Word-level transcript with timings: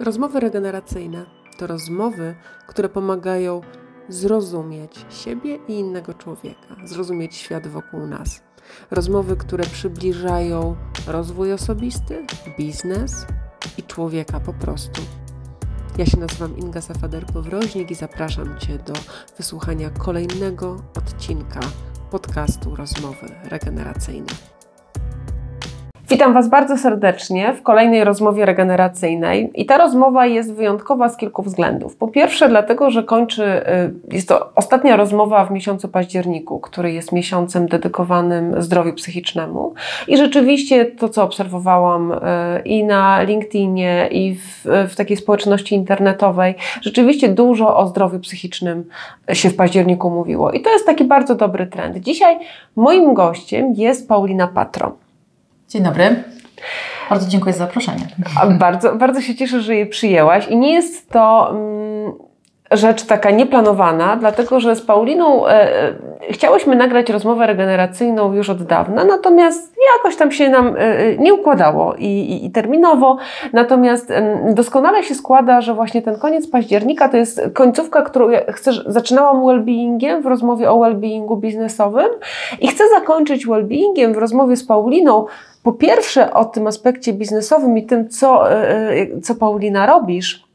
Rozmowy 0.00 0.40
regeneracyjne 0.40 1.26
to 1.58 1.66
rozmowy, 1.66 2.34
które 2.66 2.88
pomagają 2.88 3.60
zrozumieć 4.08 5.06
siebie 5.10 5.58
i 5.68 5.72
innego 5.72 6.14
człowieka, 6.14 6.76
zrozumieć 6.84 7.34
świat 7.34 7.66
wokół 7.66 8.06
nas. 8.06 8.42
Rozmowy, 8.90 9.36
które 9.36 9.64
przybliżają 9.64 10.76
rozwój 11.06 11.52
osobisty, 11.52 12.26
biznes 12.58 13.26
i 13.78 13.82
człowieka 13.82 14.40
po 14.40 14.52
prostu. 14.52 15.02
Ja 15.98 16.06
się 16.06 16.16
nazywam 16.16 16.58
Inga 16.58 16.80
Safader-Powroźnik 16.80 17.90
i 17.90 17.94
zapraszam 17.94 18.58
Cię 18.58 18.78
do 18.78 18.92
wysłuchania 19.36 19.90
kolejnego 19.90 20.82
odcinka 20.96 21.60
podcastu 22.10 22.76
Rozmowy 22.76 23.26
Regeneracyjne. 23.44 24.32
Witam 26.12 26.34
Was 26.34 26.48
bardzo 26.48 26.78
serdecznie 26.78 27.52
w 27.52 27.62
kolejnej 27.62 28.04
rozmowie 28.04 28.46
regeneracyjnej. 28.46 29.50
I 29.54 29.66
ta 29.66 29.78
rozmowa 29.78 30.26
jest 30.26 30.54
wyjątkowa 30.54 31.08
z 31.08 31.16
kilku 31.16 31.42
względów. 31.42 31.96
Po 31.96 32.08
pierwsze, 32.08 32.48
dlatego, 32.48 32.90
że 32.90 33.02
kończy, 33.02 33.44
y, 34.10 34.14
jest 34.14 34.28
to 34.28 34.52
ostatnia 34.54 34.96
rozmowa 34.96 35.44
w 35.44 35.50
miesiącu 35.50 35.88
październiku, 35.88 36.60
który 36.60 36.92
jest 36.92 37.12
miesiącem 37.12 37.68
dedykowanym 37.68 38.62
zdrowiu 38.62 38.92
psychicznemu. 38.92 39.74
I 40.08 40.16
rzeczywiście 40.16 40.86
to, 40.86 41.08
co 41.08 41.22
obserwowałam 41.22 42.12
y, 42.12 42.16
i 42.64 42.84
na 42.84 43.22
LinkedInie, 43.22 44.08
i 44.10 44.34
w, 44.34 44.66
w 44.88 44.96
takiej 44.96 45.16
społeczności 45.16 45.74
internetowej, 45.74 46.54
rzeczywiście 46.82 47.28
dużo 47.28 47.76
o 47.76 47.86
zdrowiu 47.86 48.20
psychicznym 48.20 48.84
się 49.32 49.50
w 49.50 49.56
październiku 49.56 50.10
mówiło. 50.10 50.50
I 50.50 50.60
to 50.60 50.70
jest 50.70 50.86
taki 50.86 51.04
bardzo 51.04 51.34
dobry 51.34 51.66
trend. 51.66 51.96
Dzisiaj 51.96 52.38
moim 52.76 53.14
gościem 53.14 53.74
jest 53.74 54.08
Paulina 54.08 54.48
Patro. 54.48 55.01
Dzień 55.72 55.82
dobry. 55.82 56.24
Bardzo 57.10 57.28
dziękuję 57.28 57.52
za 57.52 57.58
zaproszenie. 57.58 58.08
Bardzo, 58.58 58.96
bardzo 58.96 59.20
się 59.20 59.34
cieszę, 59.34 59.62
że 59.62 59.76
je 59.76 59.86
przyjęłaś 59.86 60.48
i 60.48 60.56
nie 60.56 60.72
jest 60.72 61.10
to 61.10 61.50
mm, 61.50 61.91
rzecz 62.72 63.06
taka 63.06 63.30
nieplanowana, 63.30 64.16
dlatego 64.16 64.60
że 64.60 64.76
z 64.76 64.82
Pauliną 64.82 65.46
e, 65.46 65.50
e, 65.50 65.94
chciałyśmy 66.30 66.76
nagrać 66.76 67.10
rozmowę 67.10 67.46
regeneracyjną 67.46 68.32
już 68.32 68.50
od 68.50 68.62
dawna, 68.62 69.04
natomiast 69.04 69.74
jakoś 69.96 70.16
tam 70.16 70.32
się 70.32 70.48
nam 70.48 70.76
e, 70.76 70.80
e 70.80 71.16
nie 71.16 71.34
układało 71.34 71.94
i, 71.94 72.06
i, 72.06 72.46
i 72.46 72.50
terminowo. 72.50 73.16
Natomiast 73.52 74.10
e, 74.10 74.38
doskonale 74.54 75.02
się 75.02 75.14
składa, 75.14 75.60
że 75.60 75.74
właśnie 75.74 76.02
ten 76.02 76.18
koniec 76.18 76.50
października 76.50 77.08
to 77.08 77.16
jest 77.16 77.40
końcówka, 77.54 78.02
którą 78.02 78.30
ja 78.30 78.40
chcę, 78.52 78.72
zaczynałam 78.86 79.42
well-beingiem 79.42 80.22
w 80.22 80.26
rozmowie 80.26 80.70
o 80.70 80.78
well-beingu 80.78 81.40
biznesowym 81.40 82.08
i 82.60 82.68
chcę 82.68 82.84
zakończyć 82.88 83.46
well-beingiem 83.46 84.14
w 84.14 84.18
rozmowie 84.18 84.56
z 84.56 84.66
Pauliną 84.66 85.26
po 85.62 85.72
pierwsze 85.72 86.34
o 86.34 86.44
tym 86.44 86.66
aspekcie 86.66 87.12
biznesowym 87.12 87.78
i 87.78 87.86
tym, 87.86 88.08
co, 88.08 88.52
e, 88.52 89.20
co 89.22 89.34
Paulina 89.34 89.86
robisz, 89.86 90.51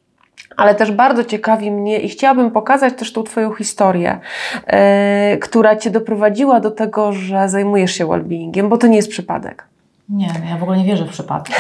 ale 0.58 0.76
też 0.76 0.92
bardzo 0.92 1.24
ciekawi 1.24 1.72
mnie 1.72 2.00
i 2.00 2.10
chciałabym 2.10 2.52
pokazać 2.52 2.94
też 2.94 3.14
tą 3.14 3.24
Twoją 3.24 3.54
historię, 3.54 4.20
yy, 4.68 5.38
która 5.38 5.76
Cię 5.76 5.92
doprowadziła 5.92 6.60
do 6.60 6.72
tego, 6.72 7.14
że 7.14 7.50
zajmujesz 7.50 7.92
się 7.92 8.06
well-beingiem, 8.06 8.70
bo 8.70 8.78
to 8.78 8.88
nie 8.88 8.96
jest 8.96 9.10
przypadek. 9.10 9.64
Nie, 10.10 10.28
ja 10.50 10.58
w 10.58 10.64
ogóle 10.64 10.78
nie 10.78 10.86
wierzę 10.86 11.06
w 11.06 11.10
przypadki. 11.10 11.54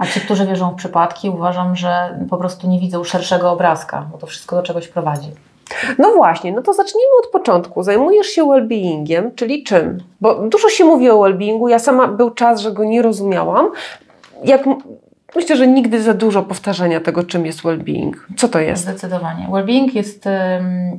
A 0.00 0.06
ci, 0.06 0.20
którzy 0.20 0.46
wierzą 0.46 0.70
w 0.70 0.74
przypadki, 0.74 1.30
uważam, 1.30 1.76
że 1.76 2.18
po 2.30 2.36
prostu 2.36 2.68
nie 2.68 2.80
widzą 2.80 3.04
szerszego 3.04 3.50
obrazka, 3.50 4.06
bo 4.12 4.18
to 4.18 4.26
wszystko 4.26 4.56
do 4.56 4.62
czegoś 4.62 4.88
prowadzi. 4.88 5.28
No 5.98 6.14
właśnie, 6.14 6.52
no 6.52 6.62
to 6.62 6.72
zacznijmy 6.72 7.10
od 7.24 7.30
początku. 7.30 7.82
Zajmujesz 7.82 8.26
się 8.26 8.44
well-beingiem, 8.44 9.30
czyli 9.34 9.64
czym? 9.64 9.98
Bo 10.20 10.34
dużo 10.34 10.68
się 10.68 10.84
mówi 10.84 11.10
o 11.10 11.16
well-beingu, 11.16 11.68
ja 11.68 11.78
sama 11.78 12.08
był 12.08 12.30
czas, 12.30 12.60
że 12.60 12.72
go 12.72 12.84
nie 12.84 13.02
rozumiałam. 13.02 13.70
Jak 14.44 14.64
Myślę, 15.36 15.56
że 15.56 15.66
nigdy 15.66 16.02
za 16.02 16.14
dużo 16.14 16.42
powtarzania 16.42 17.00
tego, 17.00 17.24
czym 17.24 17.46
jest 17.46 17.62
well-being. 17.62 18.12
Co 18.36 18.48
to 18.48 18.58
jest? 18.58 18.82
Zdecydowanie. 18.82 19.48
Well-being 19.50 19.94
jest, 19.94 20.28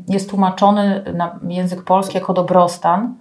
jest 0.09 0.29
tłumaczony 0.29 1.03
na 1.13 1.39
język 1.47 1.83
polski 1.83 2.17
jako 2.17 2.33
dobrostan. 2.33 3.15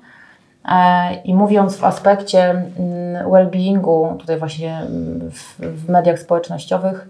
E, 0.69 1.15
I 1.15 1.34
mówiąc 1.34 1.77
w 1.77 1.84
aspekcie 1.84 2.51
mm, 2.51 3.31
well-beingu, 3.31 4.17
tutaj 4.17 4.39
właśnie 4.39 4.83
w, 5.31 5.59
w 5.59 5.89
mediach 5.89 6.19
społecznościowych, 6.19 7.09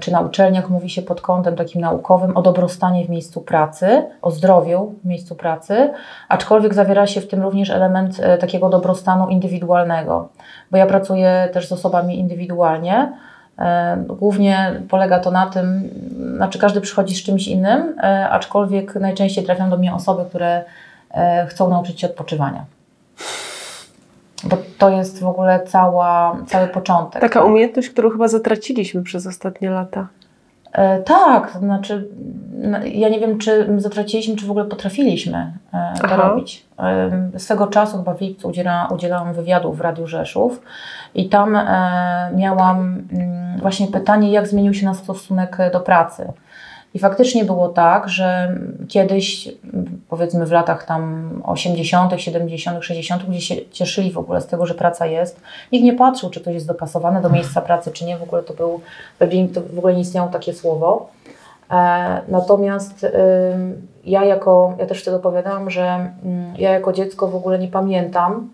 czy 0.00 0.12
na 0.12 0.20
uczelniach 0.20 0.70
mówi 0.70 0.90
się 0.90 1.02
pod 1.02 1.20
kątem 1.20 1.56
takim 1.56 1.80
naukowym 1.80 2.36
o 2.36 2.42
dobrostanie 2.42 3.04
w 3.04 3.10
miejscu 3.10 3.40
pracy, 3.40 4.02
o 4.22 4.30
zdrowiu 4.30 4.94
w 5.04 5.06
miejscu 5.06 5.34
pracy, 5.34 5.90
aczkolwiek 6.28 6.74
zawiera 6.74 7.06
się 7.06 7.20
w 7.20 7.28
tym 7.28 7.42
również 7.42 7.70
element 7.70 8.20
e, 8.20 8.38
takiego 8.38 8.68
dobrostanu 8.68 9.28
indywidualnego, 9.28 10.28
bo 10.70 10.76
ja 10.76 10.86
pracuję 10.86 11.48
też 11.52 11.68
z 11.68 11.72
osobami 11.72 12.18
indywidualnie. 12.18 13.12
E, 13.58 13.96
głównie 14.08 14.80
polega 14.88 15.18
to 15.18 15.30
na 15.30 15.46
tym, 15.46 15.90
znaczy 16.36 16.58
każdy 16.58 16.80
przychodzi 16.80 17.14
z 17.14 17.22
czymś 17.22 17.48
innym, 17.48 17.96
aczkolwiek 18.30 18.94
najczęściej 18.94 19.44
trafią 19.44 19.70
do 19.70 19.76
mnie 19.76 19.94
osoby, 19.94 20.24
które 20.24 20.64
chcą 21.48 21.70
nauczyć 21.70 22.00
się 22.00 22.06
odpoczywania. 22.06 22.64
Bo 24.44 24.56
to 24.78 24.90
jest 24.90 25.20
w 25.20 25.26
ogóle 25.26 25.60
cała, 25.66 26.36
cały 26.46 26.68
początek. 26.68 27.22
Taka 27.22 27.40
tak? 27.40 27.48
umiejętność, 27.48 27.90
którą 27.90 28.10
chyba 28.10 28.28
zatraciliśmy 28.28 29.02
przez 29.02 29.26
ostatnie 29.26 29.70
lata. 29.70 30.08
E, 30.72 31.02
tak, 31.02 31.52
to 31.52 31.58
znaczy, 31.58 32.08
ja 32.84 33.08
nie 33.08 33.20
wiem, 33.20 33.38
czy 33.38 33.68
zatraciliśmy, 33.76 34.36
czy 34.36 34.46
w 34.46 34.50
ogóle 34.50 34.64
potrafiliśmy 34.64 35.52
e, 35.72 35.94
to 36.00 36.04
Aha. 36.04 36.16
robić. 36.16 36.66
E, 36.78 37.38
swego 37.38 37.66
czasu, 37.66 37.96
chyba 37.96 38.14
w 38.14 38.20
lipcu, 38.20 38.48
udziela, 38.48 38.88
udzielałam 38.94 39.34
wywiadu 39.34 39.72
w 39.72 39.80
Radiu 39.80 40.06
Rzeszów 40.06 40.62
i 41.14 41.28
tam 41.28 41.56
e, 41.56 42.30
miałam 42.36 43.04
mm, 43.12 43.60
właśnie 43.60 43.86
pytanie, 43.86 44.32
jak 44.32 44.48
zmienił 44.48 44.74
się 44.74 44.86
nasz 44.86 44.96
stosunek 44.96 45.56
do 45.72 45.80
pracy. 45.80 46.32
I 46.98 47.00
faktycznie 47.00 47.44
było 47.44 47.68
tak, 47.68 48.08
że 48.08 48.58
kiedyś, 48.88 49.48
powiedzmy 50.08 50.46
w 50.46 50.52
latach 50.52 50.84
tam 50.84 51.30
80., 51.44 52.20
70., 52.20 52.84
60., 52.84 53.22
gdzie 53.22 53.40
się 53.40 53.54
cieszyli 53.70 54.12
w 54.12 54.18
ogóle 54.18 54.40
z 54.40 54.46
tego, 54.46 54.66
że 54.66 54.74
praca 54.74 55.06
jest, 55.06 55.40
nikt 55.72 55.84
nie 55.84 55.92
patrzył, 55.92 56.30
czy 56.30 56.40
ktoś 56.40 56.54
jest 56.54 56.66
dopasowany 56.66 57.22
do 57.22 57.30
miejsca 57.30 57.60
pracy, 57.60 57.90
czy 57.92 58.04
nie. 58.04 58.18
W 58.18 58.22
ogóle 58.22 58.42
to 58.42 58.54
był, 58.54 58.80
to 59.54 59.60
w 59.74 59.78
ogóle 59.78 59.94
nie 59.94 60.00
istniało 60.00 60.28
takie 60.28 60.52
słowo. 60.52 61.08
E, 61.70 62.20
natomiast 62.28 63.06
ja 64.04 64.24
jako, 64.24 64.74
ja 64.78 64.86
też 64.86 65.02
wtedy 65.02 65.16
opowiadałam, 65.16 65.70
że 65.70 66.12
y, 66.56 66.62
ja 66.62 66.70
jako 66.70 66.92
dziecko 66.92 67.28
w 67.28 67.36
ogóle 67.36 67.58
nie 67.58 67.68
pamiętam, 67.68 68.50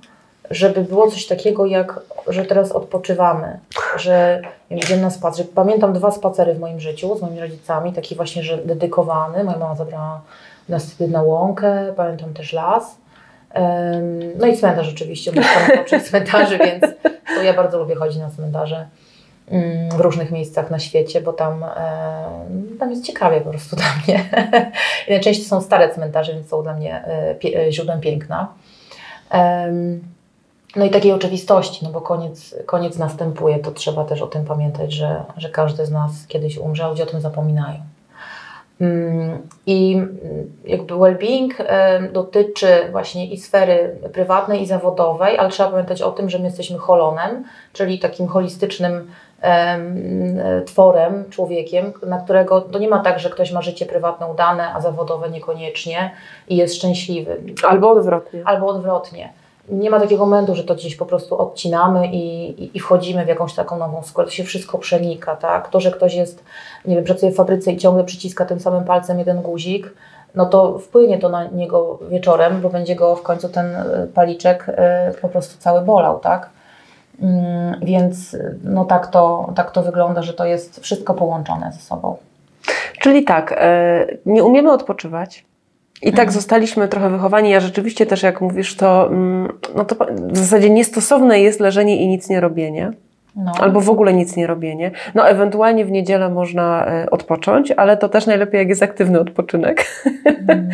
żeby 0.50 0.81
było 0.81 1.10
coś 1.10 1.27
takiego 1.27 1.66
jak, 1.66 2.00
że 2.27 2.44
teraz 2.44 2.72
odpoczywamy, 2.72 3.59
że 3.97 4.43
idziemy 4.71 5.03
na 5.03 5.10
spacer. 5.10 5.47
Pamiętam 5.55 5.93
dwa 5.93 6.10
spacery 6.10 6.55
w 6.55 6.60
moim 6.60 6.81
życiu 6.81 7.19
z 7.19 7.22
moimi 7.22 7.41
rodzicami, 7.41 7.93
taki 7.93 8.15
właśnie, 8.15 8.43
że 8.43 8.59
dedykowany. 8.59 9.44
Moja 9.44 9.59
mama 9.59 9.75
zabrała 9.75 10.21
nas 10.69 10.93
wtedy 10.93 11.12
na 11.12 11.22
łąkę, 11.22 11.93
pamiętam 11.97 12.34
też 12.34 12.53
las. 12.53 12.97
No 14.37 14.47
i 14.47 14.56
cmentarz 14.56 14.93
oczywiście, 14.93 15.32
bo 15.32 15.41
tam 15.41 16.00
cmentarzy, 16.09 16.59
więc 16.59 16.82
to 17.37 17.43
ja 17.43 17.55
bardzo 17.55 17.78
lubię 17.78 17.94
chodzić 17.94 18.19
na 18.19 18.31
cmentarze 18.31 18.87
mm, 19.49 19.91
w 19.91 20.00
różnych 20.00 20.31
miejscach 20.31 20.71
na 20.71 20.78
świecie, 20.78 21.21
bo 21.21 21.32
tam, 21.32 21.65
tam 22.78 22.91
jest 22.91 23.05
ciekawie 23.05 23.41
po 23.41 23.50
prostu 23.50 23.76
dla 23.76 23.87
mnie. 24.05 24.25
I 25.09 25.11
najczęściej 25.11 25.47
są 25.47 25.61
stare 25.61 25.94
cmentarze, 25.94 26.32
więc 26.34 26.49
są 26.49 26.62
dla 26.62 26.75
mnie 26.75 27.05
e, 27.06 27.72
źródłem 27.72 28.00
piękna. 28.00 28.49
No 30.77 30.85
i 30.85 30.91
takiej 30.91 31.12
oczywistości, 31.12 31.85
no 31.85 31.91
bo 31.91 32.01
koniec, 32.01 32.55
koniec 32.67 32.99
następuje, 32.99 33.59
to 33.59 33.71
trzeba 33.71 34.05
też 34.05 34.23
o 34.23 34.27
tym 34.27 34.45
pamiętać, 34.45 34.93
że, 34.93 35.25
że 35.37 35.49
każdy 35.49 35.87
z 35.87 35.91
nas 35.91 36.27
kiedyś 36.29 36.59
umrze, 36.59 36.89
ludzie 36.89 37.03
o 37.03 37.07
tym 37.07 37.21
zapominają. 37.21 37.81
Mm, 38.81 39.49
I 39.67 40.03
jakby 40.65 40.95
well-being 40.95 41.51
dotyczy 42.12 42.67
właśnie 42.93 43.27
i 43.27 43.39
sfery 43.39 43.97
prywatnej 44.12 44.62
i 44.62 44.67
zawodowej, 44.67 45.39
ale 45.39 45.51
trzeba 45.51 45.71
pamiętać 45.71 46.03
o 46.03 46.11
tym, 46.11 46.31
że 46.31 46.39
my 46.39 46.45
jesteśmy 46.45 46.79
holonem, 46.79 47.45
czyli 47.73 47.99
takim 47.99 48.29
holistycznym 48.29 49.11
tworem, 50.67 51.25
człowiekiem, 51.31 51.93
na 52.06 52.19
którego 52.19 52.61
to 52.61 52.79
nie 52.79 52.88
ma 52.88 52.99
tak, 52.99 53.19
że 53.19 53.31
ktoś 53.31 53.53
ma 53.53 53.62
życie 53.62 53.87
prywatne 53.87 54.26
udane, 54.26 54.75
a 54.75 54.81
zawodowe 54.81 55.31
niekoniecznie 55.31 56.11
i 56.49 56.56
jest 56.56 56.75
szczęśliwy. 56.75 57.37
Albo 57.69 57.91
odwrotnie. 57.91 58.43
Albo 58.44 58.67
odwrotnie 58.67 59.32
nie 59.69 59.90
ma 59.90 60.00
takiego 60.00 60.26
momentu, 60.26 60.55
że 60.55 60.64
to 60.64 60.75
gdzieś 60.75 60.96
po 60.96 61.06
prostu 61.06 61.38
odcinamy 61.38 62.06
i, 62.06 62.50
i, 62.64 62.76
i, 62.76 62.81
wchodzimy 62.81 63.25
w 63.25 63.28
jakąś 63.28 63.55
taką 63.55 63.78
nową 63.78 64.02
skórę. 64.02 64.26
To 64.26 64.32
się 64.32 64.44
wszystko 64.44 64.78
przenika, 64.78 65.37
tak? 65.37 65.69
To, 65.69 65.81
że 65.81 65.90
ktoś 65.90 66.14
jest, 66.14 66.44
nie 66.84 66.96
wiem, 66.96 67.05
pracuje 67.05 67.32
w 67.32 67.37
fabryce 67.37 67.72
i 67.72 67.76
ciągle 67.76 68.05
przyciska 68.05 68.44
tym 68.44 68.61
samym 68.61 68.84
palcem 68.84 69.19
jeden 69.19 69.43
guzik, 69.43 69.94
no 70.34 70.46
to 70.46 70.78
wpłynie 70.78 71.19
to 71.19 71.28
na 71.28 71.44
niego 71.44 71.99
wieczorem, 72.11 72.61
bo 72.61 72.70
będzie 72.70 72.94
go 72.94 73.16
w 73.16 73.22
końcu 73.22 73.49
ten 73.49 73.76
e, 73.76 74.06
paliczek 74.14 74.66
e, 74.69 75.12
po 75.22 75.28
prostu 75.28 75.58
cały 75.58 75.81
bolał, 75.81 76.20
tak? 76.20 76.50
Mm, 77.22 77.81
więc 77.82 78.37
no 78.64 78.84
tak 78.84 79.06
to, 79.06 79.52
tak 79.56 79.70
to 79.70 79.82
wygląda, 79.82 80.22
że 80.22 80.32
to 80.32 80.44
jest 80.44 80.81
wszystko 80.81 81.14
połączone 81.14 81.72
ze 81.72 81.81
sobą. 81.81 82.16
Czyli 83.00 83.25
tak, 83.25 83.55
e, 83.58 84.06
nie 84.26 84.44
umiemy 84.44 84.72
odpoczywać, 84.72 85.44
i 86.05 86.12
tak 86.12 86.33
zostaliśmy 86.33 86.89
trochę 86.89 87.11
wychowani. 87.11 87.51
Ja 87.51 87.61
rzeczywiście 87.61 88.06
też, 88.06 88.23
jak 88.23 88.41
mówisz, 88.41 88.77
to, 88.77 89.06
mm, 89.06 89.53
no 89.77 89.85
to 89.85 90.06
w 90.19 90.39
zasadzie 90.39 90.71
niestosowne 90.71 91.41
jest 91.41 91.61
leżenie 91.61 91.97
i 91.97 92.09
nic 92.09 92.29
nie 92.29 92.41
robienie. 92.41 92.93
No. 93.37 93.53
Albo 93.61 93.81
w 93.81 93.91
ogóle 93.91 94.12
nic 94.12 94.37
nie 94.37 94.47
robienie. 94.47 94.91
No, 95.15 95.29
ewentualnie 95.29 95.85
w 95.85 95.91
niedzielę 95.91 96.29
można 96.29 96.87
e, 96.87 97.11
odpocząć, 97.11 97.71
ale 97.71 97.97
to 97.97 98.09
też 98.09 98.27
najlepiej, 98.27 98.59
jak 98.59 98.69
jest 98.69 98.83
aktywny 98.83 99.21
odpoczynek. 99.21 99.87
Mm. 100.49 100.71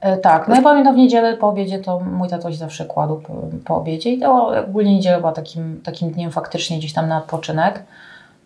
E, 0.00 0.16
tak, 0.16 0.48
no 0.48 0.54
ja 0.54 0.62
pamiętam 0.62 0.94
w 0.94 0.98
niedzielę 0.98 1.36
po 1.36 1.48
obiedzie 1.48 1.78
to 1.78 2.00
mój 2.00 2.28
tatoś 2.28 2.56
zawsze 2.56 2.84
kładł 2.84 3.16
po, 3.16 3.32
po 3.64 3.76
obiedzie 3.76 4.10
i 4.10 4.20
to 4.20 4.48
ogólnie 4.68 4.94
niedziela 4.94 5.20
była 5.20 5.32
takim, 5.32 5.80
takim 5.84 6.10
dniem 6.10 6.30
faktycznie 6.30 6.78
gdzieś 6.78 6.92
tam 6.92 7.08
na 7.08 7.18
odpoczynek, 7.18 7.82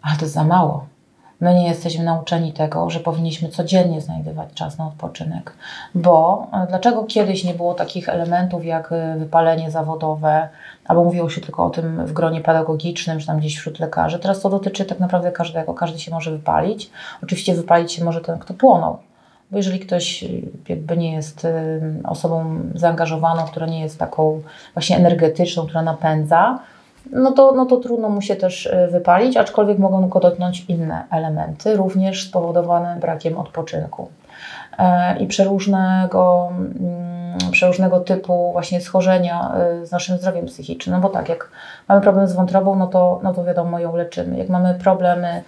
ale 0.03 0.17
to 0.17 0.25
jest 0.25 0.35
za 0.35 0.45
mało. 0.45 0.87
My 1.41 1.55
nie 1.55 1.69
jesteśmy 1.69 2.05
nauczeni 2.05 2.53
tego, 2.53 2.91
że 2.91 3.01
powinniśmy 3.01 3.49
codziennie 3.49 4.01
znajdować 4.01 4.49
czas 4.55 4.79
na 4.79 4.87
odpoczynek. 4.87 5.53
Bo 5.95 6.47
e, 6.53 6.67
dlaczego 6.69 7.05
kiedyś 7.05 7.45
nie 7.45 7.55
było 7.55 7.75
takich 7.75 8.09
elementów 8.09 8.65
jak 8.65 8.93
e, 8.93 9.17
wypalenie 9.19 9.71
zawodowe, 9.71 10.49
albo 10.85 11.05
mówiło 11.05 11.31
się 11.31 11.41
tylko 11.41 11.65
o 11.65 11.71
tym 11.71 12.07
w 12.07 12.13
gronie 12.13 12.41
pedagogicznym, 12.41 13.19
czy 13.19 13.27
tam 13.27 13.39
gdzieś 13.39 13.57
wśród 13.57 13.81
lekarzy. 13.81 14.19
Teraz 14.19 14.41
to 14.41 14.51
dotyczy 14.51 14.85
tak 14.85 15.01
naprawdę 15.01 15.33
każdego. 15.33 15.75
Każdy 15.75 15.99
się 15.99 16.11
może 16.11 16.31
wypalić. 16.31 16.91
Oczywiście 17.23 17.55
wypalić 17.55 17.93
się 17.93 18.05
może 18.05 18.21
ten, 18.21 18.39
kto 18.39 18.55
płonął. 18.55 18.99
Bo 19.51 19.57
jeżeli 19.57 19.81
ktoś 19.81 20.25
e, 20.25 20.29
jakby 20.69 20.97
nie 20.97 21.13
jest 21.13 21.47
osobą 22.05 22.59
zaangażowaną, 22.75 23.43
która 23.43 23.67
nie 23.67 23.81
jest 23.81 23.99
taką 23.99 24.43
właśnie 24.75 24.97
energetyczną, 24.97 25.67
która 25.67 25.83
napędza, 25.83 26.59
no 27.13 27.33
to, 27.33 27.53
no 27.53 27.67
to 27.67 27.77
trudno 27.77 28.09
mu 28.09 28.23
się 28.23 28.37
też 28.37 28.67
e, 28.67 28.89
wypalić, 28.89 29.37
aczkolwiek 29.37 29.79
mogą 29.79 30.09
go 30.09 30.21
dotknąć 30.21 30.65
inne 30.69 31.05
elementy, 31.11 31.77
również 31.77 32.29
spowodowane 32.29 32.97
brakiem 33.01 33.39
odpoczynku. 33.39 34.09
E, 34.79 35.19
I 35.19 35.27
przeróżnego, 35.27 36.53
mm, 36.53 37.39
przeróżnego 37.51 38.01
typu 38.01 38.53
właśnie 38.53 38.81
schorzenia 38.81 39.55
e, 39.55 39.87
z 39.87 39.93
naszym 39.93 40.19
zdrowiem 40.19 40.47
psychicznym. 40.47 40.97
No 40.97 41.03
bo 41.03 41.09
tak, 41.09 41.29
jak 41.29 41.51
mamy 41.89 42.01
problem 42.01 42.29
z 42.29 42.33
wątrobą, 42.33 42.77
no 42.77 42.87
to, 42.87 43.21
no 43.23 43.35
to 43.35 43.45
wiadomo, 43.45 43.79
ją 43.79 43.97
leczymy. 43.97 44.39
Jak 44.39 44.49
mamy 44.49 44.75
problemy 44.75 45.43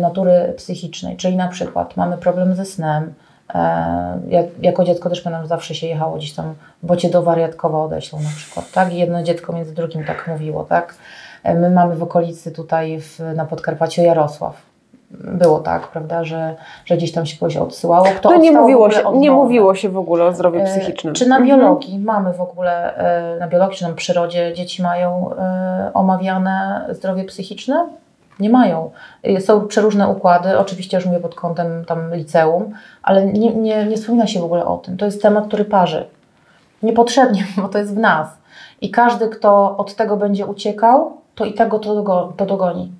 natury 0.00 0.54
psychicznej, 0.56 1.16
czyli 1.16 1.36
na 1.36 1.48
przykład 1.48 1.96
mamy 1.96 2.16
problem 2.16 2.54
ze 2.54 2.64
snem, 2.64 3.14
E, 3.14 3.27
jak, 4.28 4.46
jako 4.62 4.84
dziecko 4.84 5.08
też 5.08 5.20
pamiętam, 5.20 5.46
zawsze 5.46 5.74
się 5.74 5.86
jechało 5.86 6.16
gdzieś 6.16 6.32
tam, 6.32 6.54
bo 6.82 6.96
cię 6.96 7.10
do 7.10 7.22
wariatkowa 7.22 7.84
odeślą 7.84 8.20
na 8.20 8.30
przykład, 8.36 8.72
tak? 8.72 8.92
I 8.92 8.98
jedno 8.98 9.22
dziecko 9.22 9.52
między 9.52 9.74
drugim 9.74 10.04
tak 10.04 10.28
mówiło, 10.28 10.64
tak? 10.64 10.94
E, 11.42 11.54
my 11.54 11.70
mamy 11.70 11.96
w 11.96 12.02
okolicy 12.02 12.52
tutaj 12.52 13.00
w, 13.00 13.20
na 13.36 13.44
Podkarpaciu 13.44 14.02
Jarosław. 14.02 14.68
Było 15.10 15.58
tak, 15.58 15.88
prawda, 15.88 16.24
że, 16.24 16.56
że 16.84 16.96
gdzieś 16.96 17.12
tam 17.12 17.26
się 17.26 17.38
kogoś 17.38 17.56
odsyłało. 17.56 18.06
Kto 18.16 18.30
no 18.30 18.36
nie 18.36 18.52
mówiło, 18.52 18.90
się, 18.90 19.02
nie 19.14 19.30
mówiło 19.30 19.74
się 19.74 19.88
w 19.88 19.98
ogóle 19.98 20.24
o 20.24 20.32
zdrowiu 20.32 20.60
e, 20.60 20.64
psychicznym. 20.64 21.14
Czy 21.14 21.26
na 21.26 21.36
mhm. 21.36 21.58
biologii 21.60 21.96
mhm. 21.96 22.04
mamy 22.04 22.36
w 22.36 22.40
ogóle, 22.40 22.94
na 23.40 23.48
biologii 23.48 23.76
czy 23.76 23.88
na 23.88 23.94
przyrodzie 23.94 24.52
dzieci 24.54 24.82
mają 24.82 25.30
omawiane 25.94 26.86
zdrowie 26.90 27.24
psychiczne? 27.24 27.86
Nie 28.40 28.50
mają. 28.50 28.90
Są 29.40 29.66
przeróżne 29.66 30.08
układy, 30.08 30.58
oczywiście 30.58 30.96
już 30.96 31.06
mówię 31.06 31.20
pod 31.20 31.34
kątem 31.34 31.84
tam 31.84 32.14
liceum, 32.14 32.72
ale 33.02 33.26
nie, 33.26 33.54
nie, 33.54 33.84
nie 33.86 33.96
wspomina 33.96 34.26
się 34.26 34.40
w 34.40 34.44
ogóle 34.44 34.66
o 34.66 34.76
tym. 34.78 34.96
To 34.96 35.04
jest 35.04 35.22
temat, 35.22 35.46
który 35.46 35.64
parzy. 35.64 36.06
Niepotrzebnie, 36.82 37.46
bo 37.62 37.68
to 37.68 37.78
jest 37.78 37.94
w 37.94 37.98
nas. 37.98 38.28
I 38.80 38.90
każdy, 38.90 39.28
kto 39.28 39.76
od 39.76 39.94
tego 39.94 40.16
będzie 40.16 40.46
uciekał, 40.46 41.12
to 41.34 41.44
i 41.44 41.54
tego 41.54 41.78
to, 41.78 42.32
to 42.36 42.46
dogoni. 42.46 42.92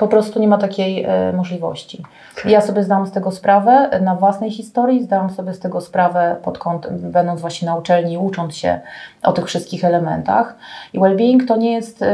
Po 0.00 0.08
prostu 0.08 0.40
nie 0.40 0.48
ma 0.48 0.58
takiej 0.58 1.04
e, 1.04 1.32
możliwości. 1.32 2.02
Ja 2.44 2.60
sobie 2.60 2.82
zdałam 2.82 3.06
z 3.06 3.12
tego 3.12 3.30
sprawę 3.30 4.00
na 4.02 4.14
własnej 4.14 4.50
historii, 4.50 5.02
zdałam 5.02 5.30
sobie 5.30 5.54
z 5.54 5.58
tego 5.58 5.80
sprawę 5.80 6.36
pod 6.42 6.58
kątem, 6.58 6.98
będąc 6.98 7.40
właśnie 7.40 7.66
na 7.66 7.76
uczelni, 7.76 8.18
ucząc 8.18 8.56
się 8.56 8.80
o 9.22 9.32
tych 9.32 9.46
wszystkich 9.46 9.84
elementach. 9.84 10.54
I 10.92 11.00
well-being 11.00 11.46
to 11.48 11.56
nie 11.56 11.72
jest, 11.72 12.04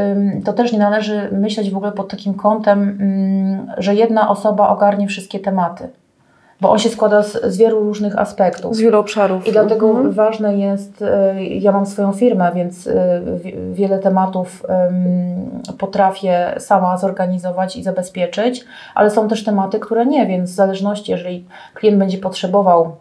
to 0.45 0.53
też 0.53 0.71
nie 0.71 0.79
należy 0.79 1.29
myśleć 1.31 1.71
w 1.71 1.77
ogóle 1.77 1.91
pod 1.91 2.09
takim 2.09 2.33
kątem, 2.33 2.99
że 3.77 3.95
jedna 3.95 4.29
osoba 4.29 4.69
ogarnie 4.69 5.07
wszystkie 5.07 5.39
tematy 5.39 5.89
bo 6.61 6.71
on 6.71 6.79
się 6.79 6.89
składa 6.89 7.23
z, 7.23 7.43
z, 7.43 7.57
wielu 7.57 7.79
różnych 7.79 8.19
aspektów. 8.19 8.75
Z 8.75 8.79
wielu 8.79 8.99
obszarów. 8.99 9.47
I 9.47 9.51
dlatego 9.51 9.89
mhm. 9.89 10.11
ważne 10.11 10.57
jest, 10.57 11.01
y, 11.01 11.43
ja 11.43 11.71
mam 11.71 11.85
swoją 11.85 12.11
firmę, 12.11 12.51
więc 12.55 12.87
y, 12.87 13.21
wiele 13.71 13.99
tematów 13.99 14.65
potrafię 15.77 16.55
sama 16.59 16.97
zorganizować 16.97 17.75
i 17.75 17.83
zabezpieczyć, 17.83 18.65
ale 18.95 19.11
są 19.11 19.27
też 19.27 19.43
tematy, 19.43 19.79
które 19.79 20.05
nie, 20.05 20.25
więc 20.25 20.51
w 20.51 20.53
zależności, 20.53 21.11
jeżeli 21.11 21.45
klient 21.73 21.97
będzie 21.97 22.17
potrzebował 22.17 22.95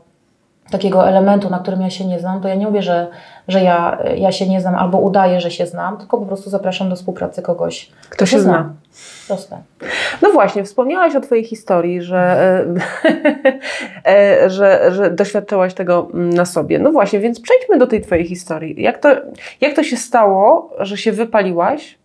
takiego 0.70 1.08
elementu, 1.08 1.50
na 1.50 1.58
którym 1.58 1.80
ja 1.80 1.90
się 1.90 2.04
nie 2.04 2.20
znam, 2.20 2.40
to 2.40 2.48
ja 2.48 2.54
nie 2.54 2.66
mówię, 2.66 2.82
że, 2.82 3.06
że 3.48 3.62
ja, 3.62 3.98
ja 4.16 4.32
się 4.32 4.48
nie 4.48 4.60
znam 4.60 4.74
albo 4.74 4.98
udaję, 4.98 5.40
że 5.40 5.50
się 5.50 5.66
znam, 5.66 5.98
tylko 5.98 6.18
po 6.18 6.26
prostu 6.26 6.50
zapraszam 6.50 6.88
do 6.88 6.96
współpracy 6.96 7.42
kogoś, 7.42 7.86
kto, 7.86 8.10
kto 8.10 8.26
się 8.26 8.40
zna. 8.40 8.52
zna. 8.52 8.72
Proste. 9.26 9.58
No 10.22 10.30
właśnie, 10.30 10.64
wspomniałaś 10.64 11.16
o 11.16 11.20
Twojej 11.20 11.44
historii, 11.44 12.02
że, 12.02 12.18
e, 14.04 14.06
e, 14.44 14.50
że, 14.50 14.92
że 14.94 15.10
doświadczyłaś 15.10 15.74
tego 15.74 16.08
mm, 16.14 16.30
na 16.30 16.44
sobie. 16.44 16.78
No 16.78 16.92
właśnie, 16.92 17.20
więc 17.20 17.40
przejdźmy 17.40 17.78
do 17.78 17.86
tej 17.86 18.00
Twojej 18.00 18.26
historii. 18.26 18.82
Jak 18.82 18.98
to, 18.98 19.08
jak 19.60 19.76
to 19.76 19.84
się 19.84 19.96
stało, 19.96 20.70
że 20.78 20.96
się 20.96 21.12
wypaliłaś? 21.12 21.98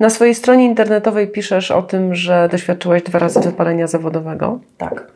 Na 0.00 0.10
swojej 0.10 0.34
stronie 0.34 0.64
internetowej 0.64 1.28
piszesz 1.28 1.70
o 1.70 1.82
tym, 1.82 2.14
że 2.14 2.48
doświadczyłaś 2.52 3.02
dwa 3.02 3.18
razy 3.18 3.40
wypalenia 3.40 3.86
zawodowego. 3.86 4.60
Tak. 4.78 5.06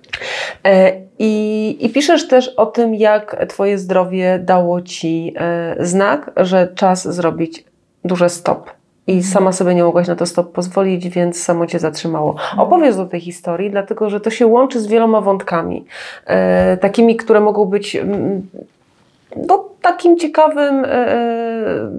E, 0.65 0.93
I, 1.19 1.77
I 1.81 1.91
piszesz 1.91 2.29
też 2.29 2.49
o 2.49 2.67
tym, 2.67 2.95
jak 2.95 3.47
Twoje 3.49 3.79
zdrowie 3.79 4.39
dało 4.39 4.83
Ci 4.83 5.35
znak, 5.81 6.31
że 6.37 6.69
czas 6.75 7.15
zrobić 7.15 7.65
duże 8.05 8.29
stop 8.29 8.71
i 9.07 9.23
sama 9.23 9.53
sobie 9.53 9.75
nie 9.75 9.85
mogłaś 9.85 10.09
na 10.09 10.17
to 10.17 10.27
stop 10.27 10.53
pozwolić, 10.53 11.09
więc 11.09 11.43
samo 11.43 11.67
cię 11.67 11.79
zatrzymało. 11.79 12.37
Opowiedz 12.57 12.97
o 12.97 13.07
tej 13.07 13.21
historii, 13.21 13.71
dlatego 13.71 14.11
że 14.11 14.21
to 14.21 14.31
się 14.31 14.47
łączy 14.47 14.81
z 14.81 14.87
wieloma 14.87 15.21
wątkami, 15.21 15.85
e, 16.27 16.77
takimi, 16.77 17.17
które 17.17 17.41
mogą 17.41 17.65
być 17.65 17.97
mm, 17.97 18.49
no, 19.49 19.69
takim 19.83 20.19
ciekawym, 20.19 20.85
e, 20.85 20.89
e, 20.89 21.91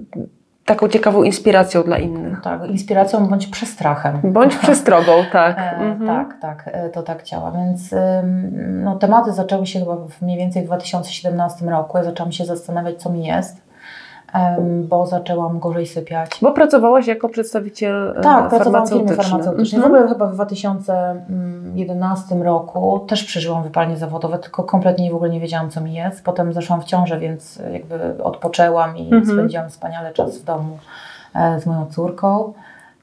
taką 0.66 0.88
ciekawą 0.88 1.22
inspiracją 1.22 1.82
dla 1.82 1.98
innych. 1.98 2.40
Tak, 2.42 2.70
inspiracją 2.70 3.26
bądź 3.26 3.46
przestrachem. 3.46 4.20
Bądź 4.24 4.56
przestrogą, 4.64 5.12
tak. 5.32 5.58
E, 5.58 5.76
mhm. 5.76 6.06
Tak, 6.06 6.40
tak, 6.40 6.70
e, 6.72 6.88
to 6.90 7.02
tak 7.02 7.24
działa. 7.24 7.50
Więc 7.50 7.94
no, 8.84 8.96
tematy 8.96 9.32
zaczęły 9.32 9.66
się 9.66 9.78
chyba 9.78 9.96
mniej 10.22 10.38
więcej 10.38 10.62
w 10.62 10.66
2017 10.66 11.66
roku. 11.66 11.98
Ja 11.98 12.04
zaczęłam 12.04 12.32
się 12.32 12.44
zastanawiać, 12.44 12.96
co 12.96 13.10
mi 13.10 13.26
jest 13.26 13.65
bo 14.82 15.06
zaczęłam 15.06 15.58
gorzej 15.58 15.86
sypiać. 15.86 16.30
Bo 16.42 16.52
pracowałaś 16.52 17.06
jako 17.06 17.28
przedstawiciel 17.28 18.14
e, 18.16 18.20
Tak, 18.20 18.48
pracowałam 18.48 18.86
w 18.86 18.90
firmie 18.90 19.12
farmaceutycznej. 19.12 19.78
Mhm. 19.78 19.82
W 19.82 19.86
ogóle 19.86 20.08
chyba 20.08 20.26
w 20.26 20.34
2011 20.34 22.34
roku 22.34 23.04
też 23.08 23.24
przeżyłam 23.24 23.62
wypalenie 23.62 23.96
zawodowe, 23.96 24.38
tylko 24.38 24.64
kompletnie 24.64 25.10
w 25.10 25.14
ogóle 25.14 25.30
nie 25.30 25.40
wiedziałam, 25.40 25.70
co 25.70 25.80
mi 25.80 25.94
jest. 25.94 26.24
Potem 26.24 26.52
zeszłam 26.52 26.80
w 26.80 26.84
ciążę, 26.84 27.18
więc 27.18 27.62
jakby 27.72 28.24
odpoczęłam 28.24 28.96
i 28.96 29.02
mhm. 29.02 29.26
spędziłam 29.26 29.68
wspaniale 29.68 30.12
czas 30.12 30.38
w 30.38 30.44
domu 30.44 30.78
e, 31.34 31.60
z 31.60 31.66
moją 31.66 31.86
córką. 31.86 32.52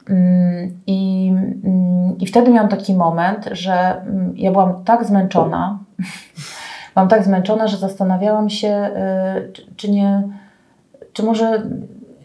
Mm, 0.10 0.80
I, 0.88 1.32
mm, 1.64 2.18
I 2.20 2.28
wtedy 2.28 2.52
miałam 2.52 2.70
taki 2.70 2.94
moment, 2.94 3.50
że 3.52 4.02
mm, 4.02 4.34
ja 4.36 4.52
byłam 4.52 4.84
tak 4.84 5.06
zmęczona, 5.06 5.80
byłam 6.94 7.10
tak 7.10 7.24
zmęczona, 7.24 7.68
że 7.68 7.78
zastanawiałam 7.78 8.50
się, 8.50 8.68
e, 8.68 9.42
czy 9.76 9.92
nie 9.92 10.24
czy 11.14 11.24
może 11.24 11.62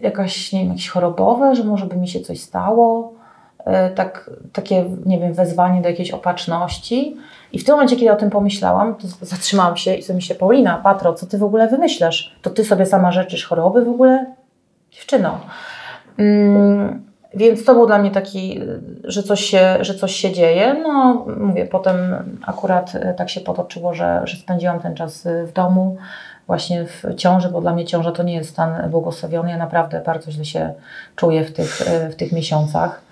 jakaś, 0.01 0.53
nie 0.53 0.61
wiem, 0.61 0.69
jakieś 0.69 0.89
chorobowe, 0.89 1.55
że 1.55 1.65
może 1.65 1.87
by 1.87 1.97
mi 1.97 2.09
się 2.09 2.21
coś 2.21 2.41
stało, 2.41 3.13
e, 3.65 3.91
tak, 3.91 4.31
takie, 4.53 4.85
nie 5.07 5.19
wiem, 5.19 5.33
wezwanie 5.33 5.83
do 5.83 5.89
jakiejś 5.89 6.11
opatrzności. 6.11 7.17
I 7.53 7.59
w 7.59 7.65
tym 7.65 7.75
momencie, 7.75 7.97
kiedy 7.97 8.13
o 8.13 8.17
tym 8.17 8.31
pomyślałam, 8.31 8.95
to 8.95 9.27
zatrzymałam 9.27 9.77
się 9.77 9.95
i 9.95 10.03
sobie 10.03 10.15
myślę, 10.15 10.37
Paulina, 10.37 10.81
Patro, 10.85 11.15
co 11.15 11.27
ty 11.27 11.39
w 11.39 11.45
ogóle 11.45 11.69
wymyślasz? 11.69 12.37
To 12.43 12.51
ty 12.51 12.65
sobie 12.65 12.87
sama 12.87 13.13
rzeczysz 13.13 13.45
choroby 13.45 13.85
w 13.85 13.89
ogóle? 13.89 14.35
Dziewczyno. 14.91 15.39
Mm, 16.19 17.09
więc 17.35 17.65
to 17.65 17.75
był 17.75 17.87
dla 17.87 17.99
mnie 17.99 18.11
taki, 18.11 18.61
że 19.05 19.23
coś, 19.23 19.41
się, 19.41 19.77
że 19.81 19.95
coś 19.95 20.13
się 20.13 20.33
dzieje. 20.33 20.77
No, 20.83 21.27
mówię, 21.41 21.67
potem 21.67 21.97
akurat 22.47 22.95
e, 22.95 23.15
tak 23.15 23.31
się 23.31 23.41
potoczyło, 23.41 23.95
że, 23.95 24.21
że 24.25 24.37
spędziłam 24.37 24.81
ten 24.81 24.95
czas 24.95 25.27
e, 25.27 25.47
w 25.47 25.53
domu 25.53 25.97
właśnie 26.49 26.85
w 26.85 27.15
ciąży, 27.17 27.49
bo 27.49 27.61
dla 27.61 27.73
mnie 27.73 27.85
ciąża 27.85 28.13
to 28.13 28.23
nie 28.23 28.35
jest 28.35 28.51
stan 28.51 28.91
błogosławiony. 28.91 29.51
Ja 29.51 29.57
naprawdę 29.57 30.01
bardzo 30.07 30.31
źle 30.31 30.45
się 30.45 30.75
czuję 31.17 31.45
w 31.45 31.53
tych, 31.53 31.83
w 32.11 32.15
tych 32.15 32.33
miesiącach. 32.33 33.09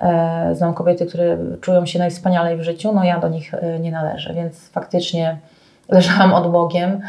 E, 0.00 0.54
znam 0.54 0.74
kobiety, 0.74 1.06
które 1.06 1.36
czują 1.60 1.86
się 1.86 1.98
najwspanialej 1.98 2.56
w 2.56 2.62
życiu, 2.62 2.92
no 2.92 3.04
ja 3.04 3.18
do 3.18 3.28
nich 3.28 3.54
e, 3.54 3.80
nie 3.80 3.92
należę, 3.92 4.34
więc 4.34 4.70
faktycznie 4.70 5.38
leżałam 5.88 6.32
od 6.34 6.50
Bogiem. 6.50 7.00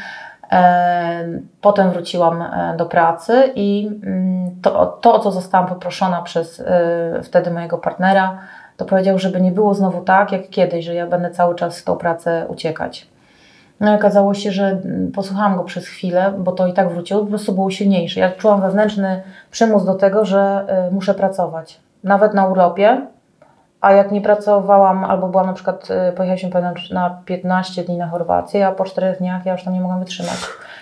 E, 0.51 1.27
potem 1.61 1.91
wróciłam 1.91 2.43
do 2.77 2.85
pracy 2.85 3.51
i 3.55 3.89
mm, 4.03 4.61
to, 4.61 4.85
to, 4.85 5.13
o 5.13 5.19
co 5.19 5.31
zostałam 5.31 5.67
poproszona 5.67 6.21
przez 6.21 6.63
wtedy 7.23 7.51
mojego 7.51 7.77
partnera, 7.77 8.37
to 8.77 8.85
powiedział, 8.85 9.19
żeby 9.19 9.41
nie 9.41 9.51
było 9.51 9.73
znowu 9.73 10.01
tak 10.01 10.31
jak 10.31 10.49
kiedyś, 10.49 10.85
że 10.85 10.95
ja 10.95 11.07
będę 11.07 11.31
cały 11.31 11.55
czas 11.55 11.79
w 11.79 11.83
tą 11.83 11.95
pracę 11.95 12.45
uciekać. 12.47 13.10
No 13.81 13.91
i 13.91 13.95
okazało 13.95 14.33
się, 14.33 14.51
że 14.51 14.67
mm, 14.67 15.11
posłuchałam 15.11 15.57
go 15.57 15.63
przez 15.63 15.87
chwilę, 15.87 16.33
bo 16.37 16.51
to 16.51 16.67
i 16.67 16.73
tak 16.73 16.89
wróciło, 16.89 17.21
po 17.21 17.27
prostu 17.27 17.53
było 17.53 17.71
silniejsze. 17.71 18.19
Ja 18.19 18.31
czułam 18.31 18.61
wewnętrzny 18.61 19.21
przymus 19.51 19.85
do 19.85 19.95
tego, 19.95 20.25
że 20.25 20.65
y, 20.89 20.93
muszę 20.93 21.13
pracować. 21.13 21.79
nawet 22.03 22.33
na 22.33 22.47
urlopie, 22.47 23.07
a 23.81 23.91
jak 23.91 24.11
nie 24.11 24.21
pracowałam, 24.21 25.03
albo 25.03 25.27
byłam 25.27 25.45
na 25.45 25.53
przykład, 25.53 25.87
y, 26.09 26.13
pojechaliśmy 26.13 26.51
na 26.91 27.21
15 27.25 27.83
dni 27.83 27.97
na 27.97 28.07
Chorwację, 28.07 28.67
a 28.67 28.71
po 28.71 28.83
4 28.83 29.15
dniach 29.19 29.45
ja 29.45 29.51
już 29.51 29.63
tam 29.63 29.73
nie 29.73 29.81
mogłam 29.81 29.99
wytrzymać. 29.99 30.37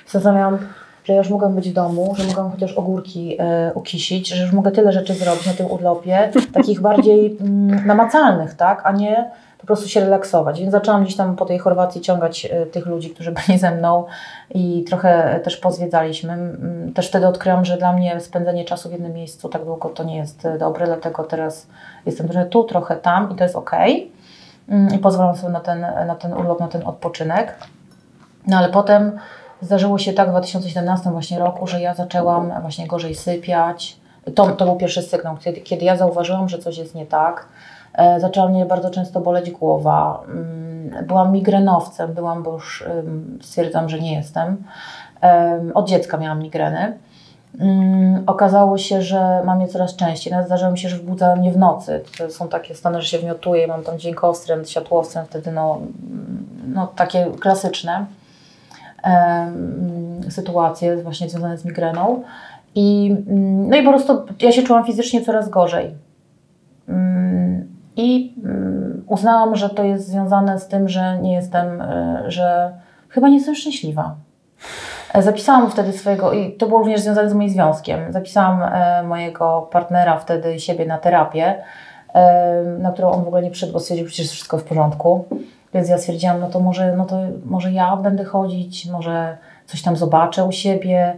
Zastanawiałam, 0.08 0.58
że 1.04 1.14
ja 1.14 1.20
już 1.20 1.30
mogłam 1.30 1.56
być 1.56 1.70
w 1.70 1.74
domu, 1.74 2.14
że 2.18 2.28
mogłam 2.28 2.52
chociaż 2.52 2.74
ogórki 2.74 3.36
e, 3.40 3.72
ukisić, 3.74 4.30
że 4.30 4.44
już 4.44 4.54
mogę 4.54 4.72
tyle 4.72 4.92
rzeczy 4.92 5.14
zrobić 5.14 5.46
na 5.46 5.54
tym 5.54 5.72
urlopie, 5.72 6.32
takich 6.54 6.82
bardziej 6.82 7.38
mm, 7.42 7.88
namacalnych, 7.88 8.54
tak, 8.54 8.82
a 8.84 8.92
nie 8.92 9.32
po 9.60 9.68
prostu 9.68 9.90
się 9.90 10.00
relaksować. 10.00 10.60
Więc 10.60 10.72
zaczęłam 10.72 11.04
gdzieś 11.04 11.16
tam 11.16 11.36
po 11.36 11.46
tej 11.46 11.60
Chorwacji 11.60 12.02
ciągać 12.02 12.46
e, 12.46 12.66
tych 12.66 12.86
ludzi, 12.86 13.10
którzy 13.10 13.32
byli 13.48 13.60
ze 13.60 13.72
mną 13.72 14.06
i 14.50 14.84
trochę 14.84 15.40
też 15.44 15.58
pozwiedzaliśmy. 15.58 16.58
Też 16.96 17.08
wtedy 17.08 17.28
odkryłam, 17.28 17.66
że 17.66 17.78
dla 17.78 17.94
mnie 17.94 18.20
spędzenie 18.20 18.66
czasu 18.66 18.90
w 18.90 18.92
jednym 18.92 19.14
miejscu 19.14 19.50
tak 19.50 19.66
długo 19.66 19.90
to 19.90 20.04
nie 20.04 20.18
jest 20.18 20.46
e, 20.46 20.58
dobre, 20.58 20.86
dlatego 20.86 21.24
teraz 21.24 21.68
jestem 22.06 22.28
trochę 22.28 22.46
tu, 22.46 22.64
trochę 22.64 22.96
tam 22.96 23.32
i 23.32 23.36
to 23.36 23.44
jest 23.44 23.56
ok. 23.56 23.72
I 24.96 24.98
pozwalam 24.98 25.36
sobie 25.36 25.54
na 25.54 25.60
ten, 25.60 25.82
na 26.08 26.16
ten 26.16 26.34
urlop, 26.34 26.60
na 26.60 26.68
ten 26.68 26.82
odpoczynek. 26.86 27.56
No 28.48 28.58
ale 28.58 28.70
potem 28.70 29.20
zdarzyło 29.62 29.98
się 29.98 30.14
tak 30.14 30.28
w 30.28 30.32
2017 30.32 31.10
właśnie 31.10 31.40
roku, 31.40 31.68
że 31.68 31.82
ja 31.82 31.94
zaczęłam 31.94 32.52
właśnie 32.62 32.88
gorzej 32.88 33.16
sypiać. 33.16 33.98
To, 34.36 34.48
to 34.48 34.66
był 34.66 34.76
pierwszy 34.76 35.02
sygnał, 35.02 35.38
kiedy, 35.38 35.62
kiedy 35.62 35.86
ja 35.86 35.98
zauważyłam, 35.98 36.50
że 36.50 36.58
coś 36.60 36.78
jest 36.78 36.96
nie 36.96 37.06
tak. 37.06 37.46
E, 38.00 38.20
zaczęła 38.20 38.48
mnie 38.48 38.66
bardzo 38.66 38.90
często 38.90 39.22
boleć 39.22 39.52
głowa. 39.52 40.24
Mm, 40.28 41.06
byłam 41.06 41.32
migrenowcem, 41.32 42.14
byłam, 42.14 42.44
bo 42.44 42.54
już 42.54 42.84
stwierdzam, 43.42 43.90
że 43.90 44.00
nie 44.00 44.14
jestem. 44.14 44.64
Od 45.74 45.88
dziecka 45.88 46.18
miałam 46.18 46.40
migreny. 46.40 46.98
Um, 47.60 48.24
okazało 48.28 48.78
się, 48.78 49.02
że 49.02 49.42
mam 49.46 49.62
je 49.62 49.68
coraz 49.68 49.96
częściej. 49.96 50.32
Nawet 50.32 50.48
zdarzało 50.48 50.72
mi 50.72 50.80
się, 50.80 50.90
że 50.90 50.98
wbudzają 50.98 51.36
mnie 51.36 51.52
w 51.52 51.58
nocy. 51.58 52.04
To 52.18 52.30
są 52.30 52.48
takie 52.48 52.76
stany, 52.76 53.02
że 53.02 53.08
się 53.08 53.18
wmiotuję, 53.18 53.68
mam 53.68 53.84
tam 53.84 54.00
dźwiękostręt, 54.00 54.70
światłowstręt, 54.70 55.30
wtedy 55.30 55.52
no, 55.52 55.80
no 56.68 56.88
takie 56.88 57.28
klasyczne 57.40 58.06
sytuacje 60.30 61.04
właśnie 61.04 61.30
związane 61.30 61.58
z 61.58 61.66
migreną. 61.66 62.24
I, 62.76 63.16
no 63.70 63.78
i 63.78 63.84
po 63.84 63.90
prostu 63.90 64.26
ja 64.42 64.52
się 64.52 64.64
czułam 64.64 64.86
fizycznie 64.86 65.22
coraz 65.22 65.50
gorzej. 65.50 65.96
I 68.00 68.34
mm, 68.44 69.04
uznałam, 69.08 69.56
że 69.56 69.70
to 69.70 69.84
jest 69.84 70.08
związane 70.08 70.60
z 70.60 70.68
tym, 70.68 70.90
że 70.90 71.20
nie 71.22 71.34
jestem, 71.34 71.82
e, 71.82 72.24
że 72.28 72.74
chyba 73.10 73.28
nie 73.28 73.36
jestem 73.36 73.56
szczęśliwa. 73.56 74.16
E, 75.14 75.22
zapisałam 75.22 75.72
wtedy 75.72 75.94
swojego, 75.94 76.34
i 76.34 76.52
to 76.52 76.68
było 76.68 76.80
również 76.80 77.02
związane 77.02 77.30
z 77.30 77.34
moim 77.34 77.50
związkiem, 77.50 78.14
zapisałam 78.14 78.64
e, 78.64 79.04
mojego 79.04 79.70
partnera 79.72 80.18
wtedy 80.18 80.60
siebie 80.60 80.86
na 80.86 80.98
terapię, 80.98 81.56
na 82.80 82.92
którą 82.92 83.12
on 83.12 83.24
w 83.24 83.28
ogóle 83.28 83.42
nie 83.42 83.52
przyszedł, 83.52 83.74
bo 83.74 83.80
stwierdził, 83.80 84.08
że 84.08 84.12
przecież 84.12 84.32
wszystko 84.32 84.58
w 84.58 84.64
porządku. 84.64 85.26
Więc 85.74 85.90
ja 85.90 85.98
stwierdziłam, 85.98 86.40
no 86.40 86.50
to 86.50 86.60
może, 86.60 86.96
no 86.98 87.06
to 87.06 87.18
może 87.46 87.72
ja 87.72 87.96
będę 87.96 88.24
chodzić, 88.24 88.86
może 88.86 89.38
coś 89.66 89.82
tam 89.82 89.96
zobaczę 89.96 90.44
u 90.44 90.52
siebie. 90.52 91.14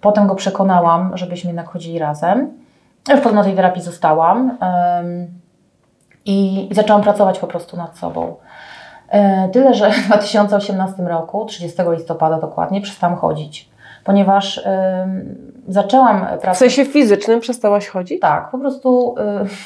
Potem 0.00 0.26
go 0.26 0.34
przekonałam, 0.34 1.16
żebyśmy 1.16 1.48
jednak 1.48 1.68
chodzili 1.68 1.98
razem. 1.98 2.65
Już 3.08 3.20
potem 3.20 3.36
na 3.36 3.44
tej 3.44 3.54
terapii 3.54 3.82
zostałam 3.82 4.58
i 6.24 6.68
zaczęłam 6.72 7.02
pracować 7.02 7.38
po 7.38 7.46
prostu 7.46 7.76
nad 7.76 7.98
sobą. 7.98 8.36
E, 9.08 9.48
tyle, 9.48 9.74
że 9.74 9.90
w 9.90 10.06
2018 10.06 11.02
roku, 11.02 11.44
30 11.44 11.82
listopada 11.90 12.40
dokładnie, 12.40 12.80
przestałam 12.80 13.16
chodzić, 13.16 13.70
ponieważ 14.04 14.60
zaczęłam 15.68 16.26
pracować. 16.26 16.56
W 16.56 16.58
sensie 16.58 16.84
fizycznym 16.84 17.40
przestałaś 17.40 17.88
chodzić? 17.88 18.20
Tak, 18.20 18.50
po 18.50 18.58
prostu 18.58 19.14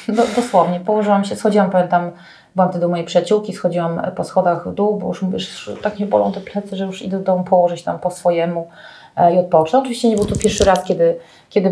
y, 0.09 0.13
do, 0.13 0.23
dosłownie. 0.35 0.79
Położyłam 0.79 1.25
się, 1.25 1.35
schodziłam, 1.35 1.69
pamiętam, 1.69 2.11
byłam 2.55 2.69
wtedy 2.69 2.87
u 2.87 2.89
mojej 2.89 3.05
przyjaciółki, 3.05 3.53
schodziłam 3.53 4.01
po 4.15 4.23
schodach 4.23 4.69
w 4.69 4.73
dół, 4.73 4.97
bo 4.97 5.07
już, 5.07 5.21
już 5.21 5.71
tak 5.81 5.99
mnie 5.99 6.07
bolą 6.07 6.31
te 6.31 6.41
plecy, 6.41 6.75
że 6.75 6.85
już 6.85 7.01
idę 7.01 7.17
do 7.17 7.23
domu 7.23 7.43
położyć 7.43 7.83
tam 7.83 7.99
po 7.99 8.11
swojemu 8.11 8.67
e, 9.15 9.35
i 9.35 9.39
odpocznę. 9.39 9.79
Oczywiście 9.79 10.09
nie 10.09 10.15
był 10.15 10.25
to 10.25 10.35
pierwszy 10.35 10.63
raz, 10.63 10.83
kiedy 10.83 11.19
kiedy 11.51 11.69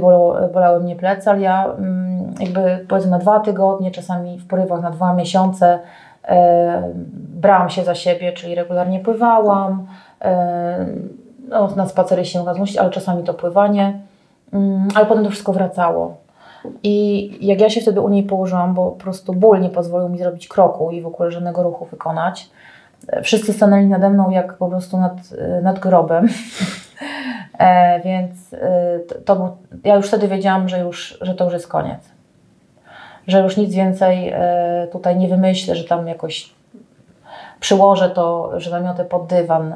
bolały 0.54 0.80
mnie 0.80 0.96
plecy, 0.96 1.30
ale 1.30 1.42
ja 1.42 1.66
mm, 1.66 2.34
jakby 2.40 2.86
powiedzmy 2.88 3.12
na 3.12 3.20
dwa 3.20 3.40
tygodnie, 3.40 3.92
czasami 3.92 4.40
w 4.40 4.48
porywach 4.48 4.82
na 4.82 4.92
dwa 4.92 5.14
miesiące 5.14 5.80
e, 6.28 6.94
brałam 7.16 7.70
się 7.70 7.84
za 7.84 7.96
siebie, 7.96 8.34
czyli 8.34 8.56
regularnie 8.56 9.00
pływałam, 9.00 9.88
e, 10.22 10.86
no, 11.50 11.68
na 11.76 11.88
spacery 11.88 12.26
się 12.26 12.40
mogłam 12.40 12.56
zmusić, 12.56 12.78
ale 12.78 12.90
czasami 12.90 13.24
to 13.24 13.34
pływanie, 13.34 14.00
mm, 14.54 14.88
ale 14.96 15.06
potem 15.06 15.24
to 15.24 15.30
wszystko 15.30 15.54
wracało. 15.54 16.18
I 16.84 17.48
jak 17.48 17.62
ja 17.62 17.70
się 17.70 17.82
wtedy 17.82 18.02
u 18.02 18.10
niej 18.10 18.24
położyłam, 18.24 18.74
bo 18.74 18.92
po 18.92 19.00
prostu 19.00 19.34
ból 19.34 19.62
nie 19.62 19.70
pozwolił 19.70 20.10
mi 20.10 20.18
zrobić 20.18 20.48
kroku 20.48 20.92
i 20.92 21.02
w 21.02 21.08
ogóle 21.08 21.32
żadnego 21.32 21.64
ruchu 21.64 21.86
wykonać, 21.86 22.50
wszyscy 23.24 23.54
stanęli 23.54 23.88
nade 23.88 24.10
mną 24.10 24.30
jak 24.30 24.54
po 24.54 24.68
prostu 24.68 24.98
nad, 24.98 25.14
nad 25.62 25.80
grobem. 25.80 26.28
E, 27.60 28.00
więc 28.00 28.54
e, 28.54 29.00
to, 29.26 29.58
ja 29.84 29.96
już 29.96 30.08
wtedy 30.08 30.28
wiedziałam, 30.28 30.70
że, 30.70 30.80
już, 30.80 31.18
że 31.22 31.36
to 31.36 31.44
już 31.44 31.54
jest 31.54 31.68
koniec. 31.68 32.00
Że 33.28 33.40
już 33.40 33.58
nic 33.58 33.76
więcej 33.76 34.30
e, 34.34 34.88
tutaj 34.92 35.18
nie 35.18 35.28
wymyślę, 35.28 35.76
że 35.76 35.84
tam 35.84 36.08
jakoś 36.08 36.54
przyłożę 37.60 38.10
to, 38.10 38.60
że 38.60 38.70
zamiotę 38.70 39.06
pod 39.06 39.28
dywan 39.28 39.76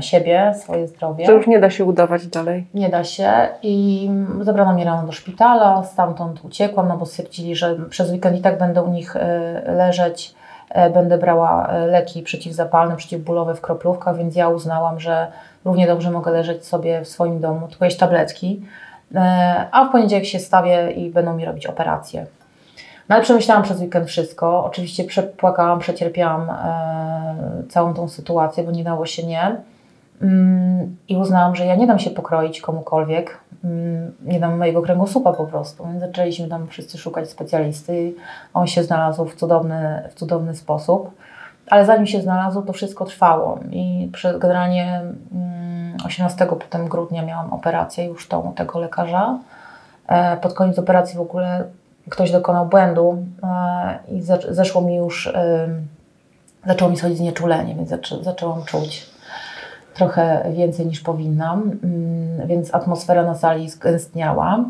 siebie, 0.00 0.54
swoje 0.56 0.88
zdrowie. 0.88 1.26
To 1.26 1.32
już 1.32 1.46
nie 1.46 1.60
da 1.60 1.70
się 1.70 1.84
udawać 1.84 2.26
dalej. 2.26 2.66
Nie 2.74 2.88
da 2.88 3.04
się 3.04 3.48
i 3.62 4.10
zabrano 4.40 4.72
mnie 4.72 4.84
rano 4.84 5.06
do 5.06 5.12
szpitala, 5.12 5.84
stamtąd 5.84 6.44
uciekłam, 6.44 6.88
no 6.88 6.96
bo 6.96 7.06
stwierdzili, 7.06 7.56
że 7.56 7.76
przez 7.90 8.10
weekend 8.10 8.38
i 8.38 8.40
tak 8.40 8.58
będę 8.58 8.82
u 8.82 8.90
nich 8.90 9.16
leżeć, 9.66 10.34
będę 10.94 11.18
brała 11.18 11.72
leki 11.86 12.22
przeciwzapalne, 12.22 12.96
przeciwbólowe 12.96 13.54
w 13.54 13.60
kroplówkach, 13.60 14.16
więc 14.16 14.36
ja 14.36 14.48
uznałam, 14.48 15.00
że 15.00 15.26
równie 15.64 15.86
dobrze 15.86 16.10
mogę 16.10 16.30
leżeć 16.30 16.66
sobie 16.66 17.00
w 17.00 17.08
swoim 17.08 17.40
domu, 17.40 17.68
tylko 17.68 17.84
jeść 17.84 17.96
tabletki, 17.96 18.62
e, 19.14 19.66
a 19.72 19.84
w 19.84 19.92
poniedziałek 19.92 20.26
się 20.26 20.38
stawię 20.38 20.90
i 20.90 21.10
będą 21.10 21.36
mi 21.36 21.44
robić 21.44 21.66
operację. 21.66 22.26
No 23.08 23.14
ale 23.14 23.24
przemyślałam 23.24 23.62
przez 23.62 23.80
weekend 23.80 24.08
wszystko. 24.08 24.64
Oczywiście 24.64 25.04
przepłakałam, 25.04 25.78
przecierpiałam 25.78 26.50
e, 26.50 27.62
całą 27.68 27.94
tą 27.94 28.08
sytuację, 28.08 28.64
bo 28.64 28.70
nie 28.70 28.84
dało 28.84 29.06
się 29.06 29.26
nie. 29.26 29.56
Mm, 30.22 30.96
I 31.08 31.16
uznałam, 31.16 31.56
że 31.56 31.66
ja 31.66 31.76
nie 31.76 31.86
dam 31.86 31.98
się 31.98 32.10
pokroić 32.10 32.60
komukolwiek, 32.60 33.38
mm, 33.64 34.14
nie 34.24 34.40
dam 34.40 34.58
mojego 34.58 34.82
kręgosłupa 34.82 35.32
po 35.32 35.46
prostu. 35.46 35.86
Więc 35.86 36.00
zaczęliśmy 36.00 36.48
tam 36.48 36.66
wszyscy 36.66 36.98
szukać 36.98 37.30
specjalisty. 37.30 38.14
On 38.54 38.66
się 38.66 38.82
znalazł 38.82 39.24
w 39.24 39.34
cudowny, 39.34 40.08
w 40.10 40.14
cudowny 40.14 40.56
sposób. 40.56 41.10
Ale 41.66 41.86
zanim 41.86 42.06
się 42.06 42.22
znalazło, 42.22 42.62
to 42.62 42.72
wszystko 42.72 43.04
trwało 43.04 43.58
i 43.70 44.10
generalnie 44.38 45.02
18 46.06 46.44
mm, 46.44 46.58
potem 46.58 46.88
grudnia 46.88 47.22
miałam 47.22 47.52
operację 47.52 48.04
już 48.04 48.28
tą 48.28 48.52
tego 48.52 48.78
lekarza. 48.78 49.38
E, 50.06 50.36
pod 50.36 50.54
koniec 50.54 50.78
operacji 50.78 51.18
w 51.18 51.20
ogóle 51.20 51.64
ktoś 52.10 52.30
dokonał 52.30 52.66
błędu 52.66 53.24
e, 53.42 53.98
i 54.08 54.22
zeszło 54.50 54.82
mi 54.82 54.96
już, 54.96 55.32
zaczęło 56.66 56.90
mi 56.90 56.96
schodzić 56.96 57.18
znieczulenie, 57.18 57.74
więc 57.74 57.90
zaczęłam 58.22 58.64
czuć 58.64 59.15
trochę 59.96 60.52
więcej 60.56 60.86
niż 60.86 61.00
powinnam, 61.00 61.70
mm, 61.84 62.48
więc 62.48 62.74
atmosfera 62.74 63.24
na 63.24 63.34
sali 63.34 63.70
zgęstniała. 63.70 64.64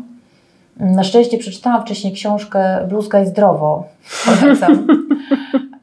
Na 0.79 1.03
szczęście 1.03 1.37
przeczytałam 1.37 1.81
wcześniej 1.81 2.13
książkę 2.13 2.85
Bluzga 2.89 3.21
i 3.21 3.25
zdrowo. 3.25 3.83
Polecam. 4.41 4.87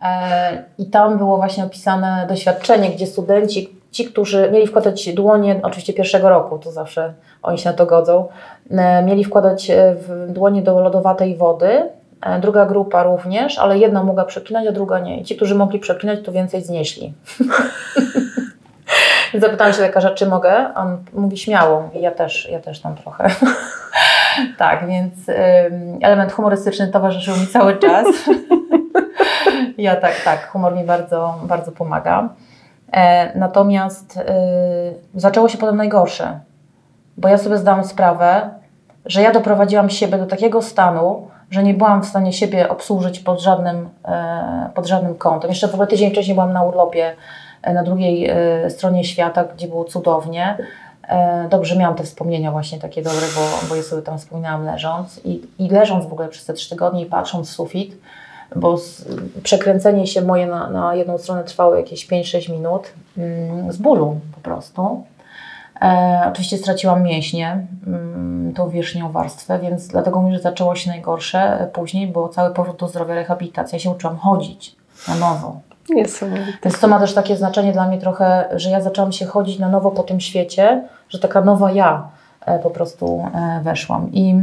E, 0.07 0.65
I 0.79 0.87
tam 0.87 1.19
było 1.19 1.37
właśnie 1.37 1.65
opisane 1.65 2.27
doświadczenie, 2.29 2.91
gdzie 2.91 3.07
studenci, 3.07 3.71
ci, 3.91 4.05
którzy 4.05 4.51
mieli 4.53 4.67
wkładać 4.67 5.15
dłonie, 5.15 5.61
oczywiście 5.63 5.93
pierwszego 5.93 6.29
roku, 6.29 6.59
to 6.59 6.73
zawsze 6.73 7.13
oni 7.43 7.59
się 7.59 7.71
na 7.71 7.77
to 7.77 7.87
godzą, 7.87 8.29
e, 8.71 9.03
mieli 9.03 9.25
wkładać 9.25 9.71
e, 9.71 9.95
w 9.95 10.33
dłonie 10.33 10.63
do 10.63 10.81
lodowatej 10.81 11.37
wody. 11.37 11.83
Druga 12.41 12.67
grupa 12.67 13.03
również, 13.03 13.59
ale 13.59 13.79
jedna 13.79 14.05
mogła 14.05 14.25
przeklinać, 14.25 14.67
a 14.67 14.73
druga 14.73 14.99
nie. 14.99 15.21
I 15.21 15.25
ci, 15.25 15.37
którzy 15.37 15.55
mogli 15.55 15.79
przeklinać, 15.79 16.19
to 16.25 16.33
więcej 16.33 16.63
znieśli. 16.63 17.13
Zapytałam 19.41 19.73
się 19.73 19.81
lekarza, 19.81 20.11
czy 20.11 20.27
mogę. 20.27 20.75
On 20.75 20.99
mówi 21.13 21.39
śmiało. 21.39 21.91
I 21.95 22.01
ja 22.01 22.11
też, 22.11 22.49
ja 22.51 22.61
też 22.61 22.81
tam 22.81 22.95
trochę. 22.95 23.31
tak, 24.59 24.87
więc 24.89 25.15
element 26.03 26.33
humorystyczny 26.33 26.89
towarzyszył 26.89 27.37
mi 27.37 27.47
cały 27.47 27.77
czas. 27.77 28.07
Ja 29.79 29.97
tak, 29.97 30.21
tak, 30.25 30.49
humor 30.49 30.77
mi 30.77 30.85
bardzo, 30.85 31.39
bardzo 31.43 31.73
pomaga. 31.73 32.29
E, 32.93 33.39
natomiast 33.39 34.17
e, 34.17 34.23
zaczęło 35.15 35.49
się 35.49 35.59
potem 35.59 35.77
najgorsze, 35.77 36.41
bo 37.17 37.29
ja 37.29 37.39
sobie 37.39 37.59
zdałam 37.59 37.85
sprawę, 37.85 38.51
że 39.07 39.23
ja 39.23 39.33
doprowadziłam 39.33 39.91
siebie 39.91 40.19
do 40.19 40.27
takiego 40.27 40.63
stanu, 40.63 41.29
że 41.51 41.63
nie 41.63 41.75
byłam 41.75 42.03
w 42.03 42.07
stanie 42.07 42.33
siebie 42.33 42.69
obsłużyć 42.69 43.21
pod 43.21 43.41
żadnym, 43.41 43.89
e, 44.05 44.71
pod 44.75 44.87
żadnym 44.87 45.15
kątem. 45.15 45.51
Jeszcze 45.51 45.69
w 45.69 45.75
ogóle 45.75 45.87
tydzień 45.87 46.11
wcześniej 46.11 46.35
byłam 46.35 46.53
na 46.53 46.63
urlopie 46.63 47.17
na 47.73 47.83
drugiej 47.83 48.27
e, 48.31 48.71
stronie 48.71 49.05
świata, 49.05 49.45
gdzie 49.45 49.69
było 49.69 49.85
cudownie. 49.85 50.57
E, 51.09 51.49
dobrze, 51.49 51.77
miałam 51.77 51.97
te 51.97 52.05
wspomnienia 52.05 52.53
właśnie 52.53 52.79
takie 52.79 53.03
dobre, 53.03 53.27
bo, 53.37 53.69
bo 53.69 53.77
je 53.77 53.83
sobie 53.83 54.03
tam 54.03 54.19
wspominałam 54.19 54.65
leżąc 54.65 55.21
i, 55.25 55.43
i 55.59 55.69
leżąc 55.69 56.07
w 56.07 56.13
ogóle 56.13 56.29
przez 56.29 56.45
te 56.45 56.53
trzy 56.53 56.71
tygodnie 56.71 57.03
i 57.03 57.07
patrząc 57.07 57.51
w 57.51 57.53
sufit, 57.53 57.97
bo 58.57 58.79
z, 58.79 59.05
przekręcenie 59.43 60.07
się 60.07 60.23
moje 60.23 60.47
na, 60.47 60.71
na 60.71 60.95
jedną 60.95 61.19
stronę 61.19 61.45
trwało 61.45 61.75
jakieś 61.75 62.07
5-6 62.09 62.53
minut 62.53 62.93
mm, 63.19 63.73
z 63.73 63.77
bólu 63.77 64.21
po 64.35 64.41
prostu. 64.41 65.05
E, 65.83 66.23
oczywiście 66.29 66.59
straciłam 66.59 67.03
mięśnie, 67.03 67.67
mm, 67.87 68.53
tą 68.57 68.69
wierzchnią 68.69 69.13
warstwę, 69.13 69.59
więc 69.59 69.89
dlatego 69.89 70.23
mi, 70.23 70.35
że 70.35 70.41
zaczęło 70.41 70.77
się 70.77 70.91
najgorsze 70.91 71.69
później, 71.73 72.07
bo 72.07 72.29
cały 72.29 72.55
powrót 72.55 72.77
do 72.77 72.89
zdrowia, 72.89 73.15
rehabilitacja. 73.15 73.77
Ja 73.77 73.83
się 73.83 73.91
uczyłam 73.91 74.17
chodzić 74.17 74.77
na 75.09 75.15
nowo. 75.15 75.61
Więc 76.65 76.81
to 76.81 76.89
ma 76.89 76.99
też 76.99 77.15
takie 77.15 77.37
znaczenie 77.37 77.73
dla 77.73 77.89
mnie 77.89 77.99
trochę, 77.99 78.49
że 78.57 78.71
ja 78.71 78.81
zaczęłam 78.81 79.13
się 79.13 79.27
chodzić 79.27 79.59
na 79.59 79.69
nowo 79.69 79.91
po 79.91 80.03
tym 80.03 80.21
świecie, 80.21 80.89
że 81.09 81.19
taka 81.19 81.41
nowa 81.41 81.73
ja 81.73 82.09
e, 82.47 82.59
po 82.59 82.71
prostu 82.71 83.27
e, 83.35 83.61
weszłam. 83.63 84.13
I 84.13 84.35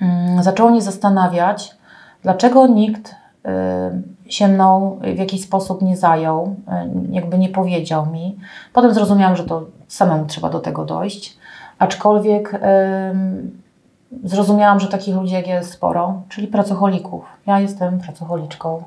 mm, 0.00 0.42
zaczęło 0.42 0.70
mnie 0.70 0.82
zastanawiać, 0.82 1.74
dlaczego 2.22 2.66
nikt 2.66 3.14
e, 3.44 3.90
się 4.28 4.48
mną 4.48 4.98
w 5.14 5.18
jakiś 5.18 5.42
sposób 5.42 5.82
nie 5.82 5.96
zajął, 5.96 6.56
jakby 7.10 7.38
nie 7.38 7.48
powiedział 7.48 8.06
mi. 8.06 8.38
Potem 8.72 8.94
zrozumiałam, 8.94 9.36
że 9.36 9.44
to 9.44 9.62
samemu 9.88 10.26
trzeba 10.26 10.50
do 10.50 10.60
tego 10.60 10.84
dojść, 10.84 11.36
aczkolwiek 11.78 12.60
zrozumiałam, 14.24 14.80
że 14.80 14.88
takich 14.88 15.16
ludzi 15.16 15.34
jak 15.34 15.46
jest 15.46 15.72
sporo, 15.72 16.22
czyli 16.28 16.46
pracocholików. 16.46 17.24
Ja 17.46 17.60
jestem 17.60 17.98
pracocholiczką. 17.98 18.82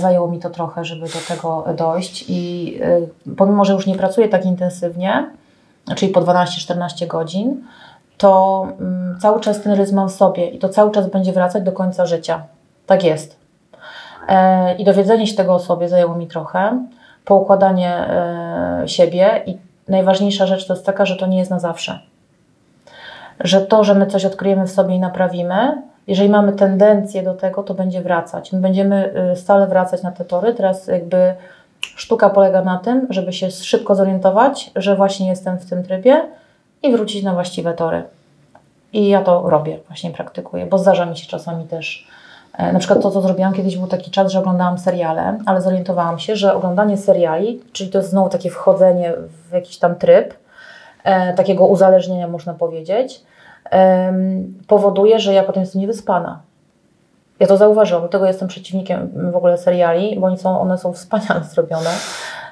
Zajęło 0.00 0.28
mi 0.28 0.38
to 0.38 0.50
trochę, 0.50 0.84
żeby 0.84 1.06
do 1.06 1.18
tego 1.28 1.64
dojść 1.76 2.24
i 2.28 2.80
pomimo, 3.36 3.64
że 3.64 3.72
już 3.72 3.86
nie 3.86 3.94
pracuję 3.94 4.28
tak 4.28 4.46
intensywnie, 4.46 5.30
czyli 5.94 6.12
po 6.12 6.20
12-14 6.20 7.06
godzin, 7.06 7.64
to 8.18 8.62
mm, 8.80 9.18
cały 9.20 9.40
czas 9.40 9.62
ten 9.62 9.72
rytm 9.72 9.94
mam 9.94 10.08
w 10.08 10.12
sobie 10.12 10.48
i 10.48 10.58
to 10.58 10.68
cały 10.68 10.90
czas 10.90 11.10
będzie 11.10 11.32
wracać 11.32 11.62
do 11.62 11.72
końca 11.72 12.06
życia. 12.06 12.42
Tak 12.86 13.04
jest. 13.04 13.36
E, 14.28 14.74
I 14.74 14.84
dowiedzenie 14.84 15.26
się 15.26 15.36
tego 15.36 15.54
o 15.54 15.58
sobie 15.58 15.88
zajęło 15.88 16.14
mi 16.14 16.26
trochę, 16.26 16.84
poukładanie 17.24 17.90
e, 17.90 18.82
siebie 18.86 19.42
i 19.46 19.58
najważniejsza 19.88 20.46
rzecz 20.46 20.66
to 20.66 20.74
jest 20.74 20.86
taka, 20.86 21.06
że 21.06 21.16
to 21.16 21.26
nie 21.26 21.38
jest 21.38 21.50
na 21.50 21.58
zawsze. 21.58 22.00
Że 23.40 23.60
to, 23.60 23.84
że 23.84 23.94
my 23.94 24.06
coś 24.06 24.24
odkryjemy 24.24 24.66
w 24.66 24.70
sobie 24.70 24.94
i 24.94 25.00
naprawimy, 25.00 25.82
jeżeli 26.06 26.28
mamy 26.28 26.52
tendencję 26.52 27.22
do 27.22 27.34
tego, 27.34 27.62
to 27.62 27.74
będzie 27.74 28.02
wracać. 28.02 28.52
My 28.52 28.60
będziemy 28.60 29.14
y, 29.32 29.36
stale 29.36 29.66
wracać 29.66 30.02
na 30.02 30.12
te 30.12 30.24
tory. 30.24 30.54
Teraz 30.54 30.86
jakby 30.86 31.34
Sztuka 31.80 32.30
polega 32.30 32.62
na 32.62 32.78
tym, 32.78 33.06
żeby 33.10 33.32
się 33.32 33.50
szybko 33.50 33.94
zorientować, 33.94 34.70
że 34.76 34.96
właśnie 34.96 35.28
jestem 35.28 35.58
w 35.58 35.70
tym 35.70 35.82
trybie 35.82 36.22
i 36.82 36.92
wrócić 36.92 37.22
na 37.22 37.32
właściwe 37.32 37.74
tory. 37.74 38.02
I 38.92 39.08
ja 39.08 39.22
to 39.22 39.50
robię, 39.50 39.78
właśnie 39.88 40.10
praktykuję, 40.10 40.66
bo 40.66 40.78
zdarza 40.78 41.06
mi 41.06 41.16
się 41.16 41.26
czasami 41.26 41.64
też. 41.64 42.08
E, 42.58 42.72
na 42.72 42.78
przykład 42.78 43.02
to, 43.02 43.10
co 43.10 43.20
zrobiłam 43.20 43.52
kiedyś, 43.52 43.76
był 43.76 43.86
taki 43.86 44.10
czas, 44.10 44.32
że 44.32 44.38
oglądałam 44.38 44.78
seriale, 44.78 45.38
ale 45.46 45.62
zorientowałam 45.62 46.18
się, 46.18 46.36
że 46.36 46.54
oglądanie 46.54 46.96
seriali, 46.96 47.62
czyli 47.72 47.90
to 47.90 47.98
jest 47.98 48.10
znowu 48.10 48.28
takie 48.28 48.50
wchodzenie 48.50 49.12
w 49.48 49.52
jakiś 49.52 49.78
tam 49.78 49.94
tryb, 49.94 50.34
e, 51.04 51.34
takiego 51.34 51.66
uzależnienia, 51.66 52.28
można 52.28 52.54
powiedzieć, 52.54 53.22
powoduje, 54.66 55.20
że 55.20 55.34
ja 55.34 55.42
potem 55.42 55.60
jestem 55.60 55.80
niewyspana. 55.80 56.40
Ja 57.40 57.46
to 57.46 57.56
zauważyłam, 57.56 58.02
dlatego 58.02 58.26
jestem 58.26 58.48
przeciwnikiem 58.48 59.30
w 59.32 59.36
ogóle 59.36 59.58
seriali, 59.58 60.20
bo 60.20 60.26
one 60.26 60.38
są, 60.38 60.60
one 60.60 60.78
są 60.78 60.92
wspaniale 60.92 61.44
zrobione 61.54 61.90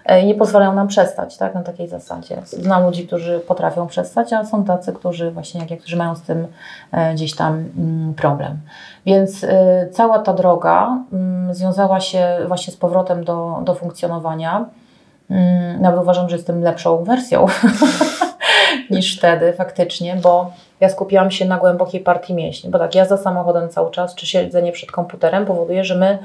e, 0.04 0.22
i 0.22 0.26
nie 0.26 0.34
pozwalają 0.34 0.74
nam 0.74 0.88
przestać, 0.88 1.36
tak, 1.36 1.54
na 1.54 1.62
takiej 1.62 1.88
zasadzie. 1.88 2.42
Znam 2.44 2.84
ludzi, 2.84 3.06
którzy 3.06 3.40
potrafią 3.40 3.86
przestać, 3.86 4.32
a 4.32 4.44
są 4.44 4.64
tacy, 4.64 4.92
którzy 4.92 5.30
właśnie, 5.30 5.66
jak, 5.70 5.80
którzy 5.80 5.96
mają 5.96 6.16
z 6.16 6.22
tym 6.22 6.46
e, 6.92 7.14
gdzieś 7.14 7.36
tam 7.36 7.64
mm, 7.78 8.14
problem. 8.14 8.58
Więc 9.06 9.44
e, 9.44 9.88
cała 9.92 10.18
ta 10.18 10.32
droga 10.32 10.98
mm, 11.12 11.54
związała 11.54 12.00
się 12.00 12.38
właśnie 12.46 12.72
z 12.72 12.76
powrotem 12.76 13.24
do, 13.24 13.60
do 13.64 13.74
funkcjonowania. 13.74 14.64
Mm, 15.30 15.82
nawet 15.82 16.00
uważam, 16.00 16.28
że 16.28 16.36
jestem 16.36 16.62
lepszą 16.62 17.04
wersją 17.04 17.46
niż 18.90 19.18
wtedy 19.18 19.52
faktycznie, 19.52 20.16
bo 20.22 20.52
ja 20.80 20.88
skupiłam 20.88 21.30
się 21.30 21.44
na 21.44 21.58
głębokiej 21.58 22.00
partii 22.00 22.34
mięśni, 22.34 22.70
bo 22.70 22.78
tak 22.78 22.94
jazda 22.94 23.16
samochodem 23.16 23.68
cały 23.68 23.90
czas, 23.90 24.14
czy 24.14 24.26
siedzenie 24.26 24.72
przed 24.72 24.92
komputerem 24.92 25.46
powoduje, 25.46 25.84
że 25.84 25.94
my 25.94 26.18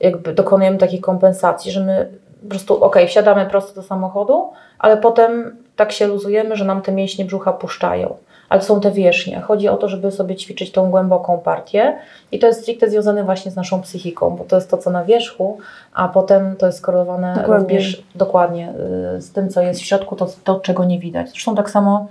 jakby 0.00 0.32
dokonujemy 0.32 0.78
takiej 0.78 1.00
kompensacji, 1.00 1.72
że 1.72 1.80
my 1.80 2.08
po 2.42 2.48
prostu, 2.48 2.84
ok, 2.84 2.96
wsiadamy 3.06 3.46
prosto 3.46 3.74
do 3.74 3.82
samochodu, 3.82 4.52
ale 4.78 4.96
potem 4.96 5.56
tak 5.76 5.92
się 5.92 6.06
luzujemy, 6.06 6.56
że 6.56 6.64
nam 6.64 6.82
te 6.82 6.92
mięśnie 6.92 7.24
brzucha 7.24 7.52
puszczają. 7.52 8.16
Ale 8.52 8.62
są 8.62 8.80
te 8.80 8.90
wierzchnie. 8.90 9.40
Chodzi 9.40 9.68
o 9.68 9.76
to, 9.76 9.88
żeby 9.88 10.12
sobie 10.12 10.36
ćwiczyć 10.36 10.72
tą 10.72 10.90
głęboką 10.90 11.38
partię 11.38 11.96
i 12.32 12.38
to 12.38 12.46
jest 12.46 12.62
stricte 12.62 12.90
związane 12.90 13.24
właśnie 13.24 13.50
z 13.50 13.56
naszą 13.56 13.82
psychiką, 13.82 14.30
bo 14.30 14.44
to 14.44 14.56
jest 14.56 14.70
to, 14.70 14.78
co 14.78 14.90
na 14.90 15.04
wierzchu, 15.04 15.58
a 15.94 16.08
potem 16.08 16.56
to 16.56 16.66
jest 16.66 16.78
skorelowane 16.78 17.34
dokładnie, 17.34 17.58
również, 17.58 18.02
dokładnie 18.14 18.72
y, 19.16 19.20
z 19.20 19.32
tym, 19.32 19.48
co 19.48 19.60
jest 19.60 19.80
w 19.80 19.84
środku, 19.84 20.16
to, 20.16 20.28
to 20.44 20.60
czego 20.60 20.84
nie 20.84 20.98
widać. 20.98 21.30
Zresztą 21.30 21.54
tak 21.54 21.70
samo 21.70 22.08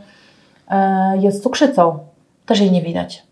E, 0.71 1.17
jest 1.17 1.43
cukrzycą. 1.43 1.99
Też 2.45 2.59
jej 2.59 2.71
nie 2.71 2.81
widać. 2.81 3.23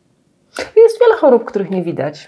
Jest 0.58 1.00
wiele 1.00 1.16
chorób, 1.20 1.46
których 1.46 1.70
nie 1.70 1.84
widać. 1.84 2.28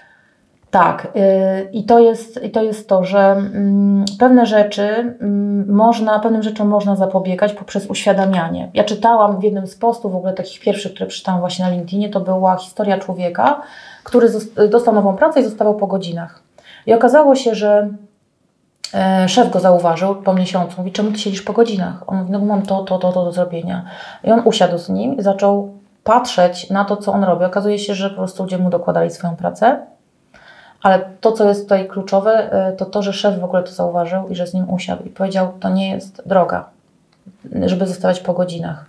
Tak, 0.72 1.08
y, 1.16 1.70
i 1.72 1.84
to 1.84 1.98
jest, 1.98 2.44
i 2.44 2.50
to, 2.50 2.62
jest 2.62 2.88
to, 2.88 3.04
że 3.04 3.18
mm, 3.18 4.04
pewne 4.18 4.46
rzeczy 4.46 4.82
mm, 4.82 5.74
można, 5.74 6.18
pewnym 6.18 6.42
rzeczom 6.42 6.68
można 6.68 6.96
zapobiegać 6.96 7.52
poprzez 7.52 7.86
uświadamianie. 7.86 8.70
Ja 8.74 8.84
czytałam 8.84 9.40
w 9.40 9.44
jednym 9.44 9.66
z 9.66 9.76
postów, 9.76 10.12
w 10.12 10.16
ogóle 10.16 10.32
takich 10.32 10.60
pierwszych, 10.60 10.94
które 10.94 11.06
przeczytałam 11.06 11.40
właśnie 11.40 11.64
na 11.64 11.70
LinkedInie, 11.70 12.08
to 12.08 12.20
była 12.20 12.56
historia 12.56 12.98
człowieka, 12.98 13.60
który 14.04 14.28
dostał 14.70 14.94
nową 14.94 15.16
pracę 15.16 15.40
i 15.40 15.44
zostawał 15.44 15.74
po 15.74 15.86
godzinach. 15.86 16.42
I 16.86 16.94
okazało 16.94 17.34
się, 17.34 17.54
że 17.54 17.88
E, 18.94 19.28
szef 19.28 19.50
go 19.50 19.60
zauważył 19.60 20.14
po 20.14 20.34
miesiącu, 20.34 20.74
mówi, 20.78 20.92
czemu 20.92 21.10
ty 21.12 21.18
siedzisz 21.18 21.42
po 21.42 21.52
godzinach? 21.52 21.94
On 22.06 22.18
mówi, 22.18 22.32
no 22.32 22.38
mam 22.38 22.62
to, 22.62 22.84
to, 22.84 22.98
to, 22.98 23.12
to 23.12 23.24
do 23.24 23.32
zrobienia. 23.32 23.84
I 24.24 24.30
on 24.30 24.42
usiadł 24.44 24.78
z 24.78 24.88
nim 24.88 25.16
i 25.16 25.22
zaczął 25.22 25.72
patrzeć 26.04 26.70
na 26.70 26.84
to, 26.84 26.96
co 26.96 27.12
on 27.12 27.24
robi. 27.24 27.44
Okazuje 27.44 27.78
się, 27.78 27.94
że 27.94 28.10
po 28.10 28.16
prostu 28.16 28.42
ludzie 28.42 28.58
mu 28.58 28.70
dokładali 28.70 29.10
swoją 29.10 29.36
pracę, 29.36 29.86
ale 30.82 31.00
to, 31.20 31.32
co 31.32 31.48
jest 31.48 31.62
tutaj 31.62 31.88
kluczowe, 31.88 32.52
e, 32.52 32.72
to 32.72 32.86
to, 32.86 33.02
że 33.02 33.12
szef 33.12 33.38
w 33.38 33.44
ogóle 33.44 33.62
to 33.62 33.72
zauważył 33.72 34.28
i 34.28 34.34
że 34.34 34.46
z 34.46 34.54
nim 34.54 34.70
usiadł 34.70 35.04
i 35.04 35.10
powiedział, 35.10 35.52
to 35.60 35.68
nie 35.68 35.90
jest 35.90 36.22
droga, 36.26 36.68
żeby 37.66 37.86
zostawać 37.86 38.20
po 38.20 38.32
godzinach. 38.32 38.84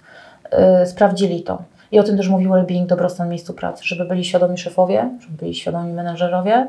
E, 0.52 0.86
sprawdzili 0.86 1.44
to. 1.44 1.62
I 1.92 2.00
o 2.00 2.04
tym 2.04 2.18
też 2.18 2.30
mówił 2.30 2.52
well-being, 2.52 2.86
dobrostan 2.86 3.28
w 3.28 3.30
miejscu 3.30 3.54
pracy, 3.54 3.84
żeby 3.86 4.06
byli 4.06 4.26
świadomi 4.26 4.58
szefowie, 4.58 5.10
żeby 5.22 5.38
byli 5.38 5.56
świadomi 5.56 5.94
menedżerowie, 5.94 6.68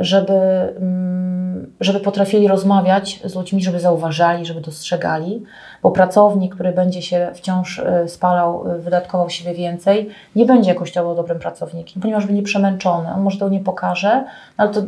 żeby, 0.00 0.32
mm, 0.76 1.72
żeby 1.80 2.00
potrafili 2.00 2.48
rozmawiać 2.48 3.20
z 3.24 3.34
ludźmi, 3.34 3.62
żeby 3.62 3.80
zauważali, 3.80 4.46
żeby 4.46 4.60
dostrzegali, 4.60 5.42
bo 5.82 5.90
pracownik, 5.90 6.54
który 6.54 6.72
będzie 6.72 7.02
się 7.02 7.30
wciąż 7.34 7.78
e, 7.78 8.08
spalał, 8.08 8.70
e, 8.70 8.78
wydatkował 8.78 9.30
siebie 9.30 9.54
więcej, 9.54 10.10
nie 10.36 10.46
będzie 10.46 10.70
jakościowo 10.70 11.14
dobrym 11.14 11.38
pracownikiem, 11.38 12.02
ponieważ 12.02 12.26
będzie 12.26 12.42
przemęczony. 12.42 13.12
On 13.14 13.22
może 13.22 13.38
to 13.38 13.48
nie 13.48 13.60
pokaże, 13.60 14.24
ale 14.56 14.68
to 14.68 14.82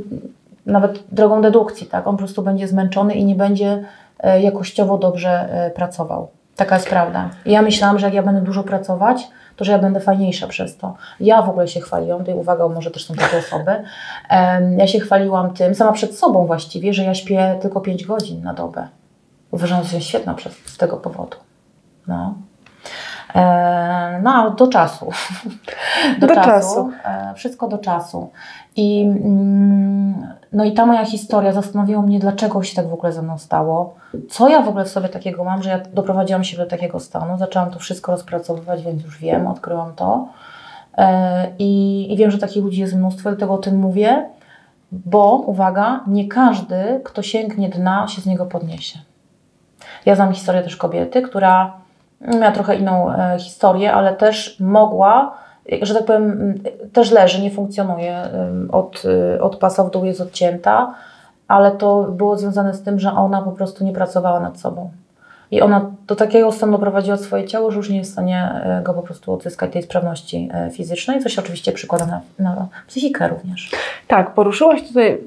nawet 0.66 1.02
drogą 1.12 1.42
dedukcji, 1.42 1.86
tak? 1.86 2.06
On 2.06 2.14
po 2.14 2.18
prostu 2.18 2.42
będzie 2.42 2.68
zmęczony 2.68 3.14
i 3.14 3.24
nie 3.24 3.34
będzie 3.34 3.84
jakościowo 4.40 4.98
dobrze 4.98 5.48
pracował. 5.74 6.28
Taka 6.56 6.74
jest 6.74 6.88
prawda. 6.88 7.30
I 7.44 7.52
ja 7.52 7.62
myślałam, 7.62 7.98
że 7.98 8.06
jak 8.06 8.14
ja 8.14 8.22
będę 8.22 8.40
dużo 8.40 8.62
pracować, 8.62 9.28
to 9.56 9.64
że 9.64 9.72
ja 9.72 9.78
będę 9.78 10.00
fajniejsza 10.00 10.46
przez 10.46 10.76
to. 10.76 10.94
Ja 11.20 11.42
w 11.42 11.48
ogóle 11.48 11.68
się 11.68 11.80
chwaliłam, 11.80 12.18
tutaj 12.18 12.34
uwaga, 12.34 12.68
może 12.68 12.90
też 12.90 13.06
są 13.06 13.14
takie 13.14 13.38
osoby, 13.38 13.82
ja 14.76 14.86
się 14.86 15.00
chwaliłam 15.00 15.54
tym, 15.54 15.74
sama 15.74 15.92
przed 15.92 16.18
sobą 16.18 16.46
właściwie, 16.46 16.94
że 16.94 17.04
ja 17.04 17.14
śpię 17.14 17.58
tylko 17.62 17.80
5 17.80 18.06
godzin 18.06 18.42
na 18.42 18.54
dobę. 18.54 18.88
Uważam, 19.50 19.84
że 19.84 19.96
jest 19.96 20.08
świetna 20.08 20.34
przez, 20.34 20.54
z 20.66 20.76
tego 20.76 20.96
powodu. 20.96 21.36
No. 22.06 22.34
No, 24.22 24.50
do 24.50 24.68
czasu. 24.68 25.10
Do, 26.20 26.26
do 26.26 26.34
czasu. 26.34 26.50
czasu. 26.50 26.90
E, 27.04 27.34
wszystko 27.34 27.68
do 27.68 27.78
czasu. 27.78 28.30
I, 28.76 29.02
mm, 29.02 30.26
no 30.52 30.64
i 30.64 30.72
ta 30.72 30.86
moja 30.86 31.04
historia 31.04 31.52
zastanowiła 31.52 32.02
mnie, 32.02 32.18
dlaczego 32.18 32.62
się 32.62 32.76
tak 32.76 32.88
w 32.88 32.92
ogóle 32.92 33.12
ze 33.12 33.22
mną 33.22 33.38
stało. 33.38 33.94
Co 34.30 34.48
ja 34.48 34.62
w 34.62 34.68
ogóle 34.68 34.84
w 34.84 34.88
sobie 34.88 35.08
takiego 35.08 35.44
mam, 35.44 35.62
że 35.62 35.70
ja 35.70 35.78
doprowadziłam 35.78 36.44
się 36.44 36.56
do 36.56 36.66
takiego 36.66 37.00
stanu. 37.00 37.38
Zaczęłam 37.38 37.70
to 37.70 37.78
wszystko 37.78 38.12
rozpracowywać, 38.12 38.82
więc 38.82 39.02
już 39.04 39.18
wiem, 39.18 39.46
odkryłam 39.46 39.94
to. 39.94 40.28
E, 40.98 41.48
I, 41.58 42.12
i 42.12 42.16
wiem, 42.16 42.30
że 42.30 42.38
takich 42.38 42.64
ludzi 42.64 42.80
jest 42.80 42.94
mnóstwo, 42.94 43.30
dlatego 43.30 43.54
o 43.54 43.58
tym 43.58 43.76
mówię, 43.76 44.28
bo 44.92 45.34
uwaga, 45.34 46.00
nie 46.06 46.28
każdy, 46.28 47.00
kto 47.04 47.22
sięgnie 47.22 47.68
dna, 47.68 48.08
się 48.08 48.22
z 48.22 48.26
niego 48.26 48.46
podniesie. 48.46 48.98
Ja 50.06 50.14
znam 50.14 50.32
historię 50.32 50.62
też 50.62 50.76
kobiety, 50.76 51.22
która 51.22 51.85
miała 52.20 52.52
trochę 52.52 52.76
inną 52.76 53.12
e, 53.12 53.38
historię, 53.38 53.92
ale 53.92 54.12
też 54.12 54.60
mogła 54.60 55.46
że 55.82 55.94
tak 55.94 56.04
powiem, 56.04 56.54
też 56.92 57.10
leży, 57.10 57.42
nie 57.42 57.50
funkcjonuje, 57.50 58.22
od, 58.72 59.02
y, 59.36 59.42
od 59.42 59.56
pasa 59.56 59.84
w 59.84 59.90
dół 59.90 60.04
jest 60.04 60.20
odcięta, 60.20 60.94
ale 61.48 61.70
to 61.70 62.02
było 62.02 62.36
związane 62.36 62.74
z 62.74 62.82
tym, 62.82 63.00
że 63.00 63.12
ona 63.12 63.42
po 63.42 63.52
prostu 63.52 63.84
nie 63.84 63.92
pracowała 63.92 64.40
nad 64.40 64.60
sobą. 64.60 64.90
I 65.50 65.60
ona 65.60 65.90
do 66.06 66.16
takiego 66.16 66.52
stanu 66.52 66.72
doprowadziła 66.72 67.16
swoje 67.16 67.44
ciało, 67.44 67.70
że 67.70 67.76
już 67.76 67.90
nie 67.90 67.98
jest 67.98 68.10
w 68.10 68.12
stanie 68.12 68.50
e, 68.64 68.82
go 68.82 68.94
po 68.94 69.02
prostu 69.02 69.32
odzyskać, 69.32 69.72
tej 69.72 69.82
sprawności 69.82 70.48
e, 70.54 70.70
fizycznej, 70.70 71.22
co 71.22 71.28
się 71.28 71.42
oczywiście 71.42 71.72
przykłada 71.72 72.06
na, 72.06 72.20
na 72.38 72.66
psychikę 72.86 73.28
również. 73.28 73.70
Tak, 74.08 74.34
poruszyłaś 74.34 74.88
tutaj 74.88 75.18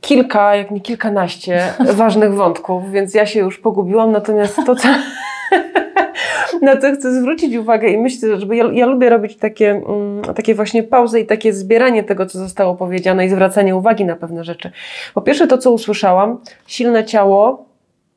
kilka, 0.00 0.56
jak 0.56 0.70
nie 0.70 0.80
kilkanaście 0.80 1.62
ważnych 1.96 2.34
wątków, 2.34 2.90
więc 2.92 3.14
ja 3.14 3.26
się 3.26 3.40
już 3.40 3.58
pogubiłam, 3.58 4.12
natomiast 4.12 4.56
to, 4.66 4.76
co... 4.76 4.88
na 6.62 6.76
co 6.76 6.92
chcę 6.92 7.14
zwrócić 7.14 7.56
uwagę 7.56 7.88
i 7.88 7.98
myślę, 7.98 8.40
że 8.40 8.46
ja, 8.56 8.64
ja 8.72 8.86
lubię 8.86 9.10
robić 9.10 9.36
takie, 9.36 9.70
mm, 9.70 10.22
takie 10.34 10.54
właśnie 10.54 10.82
pauzy 10.82 11.20
i 11.20 11.26
takie 11.26 11.52
zbieranie 11.52 12.04
tego, 12.04 12.26
co 12.26 12.38
zostało 12.38 12.74
powiedziane 12.74 13.26
i 13.26 13.28
zwracanie 13.28 13.76
uwagi 13.76 14.04
na 14.04 14.16
pewne 14.16 14.44
rzeczy. 14.44 14.70
Po 15.14 15.22
pierwsze 15.22 15.46
to, 15.46 15.58
co 15.58 15.70
usłyszałam, 15.70 16.38
silne 16.66 17.04
ciało, 17.04 17.64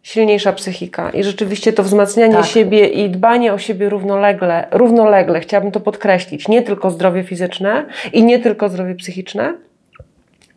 silniejsza 0.04 0.54
psychika 0.54 1.10
i 1.10 1.24
rzeczywiście 1.24 1.74
to 1.74 1.84
wzmacnianie 1.84 2.34
tak. 2.34 2.46
siebie 2.46 2.88
i 2.88 3.10
dbanie 3.10 3.54
o 3.54 3.58
siebie 3.58 3.90
równolegle, 3.90 4.68
równolegle, 4.72 5.40
chciałabym 5.40 5.72
to 5.72 5.80
podkreślić, 5.80 6.48
nie 6.48 6.62
tylko 6.62 6.92
zdrowie 6.92 7.24
fizyczne 7.24 7.86
i 8.14 8.24
nie 8.24 8.40
tylko 8.40 8.70
zdrowie 8.70 8.96
psychiczne, 8.96 9.54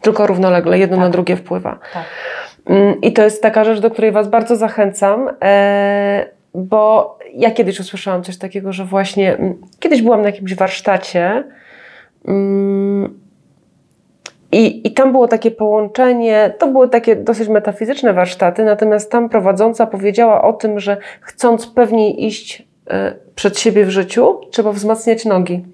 tylko 0.01 0.27
równolegle, 0.27 0.79
jedno 0.79 0.97
tak. 0.97 1.05
na 1.05 1.11
drugie 1.11 1.37
wpływa. 1.37 1.79
Tak. 1.95 2.05
Mm, 2.67 3.01
I 3.01 3.13
to 3.13 3.23
jest 3.23 3.43
taka 3.43 3.65
rzecz, 3.65 3.81
do 3.81 3.91
której 3.91 4.13
Was 4.13 4.29
bardzo 4.29 4.57
zachęcam, 4.57 5.29
e, 5.43 6.27
bo 6.55 7.19
ja 7.35 7.51
kiedyś 7.51 7.81
usłyszałam 7.81 8.23
coś 8.23 8.39
takiego, 8.39 8.73
że 8.73 8.85
właśnie 8.85 9.37
mm, 9.37 9.61
kiedyś 9.81 10.03
byłam 10.03 10.23
na 10.23 10.27
jakimś 10.27 10.55
warsztacie 10.55 11.45
mm, 12.29 13.21
i, 14.53 14.89
I 14.89 14.93
tam 14.93 15.13
było 15.13 15.29
takie 15.29 15.51
połączenie, 15.51 16.55
to 16.59 16.67
były 16.67 16.89
takie 16.89 17.17
dosyć 17.17 17.49
metafizyczne 17.49 18.13
warsztaty, 18.13 18.65
natomiast 18.65 19.11
tam 19.11 19.29
prowadząca 19.29 19.87
powiedziała 19.87 20.45
o 20.45 20.53
tym, 20.53 20.81
że 20.81 20.97
chcąc 21.21 21.67
pewniej 21.67 22.27
iść 22.27 22.67
e, 22.91 23.15
przed 23.35 23.59
siebie 23.59 23.85
w 23.85 23.91
życiu, 23.91 24.41
trzeba 24.51 24.73
wzmacniać 24.73 25.25
nogi. 25.25 25.65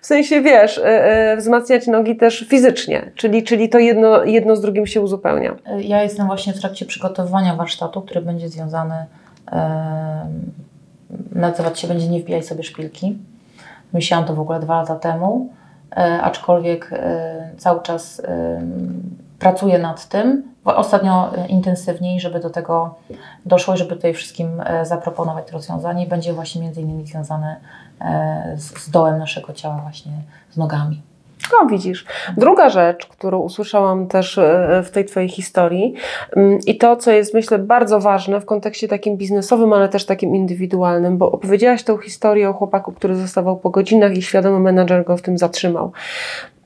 W 0.00 0.06
sensie, 0.06 0.40
wiesz, 0.40 0.78
e, 0.78 0.82
e, 0.82 1.36
wzmacniać 1.36 1.86
nogi 1.86 2.16
też 2.16 2.46
fizycznie, 2.48 3.10
czyli, 3.14 3.42
czyli 3.42 3.68
to 3.68 3.78
jedno, 3.78 4.24
jedno 4.24 4.56
z 4.56 4.60
drugim 4.60 4.86
się 4.86 5.00
uzupełnia. 5.00 5.54
Ja 5.78 6.02
jestem 6.02 6.26
właśnie 6.26 6.52
w 6.52 6.60
trakcie 6.60 6.86
przygotowywania 6.86 7.56
warsztatu, 7.56 8.02
który 8.02 8.22
będzie 8.22 8.48
związany, 8.48 8.94
nazywać 11.32 11.80
się 11.80 11.88
będzie 11.88 12.08
Nie 12.08 12.20
wbijaj 12.20 12.42
sobie 12.42 12.62
szpilki. 12.62 13.18
Myślałam 13.92 14.26
to 14.26 14.34
w 14.34 14.40
ogóle 14.40 14.60
dwa 14.60 14.80
lata 14.80 14.96
temu, 14.96 15.52
e, 15.96 16.22
aczkolwiek 16.22 16.90
cały 17.58 17.82
czas 17.82 18.22
pracuję 19.38 19.78
nad 19.78 20.08
tym, 20.08 20.42
ostatnio 20.64 21.32
intensywniej, 21.48 22.20
żeby 22.20 22.40
do 22.40 22.50
tego 22.50 22.94
doszło 23.46 23.74
i 23.74 23.76
żeby 23.76 23.96
tutaj 23.96 24.14
wszystkim 24.14 24.62
zaproponować 24.82 25.52
rozwiązanie. 25.52 26.06
Będzie 26.06 26.32
właśnie 26.32 26.62
między 26.62 26.80
innymi 26.80 27.06
związane 27.06 27.56
E, 28.00 28.54
z 28.56 28.90
dołem 28.90 29.18
naszego 29.18 29.52
ciała, 29.52 29.80
właśnie 29.82 30.12
z 30.50 30.56
nogami. 30.56 31.02
No, 31.52 31.68
widzisz. 31.68 32.04
Druga 32.36 32.68
rzecz, 32.68 33.06
którą 33.06 33.38
usłyszałam 33.38 34.06
też 34.06 34.38
e, 34.38 34.82
w 34.84 34.90
tej 34.90 35.04
Twojej 35.04 35.28
historii 35.28 35.94
mm, 36.36 36.58
i 36.66 36.78
to, 36.78 36.96
co 36.96 37.10
jest 37.10 37.34
myślę 37.34 37.58
bardzo 37.58 38.00
ważne 38.00 38.40
w 38.40 38.44
kontekście 38.44 38.88
takim 38.88 39.16
biznesowym, 39.16 39.72
ale 39.72 39.88
też 39.88 40.04
takim 40.04 40.36
indywidualnym, 40.36 41.18
bo 41.18 41.32
opowiedziałaś 41.32 41.82
tą 41.82 41.98
historię 41.98 42.50
o 42.50 42.52
chłopaku, 42.52 42.92
który 42.92 43.16
zostawał 43.16 43.56
po 43.56 43.70
godzinach 43.70 44.16
i 44.16 44.22
świadomy 44.22 44.60
menadżer 44.60 45.04
go 45.04 45.16
w 45.16 45.22
tym 45.22 45.38
zatrzymał. 45.38 45.92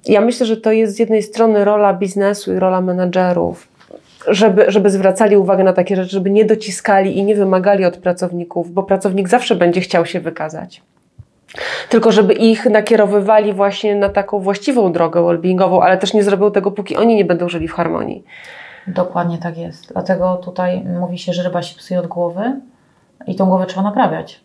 Ja 0.06 0.20
myślę, 0.20 0.46
że 0.46 0.56
to 0.56 0.72
jest 0.72 0.96
z 0.96 0.98
jednej 0.98 1.22
strony 1.22 1.64
rola 1.64 1.94
biznesu 1.94 2.54
i 2.54 2.58
rola 2.58 2.80
menadżerów, 2.80 3.68
żeby, 4.28 4.64
żeby 4.68 4.90
zwracali 4.90 5.36
uwagę 5.36 5.64
na 5.64 5.72
takie 5.72 5.96
rzeczy, 5.96 6.10
żeby 6.10 6.30
nie 6.30 6.44
dociskali 6.44 7.18
i 7.18 7.24
nie 7.24 7.34
wymagali 7.34 7.84
od 7.84 7.96
pracowników, 7.96 8.72
bo 8.72 8.82
pracownik 8.82 9.28
zawsze 9.28 9.56
będzie 9.56 9.80
chciał 9.80 10.06
się 10.06 10.20
wykazać. 10.20 10.82
Tylko 11.88 12.12
żeby 12.12 12.32
ich 12.32 12.66
nakierowywali 12.66 13.52
właśnie 13.52 13.96
na 13.96 14.08
taką 14.08 14.40
właściwą 14.40 14.92
drogę 14.92 15.24
wellbeingową, 15.24 15.82
ale 15.82 15.98
też 15.98 16.14
nie 16.14 16.22
zrobią 16.22 16.50
tego, 16.50 16.70
póki 16.70 16.96
oni 16.96 17.16
nie 17.16 17.24
będą 17.24 17.48
żyli 17.48 17.68
w 17.68 17.72
harmonii. 17.72 18.24
Dokładnie 18.86 19.38
tak 19.38 19.58
jest. 19.58 19.92
Dlatego 19.92 20.36
tutaj 20.36 20.84
mówi 21.00 21.18
się, 21.18 21.32
że 21.32 21.42
ryba 21.42 21.62
się 21.62 21.78
psuje 21.78 22.00
od 22.00 22.06
głowy 22.06 22.60
i 23.26 23.34
tą 23.34 23.46
głowę 23.46 23.66
trzeba 23.66 23.82
naprawiać. 23.82 24.44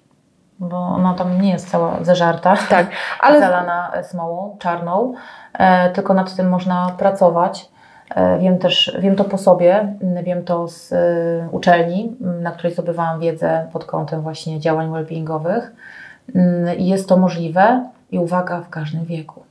Bo 0.60 0.78
ona 0.78 1.14
tam 1.14 1.42
nie 1.42 1.52
jest 1.52 1.70
cała 1.70 2.04
zeżarta, 2.04 2.58
tak, 2.70 2.88
ale... 3.20 3.40
zalana 3.40 3.92
smołą 4.04 4.58
czarną, 4.60 5.14
e, 5.54 5.90
tylko 5.90 6.14
nad 6.14 6.36
tym 6.36 6.50
można 6.50 6.96
pracować. 6.98 7.70
E, 8.16 8.40
wiem 8.40 8.58
też, 8.58 8.98
wiem 9.00 9.16
to 9.16 9.24
po 9.24 9.38
sobie, 9.38 9.94
wiem 10.24 10.44
to 10.44 10.68
z 10.68 10.94
e, 10.94 11.50
uczelni, 11.52 12.16
na 12.20 12.52
której 12.52 12.74
zdobywałam 12.74 13.20
wiedzę 13.20 13.68
pod 13.74 13.86
kątem 13.86 14.22
właśnie 14.22 14.60
działań 14.60 14.92
wellbeingowych. 14.92 15.72
Mm, 16.36 16.80
jest 16.80 17.10
to 17.10 17.18
możliwe 17.18 17.90
i 18.12 18.20
uwaga 18.20 18.62
w 18.62 18.70
każdym 18.70 19.06
wieku. 19.06 19.44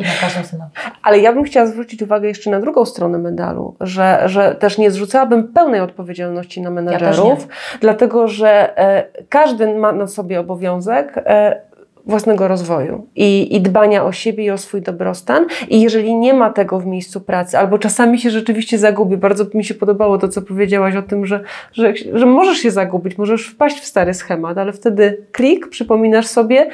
I 0.00 0.04
na 0.04 0.14
każdym 0.20 0.44
stanowisku. 0.44 0.80
Ale 1.02 1.18
ja 1.18 1.32
bym 1.32 1.44
chciała 1.44 1.66
zwrócić 1.66 2.02
uwagę 2.02 2.28
jeszcze 2.28 2.50
na 2.50 2.60
drugą 2.60 2.84
stronę 2.84 3.18
medalu, 3.18 3.76
że, 3.80 4.22
że 4.26 4.54
też 4.54 4.78
nie 4.78 4.90
zrzucałabym 4.90 5.48
pełnej 5.48 5.80
odpowiedzialności 5.80 6.60
na 6.62 6.70
menedżerów, 6.70 7.40
ja 7.40 7.78
dlatego 7.80 8.28
że 8.28 8.78
e, 8.78 9.06
każdy 9.28 9.74
ma 9.74 9.92
na 9.92 10.06
sobie 10.06 10.40
obowiązek 10.40 11.12
e, 11.16 11.60
własnego 12.06 12.48
rozwoju 12.48 13.06
i, 13.16 13.56
i 13.56 13.60
dbania 13.60 14.04
o 14.04 14.12
siebie 14.12 14.44
i 14.44 14.50
o 14.50 14.58
swój 14.58 14.82
dobrostan. 14.82 15.46
I 15.68 15.80
jeżeli 15.80 16.16
nie 16.16 16.34
ma 16.34 16.50
tego 16.50 16.80
w 16.80 16.86
miejscu 16.86 17.20
pracy, 17.20 17.58
albo 17.58 17.78
czasami 17.78 18.18
się 18.18 18.30
rzeczywiście 18.30 18.78
zagubi, 18.78 19.16
bardzo 19.16 19.44
mi 19.54 19.64
się 19.64 19.74
podobało 19.74 20.18
to, 20.18 20.28
co 20.28 20.42
powiedziałaś 20.42 20.96
o 20.96 21.02
tym, 21.02 21.26
że, 21.26 21.40
że, 21.72 21.92
że 22.12 22.26
możesz 22.26 22.58
się 22.58 22.70
zagubić, 22.70 23.18
możesz 23.18 23.46
wpaść 23.46 23.80
w 23.80 23.84
stary 23.84 24.14
schemat, 24.14 24.58
ale 24.58 24.72
wtedy 24.72 25.26
klik, 25.32 25.68
przypominasz 25.68 26.26
sobie 26.26 26.70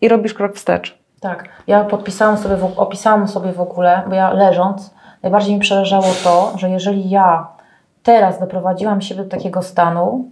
i 0.00 0.08
robisz 0.08 0.34
krok 0.34 0.54
wstecz. 0.54 0.98
Tak, 1.20 1.48
ja 1.66 1.84
podpisałam 1.84 2.38
sobie, 2.38 2.56
opisałam 2.76 3.28
sobie 3.28 3.52
w 3.52 3.60
ogóle, 3.60 4.02
bo 4.08 4.14
ja 4.14 4.32
leżąc, 4.32 4.94
najbardziej 5.22 5.54
mi 5.54 5.60
przerażało 5.60 6.06
to, 6.24 6.52
że 6.58 6.70
jeżeli 6.70 7.10
ja 7.10 7.46
teraz 8.02 8.40
doprowadziłam 8.40 9.00
siebie 9.00 9.22
do 9.22 9.30
takiego 9.30 9.62
stanu, 9.62 10.30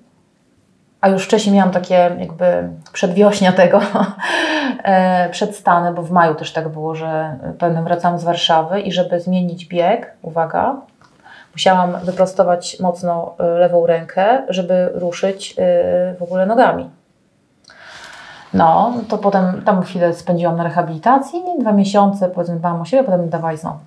a 1.00 1.08
już 1.08 1.24
wcześniej 1.24 1.56
miałam 1.56 1.72
takie 1.72 2.16
jakby 2.18 2.68
przedwiośnia 2.92 3.52
tego, 3.52 3.80
e, 4.82 5.28
przedstany, 5.30 5.92
bo 5.92 6.02
w 6.02 6.10
maju 6.10 6.34
też 6.34 6.52
tak 6.52 6.68
było, 6.68 6.94
że 6.94 7.36
pewnym 7.58 7.84
wracałam 7.84 8.18
z 8.18 8.24
Warszawy 8.24 8.80
i 8.80 8.92
żeby 8.92 9.20
zmienić 9.20 9.66
bieg, 9.66 10.14
uwaga, 10.22 10.76
musiałam 11.52 11.96
wyprostować 12.04 12.80
mocno 12.80 13.34
e, 13.38 13.44
lewą 13.44 13.86
rękę, 13.86 14.42
żeby 14.48 14.90
ruszyć 14.94 15.54
e, 15.58 16.14
w 16.14 16.22
ogóle 16.22 16.46
nogami. 16.46 16.90
No, 18.54 18.94
to 19.08 19.18
potem 19.18 19.62
tam 19.62 19.82
chwilę 19.82 20.14
spędziłam 20.14 20.56
na 20.56 20.64
rehabilitacji, 20.64 21.42
dwa 21.60 21.72
miesiące, 21.72 22.28
powiedzmy, 22.28 22.56
dbałam 22.56 22.80
o 22.80 22.84
siebie, 22.84 23.04
potem 23.04 23.28
dawaj 23.28 23.58
znowu. 23.58 23.78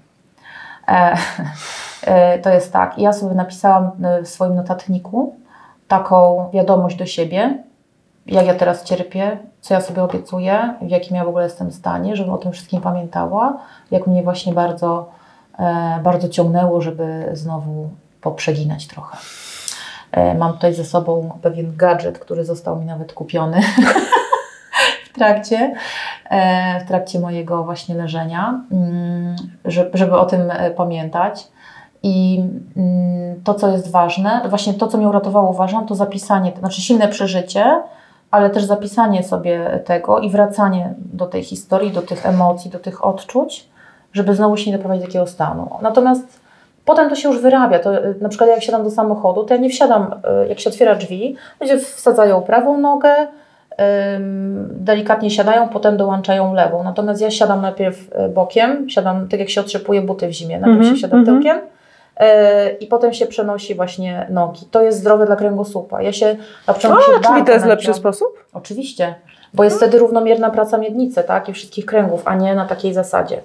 E, 0.87 1.17
e, 2.03 2.39
to 2.39 2.49
jest 2.49 2.73
tak. 2.73 2.97
Ja 2.97 3.13
sobie 3.13 3.35
napisałam 3.35 3.91
w 4.23 4.27
swoim 4.27 4.55
notatniku, 4.55 5.35
taką 5.87 6.49
wiadomość 6.53 6.95
do 6.95 7.05
siebie, 7.05 7.63
jak 8.31 8.45
ja 8.45 8.53
teraz 8.53 8.83
cierpię, 8.83 9.37
co 9.61 9.73
ja 9.73 9.81
sobie 9.81 10.03
obiecuję, 10.03 10.73
w 10.81 10.89
jakim 10.89 11.17
ja 11.17 11.25
w 11.25 11.27
ogóle 11.27 11.43
jestem 11.43 11.71
stanie, 11.71 12.15
żebym 12.15 12.33
o 12.33 12.37
tym 12.37 12.51
wszystkim 12.51 12.81
pamiętała, 12.81 13.57
jak 13.91 14.07
mnie 14.07 14.23
właśnie 14.23 14.53
bardzo, 14.53 15.09
e, 15.59 15.99
bardzo 16.03 16.29
ciągnęło, 16.29 16.81
żeby 16.81 17.29
znowu 17.33 17.89
poprzeginać 18.21 18.87
trochę. 18.87 19.17
E, 20.11 20.35
mam 20.35 20.53
tutaj 20.53 20.73
ze 20.73 20.85
sobą 20.85 21.39
pewien 21.41 21.75
gadżet, 21.77 22.19
który 22.19 22.45
został 22.45 22.79
mi 22.79 22.85
nawet 22.85 23.13
kupiony 23.13 23.61
w 25.09 25.13
trakcie, 25.13 25.75
e, 26.29 26.79
w 26.79 26.87
trakcie 26.87 27.19
mojego 27.19 27.63
właśnie 27.63 27.95
leżenia, 27.95 28.61
mm, 28.71 29.35
żeby 29.93 30.17
o 30.17 30.25
tym 30.25 30.51
pamiętać. 30.77 31.47
I 32.03 32.43
mm, 32.77 33.43
to, 33.43 33.53
co 33.53 33.71
jest 33.71 33.91
ważne, 33.91 34.41
właśnie 34.49 34.73
to, 34.73 34.87
co 34.87 34.97
mnie 34.97 35.09
uratowało, 35.09 35.49
uważam, 35.51 35.87
to 35.87 35.95
zapisanie, 35.95 36.51
to 36.51 36.59
znaczy 36.59 36.81
silne 36.81 37.07
przeżycie, 37.07 37.81
ale 38.31 38.49
też 38.49 38.63
zapisanie 38.63 39.23
sobie 39.23 39.81
tego 39.85 40.19
i 40.19 40.29
wracanie 40.29 40.93
do 40.97 41.25
tej 41.25 41.43
historii, 41.43 41.91
do 41.91 42.01
tych 42.01 42.25
emocji, 42.25 42.71
do 42.71 42.79
tych 42.79 43.05
odczuć, 43.05 43.69
żeby 44.13 44.35
znowu 44.35 44.57
się 44.57 44.71
nie 44.71 44.77
doprowadzić 44.77 45.03
do 45.03 45.07
takiego 45.07 45.27
stanu. 45.27 45.69
Natomiast 45.81 46.39
potem 46.85 47.09
to 47.09 47.15
się 47.15 47.29
już 47.29 47.41
wyrabia. 47.41 47.79
To, 47.79 47.91
na 48.21 48.29
przykład 48.29 48.49
jak 48.49 48.59
wsiadam 48.59 48.83
do 48.83 48.91
samochodu, 48.91 49.43
to 49.43 49.53
ja 49.53 49.59
nie 49.59 49.69
wsiadam, 49.69 50.13
y, 50.43 50.47
jak 50.47 50.59
się 50.59 50.69
otwiera 50.69 50.95
drzwi, 50.95 51.35
ludzie 51.61 51.77
wsadzają 51.77 52.41
prawą 52.41 52.77
nogę, 52.77 53.27
delikatnie 54.71 55.29
siadają, 55.29 55.69
potem 55.69 55.97
dołączają 55.97 56.53
lewą. 56.53 56.83
Natomiast 56.83 57.21
ja 57.21 57.31
siadam 57.31 57.61
najpierw 57.61 57.97
y, 57.99 58.29
bokiem, 58.29 58.89
siadam 58.89 59.27
tak 59.27 59.39
jak 59.39 59.49
się 59.49 59.61
otrzepuje 59.61 60.01
buty 60.01 60.27
w 60.27 60.31
zimie, 60.31 60.59
najpierw 60.59 60.81
mm 60.81 60.93
-hmm, 60.93 60.95
się 60.95 61.01
siada 61.01 61.17
mm 61.17 61.25
-hmm. 61.25 61.29
tyłkiem, 61.29 61.59
i 62.79 62.87
potem 62.87 63.13
się 63.13 63.25
przenosi 63.25 63.75
właśnie 63.75 64.27
nogi. 64.29 64.65
To 64.71 64.81
jest 64.81 64.99
zdrowe 64.99 65.25
dla 65.25 65.35
kręgosłupa. 65.35 66.01
Ja 66.01 66.13
się 66.13 66.35
na 66.67 66.73
początku 66.73 67.11
A, 67.19 67.33
czyli 67.33 67.45
to 67.45 67.51
jest 67.51 67.65
lepszy 67.65 67.93
sposób? 67.93 68.45
Oczywiście, 68.53 69.15
bo 69.53 69.63
jest 69.63 69.77
wtedy 69.77 69.99
równomierna 69.99 70.49
praca 70.49 70.77
miednicy, 70.77 71.23
tak, 71.23 71.49
i 71.49 71.53
wszystkich 71.53 71.85
kręgów, 71.85 72.21
a 72.25 72.35
nie 72.35 72.55
na 72.55 72.65
takiej 72.65 72.93
zasadzie. 72.93 73.41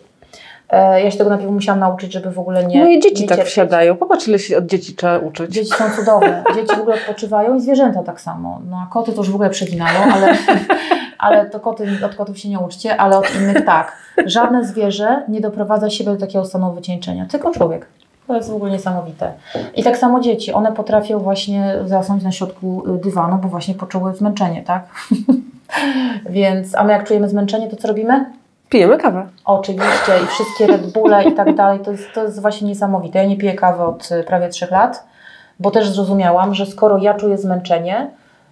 E, 0.70 1.02
ja 1.02 1.10
się 1.10 1.18
tego 1.18 1.30
najpierw 1.30 1.50
musiałam 1.50 1.80
nauczyć, 1.80 2.12
żeby 2.12 2.30
w 2.30 2.38
ogóle 2.38 2.64
nie. 2.64 2.80
Moje 2.84 3.00
dzieci 3.00 3.22
nie 3.22 3.28
tak 3.28 3.44
wsiadają. 3.44 3.96
Popatrz, 3.96 4.28
ile 4.28 4.38
się 4.38 4.58
od 4.58 4.66
dzieci 4.66 4.94
trzeba 4.94 5.18
uczyć. 5.18 5.52
Dzieci 5.52 5.70
są 5.70 5.84
cudowne. 5.96 6.44
Dzieci 6.54 6.76
w 6.76 6.80
ogóle 6.80 6.96
odpoczywają 6.96 7.56
i 7.56 7.60
zwierzęta 7.60 8.02
tak 8.02 8.20
samo. 8.20 8.60
No 8.70 8.76
a 8.76 8.92
koty 8.92 9.12
to 9.12 9.18
już 9.18 9.30
w 9.30 9.34
ogóle 9.34 9.50
przeginają, 9.50 10.12
ale, 10.12 10.36
ale 11.18 11.46
to 11.46 11.60
koty, 11.60 11.88
od 12.06 12.14
kotów 12.14 12.38
się 12.38 12.48
nie 12.48 12.58
uczcie, 12.58 12.96
ale 12.96 13.18
od 13.18 13.34
innych 13.34 13.64
tak. 13.64 13.96
Żadne 14.26 14.64
zwierzę 14.64 15.22
nie 15.28 15.40
doprowadza 15.40 15.90
siebie 15.90 16.10
do 16.10 16.16
takiego 16.16 16.44
stanu 16.44 16.72
wycieńczenia, 16.72 17.26
tylko 17.30 17.50
człowiek. 17.50 17.86
To 18.26 18.36
jest 18.36 18.50
w 18.50 18.54
ogóle 18.54 18.70
niesamowite. 18.70 19.32
I 19.74 19.82
tak 19.82 19.96
samo 19.96 20.20
dzieci, 20.20 20.52
one 20.52 20.72
potrafią 20.72 21.18
właśnie 21.18 21.74
zasnąć 21.86 22.22
na 22.22 22.32
środku 22.32 22.84
y, 22.94 22.98
dywanu, 22.98 23.38
bo 23.42 23.48
właśnie 23.48 23.74
poczuły 23.74 24.14
zmęczenie, 24.14 24.62
tak? 24.62 24.86
Więc, 26.30 26.74
a 26.74 26.84
my 26.84 26.92
jak 26.92 27.04
czujemy 27.04 27.28
zmęczenie, 27.28 27.68
to 27.68 27.76
co 27.76 27.88
robimy? 27.88 28.24
Pijemy 28.68 28.98
kawę. 28.98 29.26
Oczywiście 29.44 30.12
i 30.24 30.26
wszystkie 30.26 30.66
Red 30.66 30.92
Bulle 30.92 31.24
i 31.24 31.32
tak 31.32 31.54
dalej, 31.54 31.80
to 31.80 31.90
jest, 31.90 32.12
to 32.14 32.22
jest 32.22 32.40
właśnie 32.42 32.68
niesamowite. 32.68 33.18
Ja 33.18 33.24
nie 33.24 33.36
piję 33.36 33.54
kawy 33.54 33.82
od 33.82 34.10
y, 34.10 34.24
prawie 34.24 34.48
trzech 34.48 34.70
lat, 34.70 35.04
bo 35.60 35.70
też 35.70 35.88
zrozumiałam, 35.88 36.54
że 36.54 36.66
skoro 36.66 36.98
ja 36.98 37.14
czuję 37.14 37.38
zmęczenie, 37.38 38.10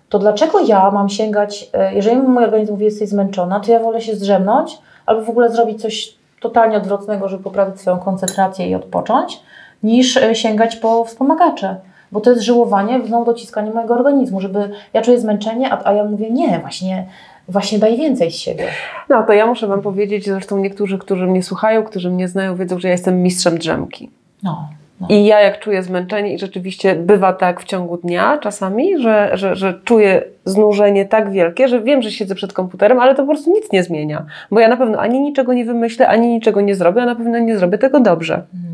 to 0.09 0.19
dlaczego 0.19 0.61
ja 0.61 0.91
mam 0.91 1.09
sięgać, 1.09 1.71
y, 1.91 1.95
jeżeli 1.95 2.17
mój 2.17 2.45
organizm 2.45 2.73
mówi, 2.73 2.85
jesteś 2.85 3.09
zmęczona, 3.09 3.61
to 3.61 3.73
ja 3.73 3.81
wolę 3.81 4.01
się 4.01 4.17
zdrzemnąć 4.17 4.79
albo 5.07 5.23
w 5.23 5.31
ogóle 5.31 5.51
zrobić 5.51 5.83
coś 5.83 6.15
totalnie 6.41 6.77
odwrotnego, 6.77 7.29
żeby 7.29 7.45
poprawić 7.45 7.81
swoją 7.81 7.99
koncentrację 7.99 8.69
i 8.69 8.75
odpocząć, 8.75 9.41
niż 9.83 10.16
y, 10.16 10.35
sięgać 10.35 10.77
po 10.77 11.05
wspomagacze. 11.05 11.77
Bo 12.12 12.21
to 12.21 12.31
jest 12.31 12.42
żyłowanie, 12.42 13.01
znowu 13.07 13.25
dociskanie 13.25 13.71
mojego 13.71 13.95
organizmu, 13.95 14.40
żeby 14.40 14.71
ja 14.92 15.03
czuję 15.03 15.21
zmęczenie, 15.21 15.73
a, 15.73 15.88
a 15.88 15.92
ja 15.92 16.05
mówię, 16.05 16.31
nie, 16.31 16.59
właśnie, 16.59 17.07
właśnie 17.49 17.79
daj 17.79 17.97
więcej 17.97 18.31
z 18.31 18.35
siebie. 18.35 18.64
No 19.09 19.23
to 19.23 19.33
ja 19.33 19.47
muszę 19.47 19.66
Wam 19.66 19.83
powiedzieć, 19.83 20.25
zresztą 20.25 20.59
niektórzy, 20.59 20.99
którzy 20.99 21.27
mnie 21.27 21.42
słuchają, 21.42 21.83
którzy 21.83 22.11
mnie 22.11 22.29
znają, 22.29 22.57
wiedzą, 22.57 22.79
że 22.79 22.88
ja 22.88 22.92
jestem 22.92 23.23
mistrzem 23.23 23.59
drzemki. 23.59 24.11
No, 24.42 24.68
no. 25.01 25.07
I 25.11 25.25
ja 25.25 25.40
jak 25.40 25.59
czuję 25.59 25.83
zmęczenie 25.83 26.35
i 26.35 26.38
rzeczywiście 26.38 26.95
bywa 26.95 27.33
tak 27.33 27.61
w 27.61 27.64
ciągu 27.64 27.97
dnia 27.97 28.38
czasami, 28.38 28.99
że, 28.99 29.31
że, 29.35 29.57
że 29.57 29.81
czuję 29.85 30.23
znużenie 30.45 31.05
tak 31.05 31.31
wielkie, 31.31 31.68
że 31.68 31.81
wiem, 31.81 32.03
że 32.03 32.11
siedzę 32.11 32.35
przed 32.35 32.53
komputerem, 32.53 33.01
ale 33.01 33.14
to 33.14 33.23
po 33.23 33.29
prostu 33.29 33.53
nic 33.53 33.73
nie 33.73 33.83
zmienia. 33.83 34.27
Bo 34.51 34.61
ja 34.61 34.68
na 34.68 34.77
pewno 34.77 34.99
ani 34.99 35.21
niczego 35.21 35.53
nie 35.53 35.64
wymyślę, 35.64 36.09
ani 36.09 36.29
niczego 36.29 36.61
nie 36.61 36.75
zrobię, 36.75 37.03
a 37.03 37.07
na 37.07 37.14
pewno 37.14 37.38
nie 37.38 37.59
zrobię 37.59 37.79
tego 37.79 38.01
dobrze. 38.01 38.35
Mhm. 38.35 38.72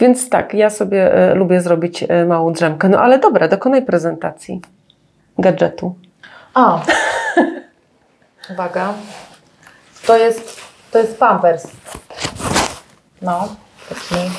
Więc 0.00 0.30
tak, 0.30 0.54
ja 0.54 0.70
sobie 0.70 1.14
e, 1.14 1.34
lubię 1.34 1.60
zrobić 1.60 2.04
e, 2.08 2.24
małą 2.24 2.52
drzemkę. 2.52 2.88
No 2.88 3.00
ale 3.00 3.18
dobra, 3.18 3.48
dokonaj 3.48 3.82
prezentacji 3.82 4.60
gadżetu. 5.38 5.94
A. 6.54 6.80
Uwaga. 8.52 8.94
To 10.06 10.16
jest, 10.16 10.60
to 10.90 10.98
jest 10.98 11.18
Pampers. 11.18 11.66
No, 13.22 13.48
taki 13.88 14.30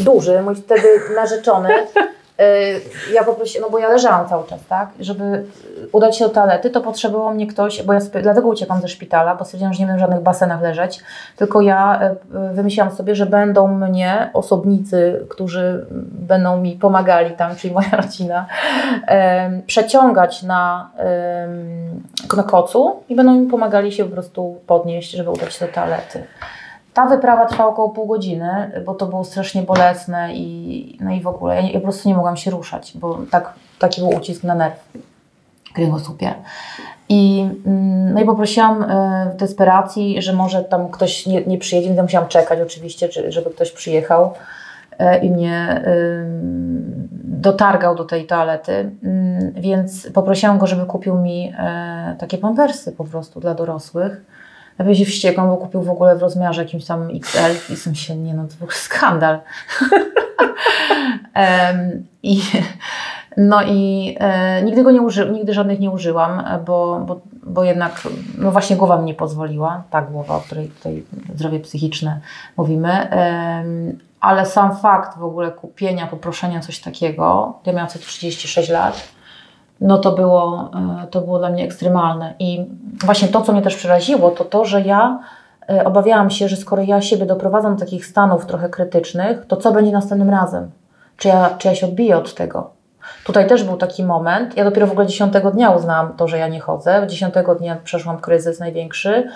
duży, 0.00 0.42
mój 0.42 0.54
wtedy 0.54 0.88
narzeczony. 1.14 1.68
y, 2.40 3.12
Ja 3.12 3.24
poprosiłam, 3.24 3.66
no 3.66 3.70
bo 3.70 3.78
ja 3.78 3.88
leżałam 3.88 4.28
cały 4.28 4.46
czas, 4.46 4.60
tak? 4.68 4.88
Żeby 5.00 5.44
udać 5.92 6.18
się 6.18 6.24
do 6.24 6.30
toalety, 6.30 6.70
to 6.70 6.80
potrzebował 6.80 7.34
mnie 7.34 7.46
ktoś, 7.46 7.82
bo 7.82 7.92
ja 7.92 8.00
sobie, 8.00 8.22
dlatego 8.22 8.48
uciekłam 8.48 8.80
ze 8.80 8.88
szpitala, 8.88 9.34
bo 9.34 9.44
stwierdziłam, 9.44 9.74
że 9.74 9.80
nie 9.80 9.86
będę 9.86 9.98
w 9.98 10.00
żadnych 10.00 10.20
basenach 10.20 10.62
leżeć, 10.62 11.00
tylko 11.36 11.60
ja 11.60 12.00
y, 12.02 12.50
y, 12.50 12.54
wymyśliłam 12.54 12.90
sobie, 12.90 13.14
że 13.14 13.26
będą 13.26 13.68
mnie 13.68 14.30
osobnicy, 14.34 15.26
którzy 15.28 15.86
będą 16.12 16.56
mi 16.56 16.72
pomagali 16.76 17.36
tam, 17.36 17.56
czyli 17.56 17.74
moja 17.74 17.90
rodzina, 18.02 18.46
przeciągać 19.66 20.42
na, 20.42 20.90
na 22.36 22.42
kocu 22.42 23.02
i 23.08 23.16
będą 23.16 23.34
mi 23.34 23.46
pomagali 23.46 23.92
się 23.92 24.04
po 24.04 24.10
prostu 24.10 24.60
podnieść, 24.66 25.10
żeby 25.10 25.30
udać 25.30 25.54
się 25.54 25.66
do 25.66 25.72
toalety. 25.72 26.24
Ta 26.98 27.06
wyprawa 27.06 27.46
trwała 27.46 27.70
około 27.70 27.90
pół 27.90 28.06
godziny, 28.06 28.82
bo 28.86 28.94
to 28.94 29.06
było 29.06 29.24
strasznie 29.24 29.62
bolesne 29.62 30.34
i, 30.34 30.98
no 31.00 31.10
i 31.10 31.20
w 31.20 31.26
ogóle 31.26 31.54
ja, 31.54 31.62
ja 31.62 31.72
po 31.72 31.80
prostu 31.80 32.08
nie 32.08 32.14
mogłam 32.14 32.36
się 32.36 32.50
ruszać, 32.50 32.92
bo 32.94 33.18
tak, 33.30 33.52
taki 33.78 34.00
był 34.00 34.10
ucisk 34.10 34.44
na 34.44 34.54
nerw 34.54 34.92
kręgosłupie. 35.74 36.34
I, 37.08 37.48
mm, 37.66 38.14
no 38.14 38.20
i 38.20 38.24
poprosiłam 38.24 38.82
e, 38.82 39.30
w 39.34 39.36
desperacji, 39.36 40.22
że 40.22 40.32
może 40.32 40.64
tam 40.64 40.88
ktoś 40.88 41.26
nie, 41.26 41.44
nie 41.44 41.58
przyjedzie, 41.58 41.88
więc 41.88 42.00
musiałam 42.00 42.28
czekać 42.28 42.60
oczywiście, 42.60 43.08
czy, 43.08 43.32
żeby 43.32 43.50
ktoś 43.50 43.72
przyjechał 43.72 44.32
e, 44.98 45.18
i 45.18 45.30
mnie 45.30 45.82
dotargał 47.24 47.94
do 47.94 48.04
tej 48.04 48.26
toalety, 48.26 48.72
Ym, 49.04 49.52
więc 49.52 50.10
poprosiłam 50.10 50.58
go, 50.58 50.66
żeby 50.66 50.86
kupił 50.86 51.14
mi 51.14 51.54
e, 51.58 52.16
takie 52.18 52.38
pampersy 52.38 52.92
po 52.92 53.04
prostu 53.04 53.40
dla 53.40 53.54
dorosłych. 53.54 54.24
Ja 54.78 54.94
się 54.94 55.04
wściekłam, 55.04 55.48
bo 55.48 55.56
kupił 55.56 55.82
w 55.82 55.90
ogóle 55.90 56.16
w 56.16 56.22
rozmiarze 56.22 56.62
jakimś 56.62 56.84
tam 56.84 57.08
XL 57.10 57.72
i 57.72 57.76
sam 57.76 57.94
się, 57.94 58.16
nie 58.16 58.34
no, 58.34 58.44
to 58.44 58.54
był 58.58 58.70
skandal. 58.86 59.38
Em, 61.34 62.06
I, 62.22 62.42
no 63.36 63.62
i 63.62 64.16
e, 64.20 64.62
nigdy 64.62 64.82
go 64.82 64.90
nie 64.90 65.02
uży, 65.02 65.30
nigdy 65.32 65.54
żadnych 65.54 65.80
nie 65.80 65.90
użyłam, 65.90 66.44
bo, 66.66 67.00
bo, 67.06 67.20
bo 67.42 67.64
jednak, 67.64 68.08
no 68.38 68.50
właśnie 68.50 68.76
głowa 68.76 68.98
mi 68.98 69.04
nie 69.04 69.14
pozwoliła, 69.14 69.82
ta 69.90 70.02
głowa, 70.02 70.36
o 70.36 70.40
której 70.40 70.68
tutaj 70.68 71.04
zdrowie 71.34 71.60
psychiczne 71.60 72.20
mówimy, 72.56 73.08
ale 74.20 74.46
sam 74.46 74.76
fakt 74.76 75.18
w 75.18 75.24
ogóle 75.24 75.52
kupienia, 75.52 76.06
poproszenia 76.06 76.60
coś 76.60 76.80
takiego, 76.80 77.54
ja 77.66 77.72
miałam 77.72 77.88
wtedy 77.88 78.04
36 78.04 78.68
lat, 78.68 79.08
no 79.80 79.98
to 79.98 80.12
było, 80.12 80.70
e, 81.02 81.06
to 81.06 81.20
było 81.20 81.38
dla 81.38 81.50
mnie 81.50 81.64
ekstremalne. 81.64 82.34
I 82.38 82.66
właśnie 83.04 83.28
to, 83.28 83.42
co 83.42 83.52
mnie 83.52 83.62
też 83.62 83.76
przeraziło, 83.76 84.30
to 84.30 84.44
to, 84.44 84.64
że 84.64 84.82
ja 84.82 85.18
e, 85.70 85.84
obawiałam 85.84 86.30
się, 86.30 86.48
że 86.48 86.56
skoro 86.56 86.82
ja 86.82 87.00
siebie 87.00 87.26
doprowadzam 87.26 87.74
do 87.74 87.80
takich 87.80 88.06
stanów 88.06 88.46
trochę 88.46 88.68
krytycznych, 88.68 89.46
to 89.46 89.56
co 89.56 89.72
będzie 89.72 89.92
następnym 89.92 90.30
razem? 90.30 90.70
Czy 91.16 91.28
ja, 91.28 91.50
czy 91.58 91.68
ja 91.68 91.74
się 91.74 91.86
odbiję 91.86 92.16
od 92.16 92.34
tego? 92.34 92.70
Tutaj 93.24 93.48
też 93.48 93.64
był 93.64 93.76
taki 93.76 94.04
moment, 94.04 94.56
ja 94.56 94.64
dopiero 94.64 94.86
w 94.86 94.90
ogóle 94.90 95.06
dziesiątego 95.06 95.50
dnia 95.50 95.70
uznałam 95.70 96.12
to, 96.16 96.28
że 96.28 96.38
ja 96.38 96.48
nie 96.48 96.60
chodzę. 96.60 97.06
Dziesiątego 97.06 97.54
dnia 97.54 97.76
przeszłam 97.84 98.18
kryzys 98.18 98.60
największy. 98.60 99.28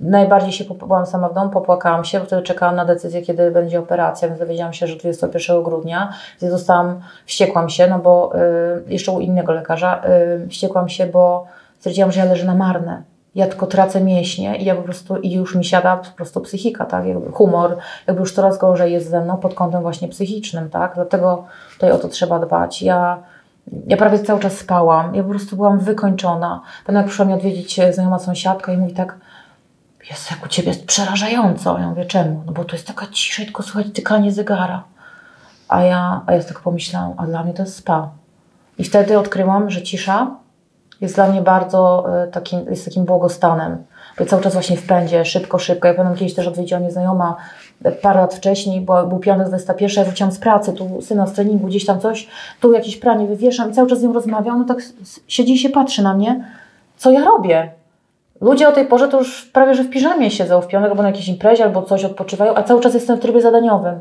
Najbardziej 0.00 0.52
się 0.52 0.64
byłam 0.64 1.06
sama 1.06 1.28
w 1.28 1.34
domu, 1.34 1.50
popłakałam 1.50 2.04
się, 2.04 2.20
bo 2.20 2.26
wtedy 2.26 2.42
czekałam 2.42 2.76
na 2.76 2.84
decyzję, 2.84 3.22
kiedy 3.22 3.50
będzie 3.50 3.80
operacja, 3.80 4.28
więc 4.28 4.40
dowiedziałam 4.40 4.72
się, 4.72 4.86
że 4.86 4.96
21 4.96 5.62
grudnia. 5.62 6.12
Więc 6.42 6.54
zostałam, 6.54 7.00
wściekłam 7.26 7.68
się, 7.68 7.86
no 7.86 7.98
bo 7.98 8.32
y, 8.34 8.92
jeszcze 8.92 9.12
u 9.12 9.20
innego 9.20 9.52
lekarza, 9.52 10.02
y, 10.44 10.48
wściekłam 10.48 10.88
się, 10.88 11.06
bo 11.06 11.46
stwierdziłam, 11.78 12.12
że 12.12 12.20
ja 12.20 12.26
leżę 12.26 12.46
na 12.46 12.54
marne. 12.54 13.02
Ja 13.34 13.46
tylko 13.46 13.66
tracę 13.66 14.00
mięśnie 14.00 14.56
i 14.56 14.64
ja 14.64 14.74
po 14.74 14.82
prostu, 14.82 15.16
i 15.16 15.32
już 15.32 15.54
mi 15.54 15.64
siada 15.64 15.96
po 15.96 16.16
prostu 16.16 16.40
psychika, 16.40 16.84
tak, 16.84 17.06
jakby 17.06 17.32
humor, 17.32 17.76
jakby 18.06 18.20
już 18.20 18.32
coraz 18.32 18.58
gorzej 18.58 18.92
jest 18.92 19.10
ze 19.10 19.20
mną 19.20 19.36
pod 19.36 19.54
kątem 19.54 19.82
właśnie 19.82 20.08
psychicznym, 20.08 20.70
tak, 20.70 20.92
dlatego 20.94 21.44
tutaj 21.74 21.92
o 21.92 21.98
to 21.98 22.08
trzeba 22.08 22.38
dbać. 22.38 22.82
Ja 22.82 23.18
ja 23.86 23.96
prawie 23.96 24.18
cały 24.18 24.40
czas 24.40 24.58
spałam, 24.58 25.14
ja 25.14 25.22
po 25.22 25.30
prostu 25.30 25.56
byłam 25.56 25.78
wykończona. 25.78 26.60
Potem 26.82 26.96
jak 26.96 27.06
przyszła 27.06 27.24
mi 27.24 27.32
odwiedzić 27.32 27.78
e, 27.78 27.92
znajoma 27.92 28.18
sąsiadka 28.18 28.72
i 28.72 28.78
mówi 28.78 28.94
tak, 28.94 29.16
jest 30.10 30.30
jak 30.30 30.44
u 30.44 30.48
Ciebie 30.48 30.68
jest 30.68 30.86
przerażająco. 30.86 31.78
Ja 31.78 31.88
mówię, 31.88 32.04
czemu? 32.04 32.42
No 32.46 32.52
bo 32.52 32.64
to 32.64 32.76
jest 32.76 32.86
taka 32.86 33.06
cisza 33.06 33.42
i 33.42 33.46
tylko 33.46 33.62
słychać 33.62 33.92
tykanie 33.94 34.32
zegara. 34.32 34.84
A 35.68 35.82
ja, 35.82 36.20
a 36.26 36.32
ja 36.32 36.44
tak 36.44 36.60
pomyślałam, 36.60 37.14
a 37.16 37.26
dla 37.26 37.44
mnie 37.44 37.54
to 37.54 37.62
jest 37.62 37.76
spa. 37.76 38.10
I 38.78 38.84
wtedy 38.84 39.18
odkryłam, 39.18 39.70
że 39.70 39.82
cisza 39.82 40.30
jest 41.00 41.14
dla 41.14 41.28
mnie 41.28 41.42
bardzo 41.42 42.06
e, 42.22 42.26
takim, 42.26 42.70
jest 42.70 42.84
takim 42.84 43.04
błogostanem. 43.04 43.84
Bo 44.18 44.26
cały 44.26 44.42
czas 44.42 44.52
właśnie 44.52 44.76
w 44.76 44.86
pędzie, 44.86 45.24
szybko, 45.24 45.58
szybko. 45.58 45.88
Ja 45.88 45.94
pamiętam 45.94 46.18
kiedyś 46.18 46.34
też 46.34 46.46
odwiedziła 46.46 46.80
mnie 46.80 46.90
znajoma 46.90 47.36
e, 47.84 47.92
parę 47.92 48.20
lat 48.20 48.34
wcześniej, 48.34 48.80
bo 48.80 49.06
był 49.06 49.18
piątek 49.18 49.48
21, 49.48 50.04
ja 50.04 50.04
wróciłam 50.04 50.32
z 50.32 50.38
pracy, 50.38 50.72
tu 50.72 51.02
syna 51.02 51.26
z 51.26 51.32
treningu, 51.32 51.66
gdzieś 51.66 51.86
tam 51.86 52.00
coś, 52.00 52.28
tu 52.60 52.72
jakieś 52.72 52.96
pranie 52.96 53.26
wywieszam 53.26 53.70
i 53.70 53.74
cały 53.74 53.88
czas 53.88 53.98
z 53.98 54.02
nią 54.02 54.12
rozmawiam, 54.12 54.56
ona 54.56 54.64
tak 54.64 54.78
siedzi 55.28 55.52
i 55.52 55.58
się 55.58 55.68
patrzy 55.68 56.02
na 56.02 56.14
mnie, 56.14 56.44
co 56.96 57.10
ja 57.10 57.24
robię. 57.24 57.77
Ludzie 58.40 58.68
o 58.68 58.72
tej 58.72 58.86
porze 58.86 59.08
to 59.08 59.18
już 59.18 59.44
prawie, 59.44 59.74
że 59.74 59.84
w 59.84 59.90
piżamie 59.90 60.30
siedzą 60.30 60.60
w 60.60 60.66
piątek 60.66 60.90
albo 60.90 61.02
na 61.02 61.08
jakiejś 61.08 61.28
imprezie, 61.28 61.64
albo 61.64 61.82
coś 61.82 62.04
odpoczywają, 62.04 62.54
a 62.54 62.62
cały 62.62 62.80
czas 62.80 62.94
jestem 62.94 63.16
w 63.16 63.20
trybie 63.20 63.40
zadaniowym. 63.40 64.00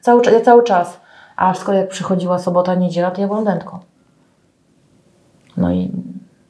Cały, 0.00 0.22
ja 0.32 0.40
cały 0.40 0.62
czas. 0.62 1.00
A 1.36 1.54
kolei 1.54 1.80
jak 1.80 1.88
przychodziła 1.88 2.38
sobota, 2.38 2.74
niedziela, 2.74 3.10
to 3.10 3.20
ja 3.20 3.26
byłam 3.26 3.44
dętką. 3.44 3.78
No 5.56 5.72
i 5.72 5.92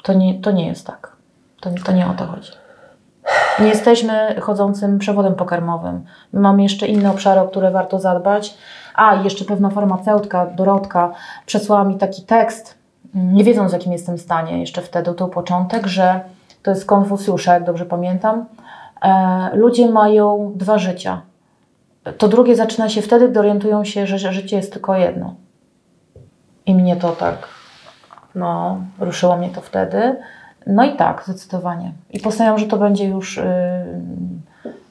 to 0.02 0.12
nie, 0.12 0.40
to 0.40 0.50
nie 0.50 0.66
jest 0.66 0.86
tak. 0.86 1.12
To, 1.60 1.70
to 1.84 1.92
nie 1.92 2.06
o 2.06 2.14
to 2.14 2.26
chodzi. 2.26 2.52
Nie 3.60 3.66
jesteśmy 3.68 4.40
chodzącym 4.40 4.98
przewodem 4.98 5.34
pokarmowym. 5.34 6.04
Mamy 6.32 6.62
jeszcze 6.62 6.86
inne 6.86 7.10
obszary, 7.10 7.40
o 7.40 7.48
które 7.48 7.70
warto 7.70 7.98
zadbać. 7.98 8.54
A, 8.94 9.14
jeszcze 9.14 9.44
pewna 9.44 9.70
farmaceutka, 9.70 10.46
Dorotka, 10.46 11.12
przesłała 11.46 11.84
mi 11.84 11.98
taki 11.98 12.22
tekst, 12.22 12.78
nie 13.14 13.44
wiedząc 13.44 13.70
w 13.70 13.74
jakim 13.74 13.92
jestem 13.92 14.18
stanie 14.18 14.60
jeszcze 14.60 14.82
wtedy, 14.82 15.14
to 15.14 15.28
początek, 15.28 15.86
że 15.86 16.20
to 16.62 16.70
jest 16.70 16.86
Konfucjusza, 16.86 17.54
jak 17.54 17.64
dobrze 17.64 17.86
pamiętam. 17.86 18.44
E, 19.02 19.50
ludzie 19.54 19.90
mają 19.90 20.52
dwa 20.56 20.78
życia. 20.78 21.22
To 22.18 22.28
drugie 22.28 22.56
zaczyna 22.56 22.88
się 22.88 23.02
wtedy, 23.02 23.28
gdy 23.28 23.40
orientują 23.40 23.84
się, 23.84 24.06
że 24.06 24.32
życie 24.32 24.56
jest 24.56 24.72
tylko 24.72 24.96
jedno. 24.96 25.34
I 26.66 26.74
mnie 26.74 26.96
to 26.96 27.12
tak, 27.12 27.48
no, 28.34 28.80
ruszyło 28.98 29.36
mnie 29.36 29.48
to 29.48 29.60
wtedy. 29.60 30.16
No 30.66 30.84
i 30.84 30.96
tak, 30.96 31.22
zdecydowanie. 31.24 31.92
I 32.10 32.20
postanowiłam, 32.20 32.58
że 32.58 32.66
to 32.66 32.76
będzie 32.76 33.04
już 33.04 33.38
y, 33.38 33.44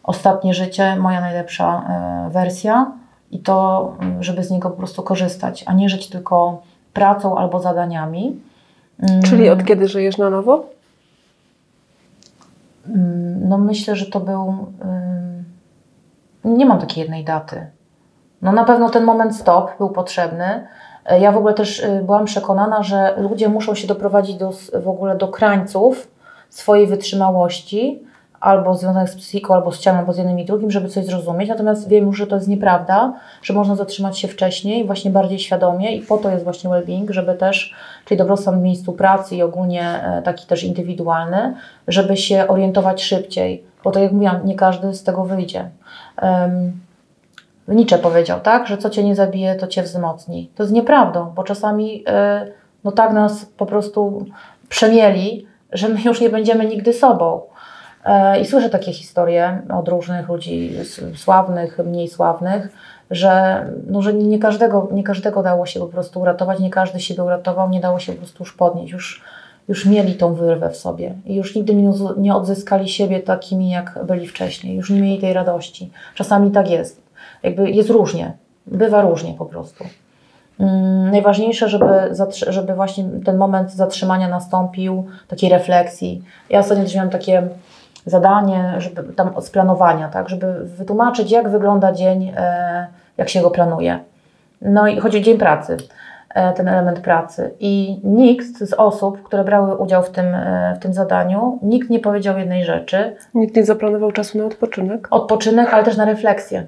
ostatnie 0.03 0.53
życie, 0.53 0.95
moja 0.95 1.21
najlepsza 1.21 1.83
wersja 2.29 2.91
i 3.31 3.39
to, 3.39 3.95
żeby 4.19 4.43
z 4.43 4.51
niego 4.51 4.69
po 4.69 4.77
prostu 4.77 5.03
korzystać, 5.03 5.63
a 5.67 5.73
nie 5.73 5.89
żyć 5.89 6.09
tylko 6.09 6.61
pracą 6.93 7.37
albo 7.37 7.59
zadaniami. 7.59 8.39
Czyli 9.23 9.49
od 9.49 9.65
kiedy 9.65 9.87
żyjesz 9.87 10.17
na 10.17 10.29
nowo? 10.29 10.65
No 13.39 13.57
myślę, 13.57 13.95
że 13.95 14.05
to 14.05 14.19
był. 14.19 14.55
Nie 16.43 16.65
mam 16.65 16.79
takiej 16.79 17.01
jednej 17.01 17.23
daty. 17.23 17.67
No 18.41 18.51
na 18.51 18.63
pewno 18.63 18.89
ten 18.89 19.03
moment 19.03 19.35
stop 19.35 19.77
był 19.77 19.89
potrzebny. 19.89 20.67
Ja 21.19 21.31
w 21.31 21.37
ogóle 21.37 21.53
też 21.53 21.79
y, 21.79 22.01
byłam 22.05 22.25
przekonana, 22.25 22.83
że 22.83 23.15
ludzie 23.17 23.49
muszą 23.49 23.75
się 23.75 23.87
doprowadzić 23.87 24.35
do, 24.35 24.51
w 24.83 24.87
ogóle 24.87 25.17
do 25.17 25.27
krańców 25.27 26.11
swojej 26.49 26.87
wytrzymałości, 26.87 28.03
albo 28.41 28.75
związanych 28.75 29.09
z 29.09 29.15
psychiką, 29.15 29.53
albo 29.53 29.71
z 29.71 29.79
ciałem, 29.79 29.99
albo 29.99 30.13
z 30.13 30.17
jednym 30.17 30.39
i 30.39 30.45
drugim, 30.45 30.71
żeby 30.71 30.87
coś 30.87 31.05
zrozumieć. 31.05 31.49
Natomiast 31.49 31.87
wiem 31.87 32.05
już, 32.05 32.17
że 32.17 32.27
to 32.27 32.35
jest 32.35 32.47
nieprawda, 32.47 33.13
że 33.41 33.53
można 33.53 33.75
zatrzymać 33.75 34.19
się 34.19 34.27
wcześniej, 34.27 34.85
właśnie 34.85 35.11
bardziej 35.11 35.39
świadomie 35.39 35.95
i 35.95 36.01
po 36.01 36.17
to 36.17 36.29
jest 36.29 36.43
właśnie 36.43 36.69
well-being, 36.69 37.11
żeby 37.11 37.33
też, 37.33 37.73
czyli 38.05 38.17
dobrostan 38.17 38.59
w 38.59 38.63
miejscu 38.63 38.93
pracy 38.93 39.35
i 39.35 39.41
ogólnie 39.41 39.83
e, 39.83 40.21
taki 40.21 40.47
też 40.47 40.63
indywidualny, 40.63 41.55
żeby 41.87 42.17
się 42.17 42.47
orientować 42.47 43.03
szybciej, 43.03 43.63
bo 43.83 43.91
tak 43.91 44.03
jak 44.03 44.11
mówiłam, 44.11 44.45
nie 44.45 44.55
każdy 44.55 44.93
z 44.93 45.03
tego 45.03 45.23
wyjdzie. 45.25 45.69
Um, 46.21 46.79
powiedział, 48.03 48.39
tak, 48.39 48.67
że 48.67 48.77
co 48.77 48.89
cię 48.89 49.03
nie 49.03 49.15
zabije, 49.15 49.55
to 49.55 49.67
cię 49.67 49.83
wzmocni. 49.83 50.51
To 50.55 50.63
jest 50.63 50.73
nieprawdą, 50.73 51.31
bo 51.35 51.43
czasami 51.43 52.03
e, 52.07 52.47
no 52.83 52.91
tak 52.91 53.13
nas 53.13 53.45
po 53.45 53.65
prostu 53.65 54.25
przemieli, 54.69 55.47
że 55.71 55.89
my 55.89 56.01
już 56.01 56.21
nie 56.21 56.29
będziemy 56.29 56.65
nigdy 56.65 56.93
sobą. 56.93 57.41
E, 58.05 58.41
I 58.41 58.45
słyszę 58.45 58.69
takie 58.69 58.93
historie 58.93 59.61
od 59.73 59.87
różnych 59.87 60.29
ludzi 60.29 60.71
sławnych, 61.15 61.79
mniej 61.85 62.07
sławnych, 62.07 62.69
że, 63.11 63.65
no, 63.87 64.01
że 64.01 64.13
nie, 64.13 64.39
każdego, 64.39 64.89
nie 64.91 65.03
każdego 65.03 65.43
dało 65.43 65.65
się 65.65 65.79
po 65.79 65.87
prostu 65.87 66.21
uratować, 66.21 66.59
nie 66.59 66.69
każdy 66.69 66.99
siebie 66.99 67.23
uratował, 67.23 67.69
nie 67.69 67.79
dało 67.79 67.99
się 67.99 68.11
po 68.11 68.17
prostu 68.17 68.43
już 68.43 68.53
podnieść. 68.53 68.93
Już, 68.93 69.21
już 69.67 69.85
mieli 69.85 70.13
tą 70.13 70.33
wyrwę 70.33 70.69
w 70.69 70.77
sobie 70.77 71.13
i 71.25 71.35
już 71.35 71.55
nigdy 71.55 71.75
nie 72.17 72.35
odzyskali 72.35 72.89
siebie 72.89 73.19
takimi, 73.19 73.69
jak 73.69 73.99
byli 74.03 74.27
wcześniej. 74.27 74.75
Już 74.77 74.89
nie 74.89 75.01
mieli 75.01 75.21
tej 75.21 75.33
radości. 75.33 75.91
Czasami 76.15 76.51
tak 76.51 76.69
jest. 76.69 77.01
Jakby 77.43 77.71
jest 77.71 77.89
różnie. 77.89 78.33
Bywa 78.67 79.01
różnie 79.01 79.33
po 79.33 79.45
prostu. 79.45 79.85
Mm, 80.59 81.11
najważniejsze, 81.11 81.69
żeby, 81.69 81.85
żeby 82.47 82.73
właśnie 82.73 83.05
ten 83.25 83.37
moment 83.37 83.71
zatrzymania 83.71 84.27
nastąpił, 84.27 85.05
takiej 85.27 85.49
refleksji. 85.49 86.23
Ja 86.49 86.59
ostatnio 86.59 86.83
też 86.83 86.95
miałam 86.95 87.09
takie 87.09 87.47
zadanie, 88.05 88.73
żeby 88.77 89.13
tam 89.13 89.41
z 89.41 89.49
planowania, 89.49 90.09
tak, 90.09 90.29
żeby 90.29 90.65
wytłumaczyć, 90.65 91.31
jak 91.31 91.49
wygląda 91.49 91.91
dzień, 91.91 92.33
e, 92.37 92.87
jak 93.17 93.29
się 93.29 93.41
go 93.41 93.51
planuje. 93.51 93.99
No 94.61 94.87
i 94.87 94.99
chodzi 94.99 95.17
o 95.17 95.21
dzień 95.21 95.37
pracy, 95.37 95.77
e, 96.35 96.53
ten 96.53 96.67
element 96.67 96.99
pracy. 96.99 97.51
I 97.59 97.99
nikt 98.03 98.57
z 98.57 98.73
osób, 98.73 99.23
które 99.23 99.43
brały 99.43 99.77
udział 99.77 100.03
w 100.03 100.09
tym, 100.09 100.25
e, 100.25 100.73
w 100.75 100.79
tym 100.79 100.93
zadaniu, 100.93 101.59
nikt 101.61 101.89
nie 101.89 101.99
powiedział 101.99 102.37
jednej 102.37 102.65
rzeczy. 102.65 103.15
Nikt 103.33 103.55
nie 103.55 103.65
zaplanował 103.65 104.11
czasu 104.11 104.37
na 104.37 104.45
odpoczynek? 104.45 105.07
Odpoczynek, 105.11 105.73
ale 105.73 105.83
też 105.83 105.97
na 105.97 106.05
refleksję. 106.05 106.67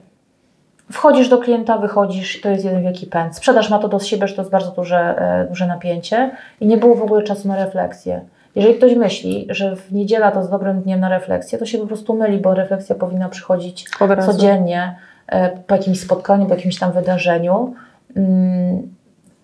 Wchodzisz 0.91 1.29
do 1.29 1.37
klienta, 1.37 1.77
wychodzisz, 1.77 2.41
to 2.41 2.49
jest 2.49 2.65
jeden 2.65 2.83
wielki 2.83 3.07
pęd. 3.07 3.35
Sprzedaż 3.35 3.69
ma 3.69 3.79
to 3.79 3.87
do 3.87 3.99
siebie, 3.99 4.27
że 4.27 4.35
to 4.35 4.41
jest 4.41 4.51
bardzo 4.51 4.71
duże, 4.71 5.15
duże 5.49 5.67
napięcie 5.67 6.31
i 6.59 6.67
nie 6.67 6.77
było 6.77 6.95
w 6.95 7.03
ogóle 7.03 7.23
czasu 7.23 7.47
na 7.47 7.55
refleksję. 7.55 8.21
Jeżeli 8.55 8.75
ktoś 8.75 8.95
myśli, 8.95 9.47
że 9.49 9.75
w 9.75 9.91
niedziela 9.91 10.31
to 10.31 10.39
jest 10.39 10.51
dobrym 10.51 10.81
dniem 10.81 10.99
na 10.99 11.09
refleksję, 11.09 11.57
to 11.57 11.65
się 11.65 11.77
po 11.77 11.87
prostu 11.87 12.13
myli, 12.13 12.37
bo 12.37 12.53
refleksja 12.53 12.95
powinna 12.95 13.29
przychodzić 13.29 13.85
codziennie 14.25 14.95
e, 15.27 15.57
po 15.57 15.75
jakimś 15.75 15.99
spotkaniu, 15.99 16.45
po 16.45 16.55
jakimś 16.55 16.79
tam 16.79 16.91
wydarzeniu. 16.91 17.73
Mm, 18.15 18.93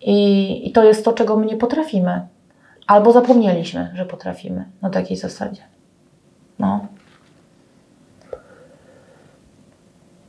I, 0.01 0.69
I 0.69 0.71
to 0.71 0.83
jest 0.83 1.05
to, 1.05 1.13
czego 1.13 1.37
my 1.37 1.45
nie 1.45 1.57
potrafimy. 1.57 2.21
Albo 2.87 3.11
zapomnieliśmy, 3.11 3.91
że 3.95 4.05
potrafimy 4.05 4.65
na 4.81 4.89
takiej 4.89 5.17
zasadzie. 5.17 5.61
No. 6.59 6.87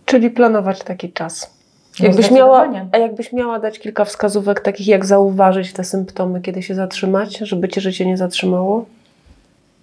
Czyli 0.05 0.31
planować 0.31 0.79
taki 0.79 1.13
czas. 1.13 1.60
Jakbyś 2.01 2.31
miała, 2.31 2.69
a 2.93 2.99
jakbyś 2.99 3.33
miała 3.33 3.59
dać 3.59 3.79
kilka 3.79 4.05
wskazówek 4.05 4.61
takich, 4.61 4.87
jak 4.87 5.07
zauważyć 5.07 5.73
te 5.73 5.85
symptomy, 5.85 6.41
kiedy 6.41 6.63
się 6.63 6.75
zatrzymać, 6.75 7.39
żeby 7.39 7.69
cię 7.69 7.81
życie 7.81 8.07
nie 8.07 8.17
zatrzymało? 8.17 8.85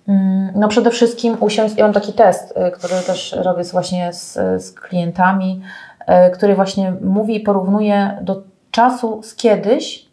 Mm, 0.08 0.51
no 0.56 0.67
przede 0.67 0.91
wszystkim 0.91 1.38
usiąść, 1.39 1.75
ja 1.77 1.84
mam 1.84 1.93
taki 1.93 2.13
test, 2.13 2.53
y, 2.67 2.71
który 2.71 2.93
też 3.08 3.36
robię 3.39 3.63
właśnie 3.63 4.13
z, 4.13 4.34
z 4.63 4.71
klientami, 4.71 5.62
y, 6.01 6.32
który 6.32 6.56
właśnie 6.56 6.93
mówi 7.01 7.36
i 7.36 7.39
porównuje 7.39 8.17
do 8.21 8.41
czasu 8.71 9.23
z 9.23 9.36
kiedyś, 9.36 10.06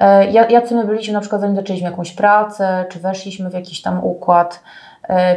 y, 0.00 0.32
jacy 0.50 0.74
my 0.74 0.84
byliśmy 0.84 1.14
na 1.14 1.20
przykład 1.20 1.40
zanim 1.40 1.56
zaczęliśmy 1.56 1.90
jakąś 1.90 2.12
pracę, 2.12 2.84
czy 2.88 2.98
weszliśmy 2.98 3.50
w 3.50 3.54
jakiś 3.54 3.82
tam 3.82 4.04
układ, 4.04 4.60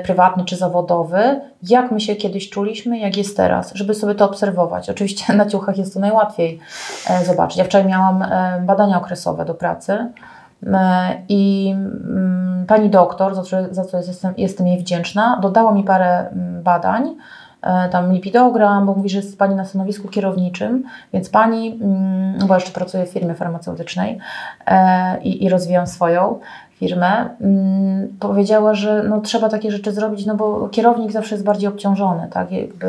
prywatny 0.04 0.46
czy 0.46 0.56
zawodowy, 0.56 1.42
jak 1.64 1.92
my 1.92 2.00
się 2.00 2.16
kiedyś 2.16 2.50
czuliśmy, 2.50 3.00
jak 3.00 3.18
jest 3.18 3.38
teraz, 3.38 3.72
żeby 3.74 3.94
sobie 3.94 4.16
to 4.16 4.26
obserwować. 4.26 4.90
Oczywiście 4.90 5.34
na 5.34 5.46
ciuchach 5.46 5.78
jest 5.78 5.94
to 5.94 6.00
najłatwiej 6.00 6.60
e, 7.10 7.26
zobaczyć. 7.26 7.58
Ja 7.58 7.64
wczoraj 7.64 7.88
miałam 7.88 8.22
e, 8.22 8.62
badania 8.66 8.98
okresowe 8.98 9.46
do 9.46 9.54
pracy 9.54 10.12
i 11.30 11.74
mm, 11.76 12.66
pani 12.68 12.90
doktor, 12.90 13.36
za 13.36 13.44
co, 13.44 13.58
za 13.72 13.86
co 13.86 13.98
jestem, 13.98 14.34
jestem 14.38 14.68
jej 14.68 14.80
wdzięczna, 14.80 15.40
dodała 15.42 15.72
mi 15.72 15.84
parę 15.84 16.30
mm, 16.30 16.64
badań, 16.64 17.16
tam 17.92 18.14
lipidogram, 18.14 18.86
bo 18.86 18.94
mówi, 18.94 19.10
że 19.10 19.18
jest 19.18 19.38
Pani 19.38 19.56
na 19.56 19.66
stanowisku 19.66 20.08
kierowniczym, 20.08 20.84
więc 21.14 21.30
Pani, 21.30 21.80
mm, 21.82 22.48
bo 22.48 22.56
jeszcze 22.56 22.72
pracuję 22.72 23.06
w 23.06 23.10
firmie 23.10 23.36
farmaceutycznej 23.36 24.20
i, 25.22 25.46
i 25.46 25.50
rozwijam 25.50 25.88
swoją, 25.88 26.40
firmę, 26.80 27.30
mm, 27.42 28.08
powiedziała, 28.20 28.74
że 28.74 29.04
no, 29.04 29.22
trzeba 29.22 29.50
takie 29.50 29.72
rzeczy 29.72 29.92
zrobić, 29.92 30.26
no 30.26 30.36
bo 30.36 30.70
kierownik 30.70 31.12
zawsze 31.12 31.36
jest 31.36 31.46
bardziej 31.46 31.70
obciążony, 31.70 32.28
tak, 32.32 32.52
jakby 32.52 32.88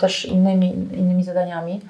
też 0.00 0.24
innymi, 0.24 0.74
innymi 0.92 1.24
zadaniami. 1.24 1.80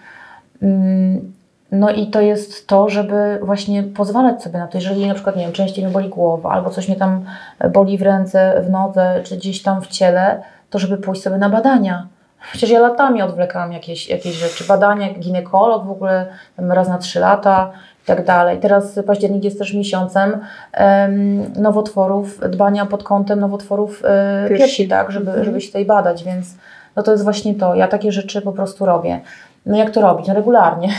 Mm, 0.63 1.33
no 1.73 1.91
i 1.91 2.07
to 2.07 2.21
jest 2.21 2.67
to, 2.67 2.89
żeby 2.89 3.39
właśnie 3.43 3.83
pozwalać 3.83 4.43
sobie 4.43 4.59
na 4.59 4.67
to, 4.67 4.79
jeżeli 4.79 5.07
na 5.07 5.15
przykład, 5.15 5.37
nie 5.37 5.43
wiem, 5.43 5.53
częściej 5.53 5.85
mnie 5.85 5.93
boli 5.93 6.09
głowa, 6.09 6.51
albo 6.51 6.71
coś 6.71 6.89
mnie 6.89 6.97
tam 6.97 7.25
boli 7.73 7.99
w 7.99 8.03
ręce, 8.03 8.63
w 8.67 8.71
nodze, 8.71 9.21
czy 9.25 9.37
gdzieś 9.37 9.63
tam 9.63 9.83
w 9.83 9.87
ciele, 9.87 10.43
to 10.71 10.79
żeby 10.79 10.99
pójść 10.99 11.23
sobie 11.23 11.39
na 11.39 11.49
badania. 11.49 12.07
Przecież 12.53 12.71
ja 12.71 12.81
latami 12.81 13.23
odwlekałam 13.23 13.73
jakieś, 13.73 14.09
jakieś 14.09 14.35
rzeczy. 14.35 14.65
Badania, 14.65 15.15
ginekolog 15.15 15.87
w 15.87 15.91
ogóle 15.91 16.27
raz 16.59 16.89
na 16.89 16.99
trzy 16.99 17.21
lata, 17.21 17.71
tak 18.17 18.25
dalej. 18.25 18.59
Teraz 18.59 18.99
październik 19.07 19.45
jest 19.45 19.59
też 19.59 19.75
miesiącem 19.75 20.39
nowotworów, 21.57 22.41
dbania 22.51 22.87
pod 22.87 23.03
kątem 23.03 23.41
nowotworów 23.41 24.03
e, 24.05 24.49
piersi, 24.49 24.65
piersi, 24.65 24.89
tak, 24.89 25.11
żeby, 25.11 25.27
mhm. 25.27 25.45
żeby 25.45 25.61
się 25.61 25.67
tutaj 25.67 25.85
badać, 25.85 26.25
więc 26.25 26.55
no 26.97 27.03
to 27.03 27.13
jest 27.13 27.25
właśnie 27.25 27.55
to. 27.55 27.75
Ja 27.75 27.89
takie 27.89 28.13
rzeczy 28.13 28.43
po 28.43 28.53
prostu 28.53 28.87
robię. 28.87 29.21
No 29.67 29.77
jak 29.77 29.91
to 29.91 30.01
robić? 30.01 30.27
No 30.27 30.35
regularnie. 30.35 30.89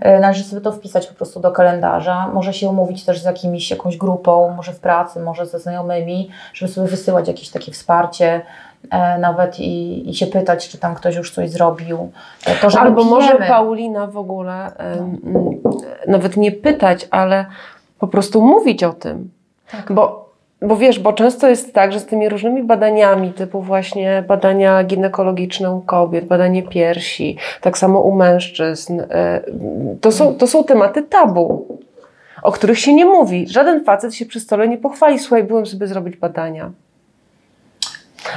E, 0.00 0.20
należy 0.20 0.44
sobie 0.44 0.62
to 0.62 0.72
wpisać 0.72 1.06
po 1.06 1.14
prostu 1.14 1.40
do 1.40 1.50
kalendarza. 1.50 2.28
Może 2.34 2.52
się 2.52 2.68
umówić 2.68 3.04
też 3.04 3.20
z 3.20 3.24
jakimiś, 3.24 3.70
jakąś 3.70 3.96
grupą, 3.96 4.54
może 4.56 4.72
w 4.72 4.80
pracy, 4.80 5.20
może 5.20 5.46
ze 5.46 5.58
znajomymi, 5.58 6.30
żeby 6.54 6.72
sobie 6.72 6.88
wysyłać 6.88 7.28
jakieś 7.28 7.50
takie 7.50 7.72
wsparcie, 7.72 8.40
nawet 9.18 9.60
i, 9.60 10.10
i 10.10 10.14
się 10.14 10.26
pytać, 10.26 10.68
czy 10.68 10.78
tam 10.78 10.94
ktoś 10.94 11.16
już 11.16 11.30
coś 11.30 11.50
zrobił. 11.50 12.12
E, 12.46 12.54
to, 12.54 12.78
Albo 12.78 13.02
pijemy. 13.02 13.10
może 13.10 13.36
Paulina 13.48 14.06
w 14.06 14.16
ogóle 14.16 14.72
no. 15.24 15.50
nawet 16.06 16.36
nie 16.36 16.52
pytać, 16.52 17.08
ale 17.10 17.46
po 17.98 18.08
prostu 18.08 18.42
mówić 18.42 18.84
o 18.84 18.92
tym. 18.92 19.30
Tak. 19.70 19.92
Bo, 19.92 20.30
bo 20.62 20.76
wiesz, 20.76 20.98
bo 20.98 21.12
często 21.12 21.48
jest 21.48 21.74
tak, 21.74 21.92
że 21.92 22.00
z 22.00 22.06
tymi 22.06 22.28
różnymi 22.28 22.62
badaniami, 22.62 23.32
typu 23.32 23.62
właśnie 23.62 24.24
badania 24.28 24.84
ginekologiczne 24.84 25.70
u 25.74 25.80
kobiet, 25.80 26.24
badanie 26.24 26.62
piersi, 26.62 27.36
tak 27.60 27.78
samo 27.78 28.00
u 28.00 28.14
mężczyzn, 28.14 29.00
e, 29.00 29.40
to 30.00 30.12
są, 30.12 30.34
to 30.34 30.46
są 30.46 30.64
tematy 30.64 31.02
tabu 31.02 31.66
o 32.44 32.52
których 32.52 32.78
się 32.78 32.94
nie 32.94 33.04
mówi. 33.04 33.46
Żaden 33.48 33.84
facet 33.84 34.14
się 34.14 34.26
przy 34.26 34.40
stole 34.40 34.68
nie 34.68 34.78
pochwali, 34.78 35.18
słuchaj, 35.18 35.44
byłem 35.44 35.66
sobie 35.66 35.86
zrobić 35.86 36.16
badania. 36.16 36.70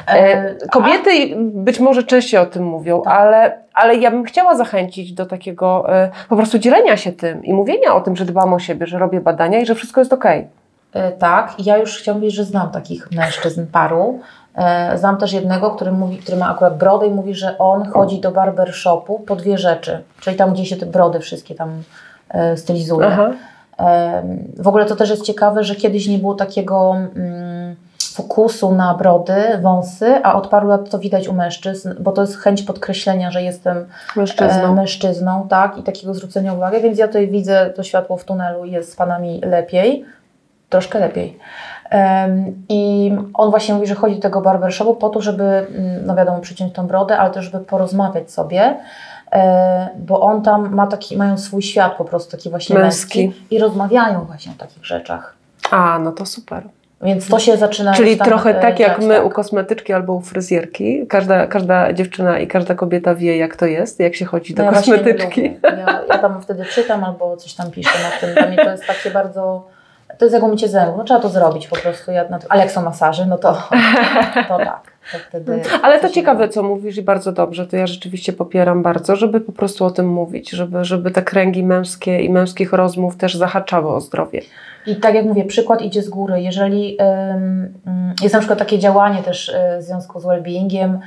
E, 0.07 0.11
e, 0.11 0.55
kobiety 0.71 1.09
być 1.37 1.79
może 1.79 2.03
częściej 2.03 2.39
o 2.39 2.45
tym 2.45 2.63
mówią, 2.63 3.01
tak. 3.01 3.13
ale, 3.13 3.57
ale 3.73 3.95
ja 3.95 4.11
bym 4.11 4.23
chciała 4.23 4.55
zachęcić 4.55 5.13
do 5.13 5.25
takiego 5.25 5.95
e, 5.95 6.11
po 6.29 6.35
prostu 6.35 6.59
dzielenia 6.59 6.97
się 6.97 7.11
tym 7.11 7.43
i 7.43 7.53
mówienia 7.53 7.95
o 7.95 8.01
tym, 8.01 8.15
że 8.15 8.25
dbam 8.25 8.53
o 8.53 8.59
siebie, 8.59 8.87
że 8.87 8.99
robię 8.99 9.21
badania 9.21 9.59
i 9.59 9.65
że 9.65 9.75
wszystko 9.75 10.01
jest 10.01 10.13
ok. 10.13 10.25
Tak, 11.19 11.53
ja 11.65 11.77
już 11.77 11.97
chciałam 11.97 12.21
powiedzieć, 12.21 12.37
że 12.37 12.43
znam 12.43 12.71
takich 12.71 13.11
mężczyzn 13.11 13.65
paru. 13.71 14.19
Znam 14.95 15.17
też 15.17 15.33
jednego, 15.33 15.71
który, 15.71 15.91
mówi, 15.91 16.17
który 16.17 16.37
ma 16.37 16.51
akurat 16.51 16.77
brodę 16.77 17.07
i 17.07 17.11
mówi, 17.11 17.35
że 17.35 17.57
on 17.57 17.85
chodzi 17.85 18.19
do 18.19 18.31
barbershopu 18.31 19.19
po 19.19 19.35
dwie 19.35 19.57
rzeczy, 19.57 20.03
czyli 20.19 20.35
tam, 20.35 20.53
gdzie 20.53 20.65
się 20.65 20.75
te 20.75 20.85
brody 20.85 21.19
wszystkie 21.19 21.55
tam 21.55 21.83
stylizuje. 22.55 23.07
Aha. 23.07 23.31
W 24.57 24.67
ogóle 24.67 24.85
to 24.85 24.95
też 24.95 25.09
jest 25.09 25.23
ciekawe, 25.23 25.63
że 25.63 25.75
kiedyś 25.75 26.07
nie 26.07 26.17
było 26.17 26.35
takiego 26.35 26.95
mm, 27.15 27.56
fokusu 28.17 28.75
na 28.75 28.93
brody, 28.93 29.57
wąsy, 29.61 30.19
a 30.23 30.35
od 30.35 30.47
paru 30.47 30.67
lat 30.67 30.89
to 30.89 30.99
widać 30.99 31.27
u 31.27 31.33
mężczyzn, 31.33 31.93
bo 31.99 32.11
to 32.11 32.21
jest 32.21 32.37
chęć 32.37 32.63
podkreślenia, 32.63 33.31
że 33.31 33.43
jestem 33.43 33.85
Mężczyzną. 34.15 34.63
e, 34.63 34.75
mężczyzną, 34.75 35.47
tak, 35.49 35.77
i 35.77 35.83
takiego 35.83 36.13
zwrócenia 36.13 36.53
uwagi, 36.53 36.81
więc 36.81 36.97
ja 36.97 37.07
tutaj 37.07 37.27
widzę 37.27 37.69
to 37.75 37.83
światło 37.83 38.17
w 38.17 38.23
tunelu 38.23 38.65
jest 38.65 38.91
z 38.91 38.95
panami 38.95 39.41
lepiej, 39.45 40.05
troszkę 40.69 40.99
lepiej. 40.99 41.39
I 42.69 43.11
on 43.33 43.49
właśnie 43.49 43.73
mówi, 43.75 43.87
że 43.87 43.95
chodzi 43.95 44.15
do 44.15 44.21
tego 44.21 44.41
barbershopu 44.41 44.95
po 44.95 45.09
to, 45.09 45.21
żeby, 45.21 45.43
mm, 45.43 46.05
no 46.05 46.15
wiadomo, 46.15 46.39
przyciąć 46.39 46.73
tą 46.73 46.87
brodę, 46.87 47.17
ale 47.17 47.31
też, 47.31 47.45
żeby 47.45 47.65
porozmawiać 47.65 48.31
sobie, 48.31 48.77
e, 49.31 49.89
bo 49.97 50.21
on 50.21 50.41
tam 50.41 50.73
ma 50.73 50.87
taki, 50.87 51.17
mają 51.17 51.37
swój 51.37 51.61
świat 51.61 51.95
po 51.97 52.05
prostu, 52.05 52.31
taki 52.31 52.49
właśnie 52.49 52.75
Męski. 52.79 53.25
męski 53.27 53.43
i 53.55 53.59
rozmawiają 53.59 54.25
właśnie 54.25 54.51
o 54.51 54.55
takich 54.59 54.85
rzeczach. 54.85 55.35
A, 55.71 55.99
no 55.99 56.11
to 56.11 56.25
super. 56.25 56.63
Więc 57.01 57.27
to 57.27 57.39
się 57.39 57.57
zaczyna 57.57 57.93
Czyli 57.93 58.17
tam, 58.17 58.27
trochę 58.27 58.57
e, 58.57 58.61
tak 58.61 58.79
jak 58.79 58.99
my 59.01 59.15
tak. 59.15 59.25
u 59.25 59.29
kosmetyczki 59.29 59.93
albo 59.93 60.13
u 60.13 60.21
fryzjerki. 60.21 61.07
Każda, 61.07 61.47
każda 61.47 61.93
dziewczyna 61.93 62.39
i 62.39 62.47
każda 62.47 62.75
kobieta 62.75 63.15
wie, 63.15 63.37
jak 63.37 63.55
to 63.55 63.65
jest, 63.65 63.99
jak 63.99 64.15
się 64.15 64.25
chodzi 64.25 64.53
do 64.53 64.63
No 64.63 64.71
ja 64.71 64.77
kosmetyczki. 64.77 65.57
Ja, 65.63 66.03
ja 66.09 66.17
tam 66.17 66.41
wtedy 66.41 66.65
czytam 66.65 67.03
albo 67.03 67.37
coś 67.37 67.53
tam 67.53 67.71
piszę 67.71 67.99
na 68.03 68.19
tym. 68.19 68.35
Dla 68.35 68.47
mnie 68.47 68.57
to 68.57 68.71
jest 68.71 68.87
takie 68.87 69.11
bardzo. 69.11 69.76
To 70.17 70.25
jest 70.25 70.33
jak 70.33 70.43
umycie 70.43 70.67
zębów. 70.67 70.97
No 70.97 71.03
trzeba 71.03 71.19
to 71.19 71.29
zrobić 71.29 71.67
po 71.67 71.75
prostu. 71.75 72.11
Ja 72.11 72.29
na 72.29 72.39
to, 72.39 72.47
ale 72.49 72.61
jak 72.61 72.71
są 72.71 72.81
masaże, 72.81 73.25
no 73.25 73.37
to, 73.37 73.53
to 74.47 74.57
tak. 74.57 74.97
To 75.11 75.17
wtedy 75.29 75.61
Ale 75.83 75.99
to 75.99 76.09
ciekawe, 76.09 76.49
co 76.49 76.63
mówisz 76.63 76.97
i 76.97 77.01
bardzo 77.01 77.31
dobrze. 77.31 77.67
To 77.67 77.77
ja 77.77 77.87
rzeczywiście 77.87 78.33
popieram 78.33 78.83
bardzo, 78.83 79.15
żeby 79.15 79.41
po 79.41 79.51
prostu 79.51 79.85
o 79.85 79.91
tym 79.91 80.09
mówić, 80.09 80.49
żeby, 80.49 80.85
żeby 80.85 81.11
te 81.11 81.21
kręgi 81.21 81.63
męskie 81.63 82.21
i 82.21 82.29
męskich 82.29 82.73
rozmów 82.73 83.17
też 83.17 83.35
zahaczały 83.35 83.89
o 83.89 84.01
zdrowie. 84.01 84.41
I 84.87 84.95
tak 84.95 85.15
jak 85.15 85.25
mówię, 85.25 85.45
przykład 85.45 85.81
idzie 85.81 86.01
z 86.01 86.09
góry. 86.09 86.41
Jeżeli 86.41 86.97
ym, 87.01 87.73
ym, 87.87 88.13
jest 88.21 88.33
na 88.33 88.39
przykład 88.39 88.59
takie 88.59 88.79
działanie 88.79 89.23
też 89.23 89.49
y, 89.49 89.53
w 89.79 89.83
związku 89.83 90.19
z 90.19 90.25
well-beingiem, 90.25 90.97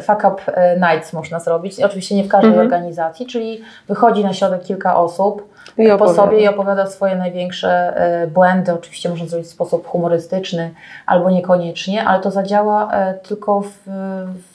fuck 0.00 0.18
up 0.18 0.52
y, 0.52 0.80
nights 0.80 1.12
można 1.12 1.40
zrobić. 1.40 1.80
Oczywiście 1.80 2.14
nie 2.14 2.24
w 2.24 2.28
każdej 2.28 2.50
Mhm. 2.50 2.66
organizacji, 2.66 3.26
czyli 3.26 3.60
wychodzi 3.88 4.24
na 4.24 4.32
środek 4.32 4.62
kilka 4.62 4.96
osób, 4.96 5.50
I 5.78 5.88
po 5.98 6.14
sobie 6.14 6.40
i 6.40 6.48
opowiada 6.48 6.86
swoje 6.86 7.16
największe 7.16 7.96
e, 7.96 8.26
błędy. 8.26 8.72
Oczywiście 8.72 9.08
można 9.08 9.26
zrobić 9.26 9.48
w 9.48 9.50
sposób 9.50 9.86
humorystyczny 9.86 10.70
albo 11.06 11.30
niekoniecznie, 11.30 12.04
ale 12.04 12.22
to 12.22 12.30
zadziała 12.30 12.92
e, 12.92 13.14
tylko 13.14 13.60
w, 13.60 13.72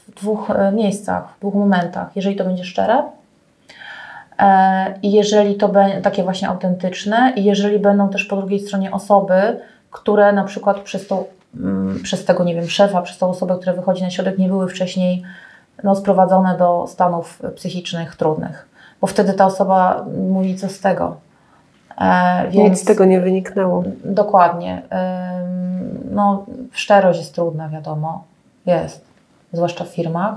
w 0.08 0.16
dwóch 0.22 0.50
e, 0.50 0.72
miejscach, 0.72 1.24
w 1.38 1.40
dwóch 1.40 1.54
momentach. 1.54 2.08
Jeżeli 2.16 2.36
to 2.36 2.44
będzie 2.44 2.64
szczere 2.64 3.04
e, 4.40 4.94
i 5.04 5.12
jeżeli 5.12 5.56
to 5.56 5.68
będzie 5.68 6.02
takie 6.02 6.24
właśnie 6.24 6.50
autentyczne 6.50 7.34
i 7.36 7.44
jeżeli 7.44 7.80
będą 7.80 8.10
też 8.10 8.26
po 8.26 8.36
drugiej 8.36 8.60
stronie 8.60 8.92
osoby, 8.92 9.60
które 9.92 10.34
na 10.34 10.44
przykład 10.44 10.80
przez, 10.80 11.08
to, 11.08 11.24
przez 12.04 12.26
tego, 12.26 12.44
nie 12.44 12.56
wiem, 12.56 12.70
szefa, 12.70 13.02
przez 13.02 13.18
tą 13.18 13.30
osobę, 13.30 13.58
która 13.62 13.74
wychodzi 13.74 14.04
na 14.04 14.10
środek, 14.10 14.38
nie 14.38 14.48
były 14.48 14.68
wcześniej 14.68 15.24
no, 15.84 15.96
sprowadzone 15.96 16.58
do 16.58 16.86
stanów 16.88 17.42
psychicznych 17.56 18.16
trudnych. 18.16 18.70
Bo 19.02 19.08
wtedy 19.08 19.34
ta 19.34 19.46
osoba 19.46 20.06
mówi, 20.30 20.56
co 20.56 20.70
z 20.70 20.80
tego. 20.80 21.16
E, 22.02 22.48
więc 22.50 22.70
Nic 22.70 22.82
z 22.82 22.86
tego 22.86 23.06
nie 23.06 23.22
wyniknęło. 23.22 23.84
Dokładnie. 24.06 24.82
Ym, 24.82 25.66
No, 26.12 26.46
szczerość 26.72 27.20
jest 27.20 27.36
trudna, 27.36 27.70
wiadomo. 27.70 28.24
Jest. 28.66 29.06
Zwłaszcza 29.54 29.86
w 29.86 29.88
firmach. 29.88 30.36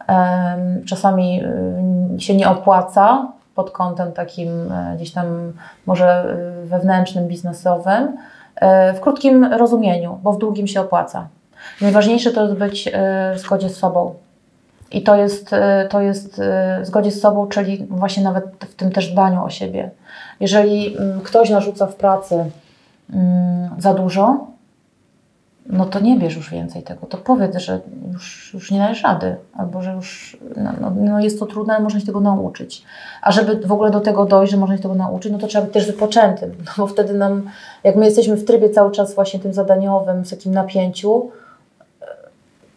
Ym, 0.00 0.84
Czasami 0.84 1.44
ym, 1.44 2.20
się 2.20 2.36
nie 2.36 2.48
opłaca 2.48 3.28
pod 3.54 3.70
kątem 3.70 4.12
takim 4.12 4.72
e, 4.72 4.96
gdzieś 4.96 5.12
tam 5.12 5.52
może 5.86 6.36
y, 6.64 6.66
wewnętrznym, 6.66 7.28
biznesowym, 7.28 8.02
e, 8.02 8.16
w 8.94 9.00
krótkim 9.00 9.44
rozumieniu, 9.44 10.18
bo 10.22 10.32
w 10.32 10.38
długim 10.38 10.66
się 10.66 10.80
opłaca. 10.80 11.28
Najważniejsze 11.80 12.32
to 12.32 12.42
jest 12.42 12.54
być 12.54 12.88
e, 12.88 12.92
w 13.34 13.38
zgodzie 13.38 13.68
z 13.68 13.76
sobą. 13.76 14.14
I 14.92 15.02
to 15.02 15.16
jest, 15.16 15.52
e, 15.52 15.88
to 15.90 16.00
jest 16.00 16.38
e, 16.38 16.80
w 16.82 16.86
zgodzie 16.86 17.10
z 17.10 17.20
sobą, 17.20 17.46
czyli 17.46 17.86
właśnie 17.90 18.22
nawet 18.22 18.44
w 18.60 18.74
tym 18.74 18.90
też 18.90 19.12
dbaniu 19.12 19.44
o 19.44 19.50
siebie. 19.50 19.90
Jeżeli 20.40 20.96
mm, 20.96 21.20
ktoś 21.20 21.50
narzuca 21.50 21.86
w 21.86 21.94
pracy 21.94 22.44
mm, 23.14 23.70
za 23.78 23.94
dużo, 23.94 24.46
no 25.66 25.84
to 25.84 26.00
nie 26.00 26.18
bierz 26.18 26.36
już 26.36 26.50
więcej 26.50 26.82
tego. 26.82 27.06
To 27.06 27.18
powiedz, 27.18 27.56
że 27.56 27.80
już, 28.12 28.50
już 28.54 28.70
nie 28.70 28.78
dajesz 28.78 29.02
rady, 29.02 29.36
albo 29.52 29.82
że 29.82 29.92
już 29.92 30.36
no, 30.56 30.72
no, 30.80 30.92
no 30.96 31.20
jest 31.20 31.38
to 31.38 31.46
trudne, 31.46 31.74
ale 31.74 31.82
można 31.82 32.00
się 32.00 32.06
tego 32.06 32.20
nauczyć. 32.20 32.82
A 33.22 33.32
żeby 33.32 33.66
w 33.66 33.72
ogóle 33.72 33.90
do 33.90 34.00
tego 34.00 34.24
dojść, 34.24 34.52
że 34.52 34.58
można 34.58 34.76
się 34.76 34.82
tego 34.82 34.94
nauczyć, 34.94 35.32
no 35.32 35.38
to 35.38 35.46
trzeba 35.46 35.64
być 35.64 35.74
też 35.74 35.86
wypoczętym, 35.86 36.52
no 36.66 36.72
bo 36.78 36.86
wtedy 36.86 37.14
nam, 37.14 37.42
jak 37.84 37.96
my 37.96 38.04
jesteśmy 38.04 38.36
w 38.36 38.44
trybie 38.44 38.70
cały 38.70 38.92
czas 38.92 39.14
właśnie 39.14 39.40
tym 39.40 39.52
zadaniowym, 39.52 40.24
w 40.24 40.30
takim 40.30 40.54
napięciu, 40.54 41.30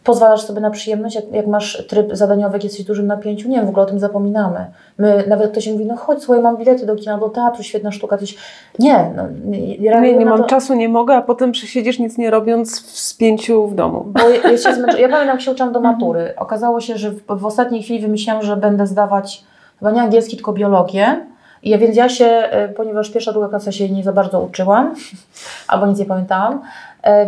pozwalasz 0.04 0.42
sobie 0.42 0.60
na 0.60 0.70
przyjemność, 0.70 1.16
jak, 1.16 1.32
jak 1.32 1.46
masz 1.46 1.86
tryb 1.88 2.16
zadaniowy, 2.16 2.52
jak 2.52 2.64
jesteś 2.64 2.84
w 2.84 2.86
dużym 2.86 3.06
napięciu, 3.06 3.48
nie 3.48 3.56
wiem, 3.56 3.66
w 3.66 3.68
ogóle 3.68 3.82
o 3.82 3.88
tym 3.88 3.98
zapominamy. 3.98 4.66
My, 4.98 5.24
nawet 5.28 5.52
ktoś 5.52 5.68
mówi, 5.68 5.86
no 5.86 5.96
chodź, 5.96 6.22
słuchaj, 6.22 6.42
mam 6.42 6.56
bilety 6.56 6.86
do 6.86 6.96
kina, 6.96 7.18
do 7.18 7.28
teatru, 7.28 7.62
świetna 7.62 7.92
sztuka, 7.92 8.18
coś. 8.18 8.36
Nie, 8.78 9.10
no, 9.16 9.22
nie, 9.44 9.78
Nie, 9.78 10.26
mam 10.26 10.38
to, 10.38 10.44
czasu, 10.44 10.74
nie 10.74 10.88
mogę, 10.88 11.14
a 11.14 11.22
potem 11.22 11.52
przysiedziesz 11.52 11.98
nic 11.98 12.18
nie 12.18 12.30
robiąc 12.30 12.80
w 12.80 12.98
spięciu 12.98 13.66
w 13.66 13.74
domu. 13.74 14.04
Bo 14.06 14.28
ja, 14.28 14.58
się 14.58 14.74
zmęczy... 14.74 15.00
ja 15.00 15.08
pamiętam, 15.08 15.28
jak 15.28 15.40
się 15.40 15.52
uczyłam 15.52 15.72
do 15.72 15.80
matury. 15.80 16.34
Okazało 16.36 16.80
się, 16.80 16.98
że 16.98 17.10
w, 17.10 17.22
w 17.28 17.46
ostatniej 17.46 17.82
chwili 17.82 18.00
wymyśliłam, 18.00 18.42
że 18.42 18.56
będę 18.56 18.86
zdawać 18.86 19.44
chyba 19.78 19.90
nie 19.90 20.02
angielski, 20.02 20.36
tylko 20.36 20.52
biologię. 20.52 21.26
I 21.62 21.78
więc 21.78 21.96
ja 21.96 22.08
się, 22.08 22.24
e, 22.24 22.68
ponieważ 22.68 23.10
pierwsza, 23.10 23.32
druga 23.32 23.48
klasa 23.48 23.72
się 23.72 23.88
nie 23.88 24.04
za 24.04 24.12
bardzo 24.12 24.40
uczyłam, 24.40 24.94
albo 25.68 25.86
nic 25.86 25.98
nie 25.98 26.04
pamiętałam, 26.04 26.60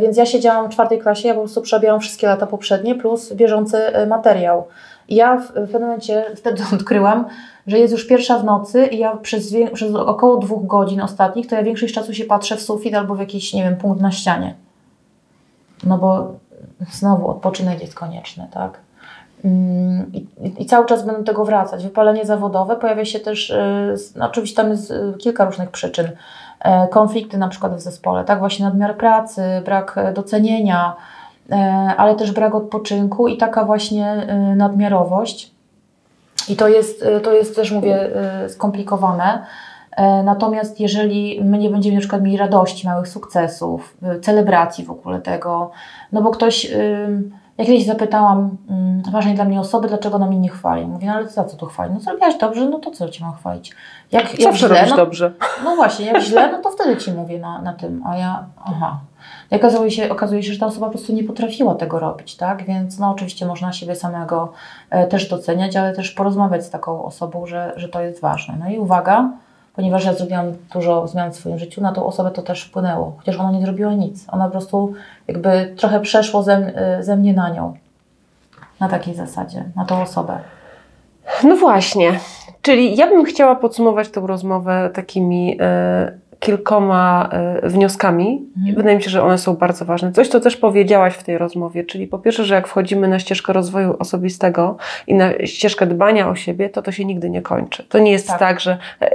więc 0.01 0.17
ja 0.17 0.27
siedziałam 0.27 0.67
w 0.71 0.75
czwartej 0.75 0.99
klasie, 0.99 1.29
ja 1.29 1.35
po 1.35 1.41
prostu 1.41 1.63
przebieram 1.63 2.01
wszystkie 2.01 2.27
lata 2.27 2.47
poprzednie 2.47 2.95
plus 2.95 3.33
bieżący 3.33 3.77
e, 3.79 4.07
materiał. 4.07 4.65
I 5.09 5.15
ja 5.15 5.37
w, 5.39 5.53
pewnym 5.53 5.83
momencie 5.83 6.25
wtedy 6.37 6.63
odkryłam, 6.75 7.25
że 7.67 7.79
jest 7.79 7.93
już 7.93 8.07
pierwsza 8.07 8.39
w 8.39 8.45
nocy 8.45 8.87
i 8.87 8.99
ja 8.99 9.17
przez, 9.17 9.55
przez 9.73 9.95
około 9.95 10.37
dwóch 10.37 10.67
godzin 10.67 11.01
ostatnich, 11.01 11.47
to 11.47 11.55
ja 11.55 11.63
większość 11.63 11.95
czasu 11.95 12.15
się 12.15 12.25
patrzę 12.25 12.57
w 12.57 12.63
sufit 12.63 12.95
albo 12.95 13.15
w 13.15 13.21
jakiś, 13.21 13.55
nie 13.55 13.63
wiem, 13.63 13.77
punkt 13.77 14.01
na 14.01 14.13
ścianie. 14.13 14.55
No 15.85 15.99
bo 15.99 16.33
znowu 16.93 17.29
odpoczynek 17.29 17.81
jest 17.81 17.95
konieczny, 17.95 18.49
tak? 18.53 18.79
Mm, 19.45 20.13
I, 20.13 20.27
i- 20.59 20.67
cały 20.67 20.87
czas 20.87 21.05
będę 21.07 21.21
do 21.21 21.27
tego 21.27 21.45
wracać. 21.45 21.85
Wypalenie 21.85 22.25
zawodowe 22.27 22.77
pojawia 22.77 23.05
się 23.05 23.21
też, 23.21 23.53
no 24.17 24.27
oczywiście 24.27 24.57
tam 24.57 24.71
jest 24.71 24.93
kilka 25.19 25.45
różnych 25.45 25.71
przyczyn. 25.71 26.09
E, 26.67 26.89
Konflikty 26.89 27.39
na 27.39 27.49
przykład 27.49 27.77
w 27.77 27.81
zespole, 27.81 28.25
tak? 28.25 28.39
Właśnie 28.39 28.65
nadmiar 28.65 28.97
pracy, 28.97 29.43
brak 29.65 29.99
e, 29.99 30.13
docenienia, 30.13 30.97
e, 31.51 31.57
ale 31.97 32.15
też 32.15 32.33
brak 32.33 32.55
odpoczynku 32.55 33.29
i 33.29 33.37
taka 33.37 33.65
właśnie 33.65 34.27
y, 34.53 34.57
nadmiarowość. 34.57 35.51
I 36.49 36.57
to 36.57 36.69
jest, 36.69 37.05
to 37.23 37.33
jest 37.33 37.57
też, 37.57 37.73
mówię, 37.73 38.11
skomplikowane. 38.49 39.47
E, 39.97 40.23
Natomiast 40.23 40.81
jeżeli 40.81 41.41
my 41.45 41.59
nie 41.59 41.71
będziemy 41.71 41.95
na 41.95 42.01
przykład 42.01 42.23
mieli 42.23 42.37
radości, 42.37 42.87
małych 42.87 43.09
sukcesów, 43.09 43.97
celebracji 44.23 44.85
w 44.85 44.91
ogóle 44.91 45.21
tego, 45.21 45.71
no 46.13 46.23
bo 46.23 46.31
ktoś, 46.31 46.73
ja 47.59 47.65
kiedyś 47.65 47.87
zapytałam 47.87 48.57
ym, 48.71 49.03
ważnej 49.13 49.35
dla 49.35 49.45
mnie 49.45 49.61
osoby, 49.61 49.89
dlaczego 49.89 50.17
ona 50.17 50.27
mnie 50.27 50.39
nie 50.39 50.49
chwali. 50.49 50.87
Mówię, 50.87 51.07
no 51.07 51.13
ale 51.13 51.29
za 51.29 51.45
co 51.45 51.57
tu 51.57 51.67
chwali? 51.67 51.95
No 51.95 52.01
zrobiłaś 52.01 52.35
dobrze, 52.39 52.69
no 52.69 52.79
to 52.79 52.91
co 52.91 53.09
Cię 53.09 53.25
mam 53.25 53.35
chwalić? 53.35 53.73
Jak, 54.13 54.33
jak 54.33 54.43
Zawsze 54.43 54.67
źle, 54.67 54.77
robisz 54.77 54.91
no, 54.91 54.97
dobrze. 54.97 55.33
no 55.65 55.77
właśnie, 55.77 56.07
jak 56.07 56.23
źle, 56.23 56.49
no 56.53 56.59
to 56.59 56.71
wtedy 56.71 56.97
Ci 56.97 57.13
mówię 57.13 57.39
na, 57.39 57.63
na 57.63 57.73
tym, 57.73 58.03
a 58.07 58.17
ja, 58.17 58.45
aha. 58.65 58.99
I 59.51 59.57
okazuje 59.57 59.91
się, 59.91 60.13
okazuje 60.13 60.43
się, 60.43 60.53
że 60.53 60.59
ta 60.59 60.67
osoba 60.67 60.87
po 60.87 60.93
prostu 60.93 61.13
nie 61.13 61.25
potrafiła 61.25 61.75
tego 61.75 61.99
robić, 61.99 62.37
tak? 62.37 62.65
Więc 62.65 62.99
no 62.99 63.11
oczywiście 63.11 63.47
można 63.47 63.73
siebie 63.73 63.95
samego 63.95 64.53
e, 64.91 65.07
też 65.07 65.29
doceniać, 65.29 65.77
ale 65.77 65.93
też 65.93 66.11
porozmawiać 66.11 66.65
z 66.65 66.71
taką 66.71 67.05
osobą, 67.05 67.47
że, 67.47 67.73
że 67.77 67.89
to 67.89 68.01
jest 68.01 68.21
ważne. 68.21 68.55
No 68.61 68.71
i 68.71 68.79
uwaga, 68.79 69.31
ponieważ 69.77 70.05
ja 70.05 70.13
zrobiłam 70.13 70.53
dużo 70.73 71.09
zmian 71.09 71.33
w 71.33 71.37
swoim 71.37 71.59
życiu, 71.59 71.83
na 71.83 71.93
tą 71.93 72.07
osobę 72.07 72.31
to 72.31 72.43
też 72.43 72.65
wpłynęło. 72.65 73.15
Chociaż 73.19 73.37
ona 73.37 73.51
nie 73.51 73.61
zrobiła 73.61 73.93
nic. 73.93 74.25
Ona 74.29 74.45
po 74.45 74.51
prostu 74.51 74.93
jakby 75.29 75.75
trochę 75.77 76.01
przeszło 76.01 76.43
ze, 76.43 76.53
e, 76.55 77.03
ze 77.03 77.17
mnie 77.17 77.33
na 77.33 77.51
nią. 77.51 77.75
Na 78.81 78.89
takiej 78.89 79.15
zasadzie, 79.15 79.65
na 79.77 79.85
tą 79.85 80.03
osobę. 80.03 80.39
No 81.45 81.57
właśnie. 81.57 82.21
Czyli 82.63 82.97
ja 82.97 83.07
bym 83.07 83.25
chciała 83.25 83.57
podsumować 83.57 84.09
tę 84.09 84.21
rozmowę 84.21 84.91
takimi 84.95 85.59
e, 85.61 86.13
kilkoma 86.39 87.29
e, 87.33 87.69
wnioskami. 87.69 88.47
Mhm. 88.57 88.77
Wydaje 88.77 88.97
mi 88.97 89.03
się, 89.03 89.11
że 89.11 89.23
one 89.23 89.39
są 89.39 89.57
bardzo 89.57 89.85
ważne. 89.85 90.13
Coś, 90.13 90.29
co 90.29 90.41
też 90.41 90.57
powiedziałaś 90.57 91.15
w 91.15 91.23
tej 91.23 91.39
rozmowie, 91.39 91.85
czyli 91.85 92.07
po 92.07 92.19
pierwsze, 92.19 92.45
że 92.45 92.55
jak 92.55 92.69
wchodzimy 92.69 93.09
na 93.09 93.19
ścieżkę 93.19 93.53
rozwoju 93.53 93.97
osobistego 93.99 94.77
i 95.07 95.15
na 95.15 95.33
ścieżkę 95.47 95.87
dbania 95.87 96.29
o 96.29 96.35
siebie, 96.35 96.69
to 96.69 96.83
to 96.83 96.93
się 96.93 97.05
nigdy 97.05 97.31
nie 97.31 97.43
kończy. 97.43 97.85
To 97.89 97.99
nie 97.99 98.13
jest 98.13 98.29
tak, 98.29 98.39
Tak. 98.39 98.61
że 98.61 98.79
e, 99.01 99.11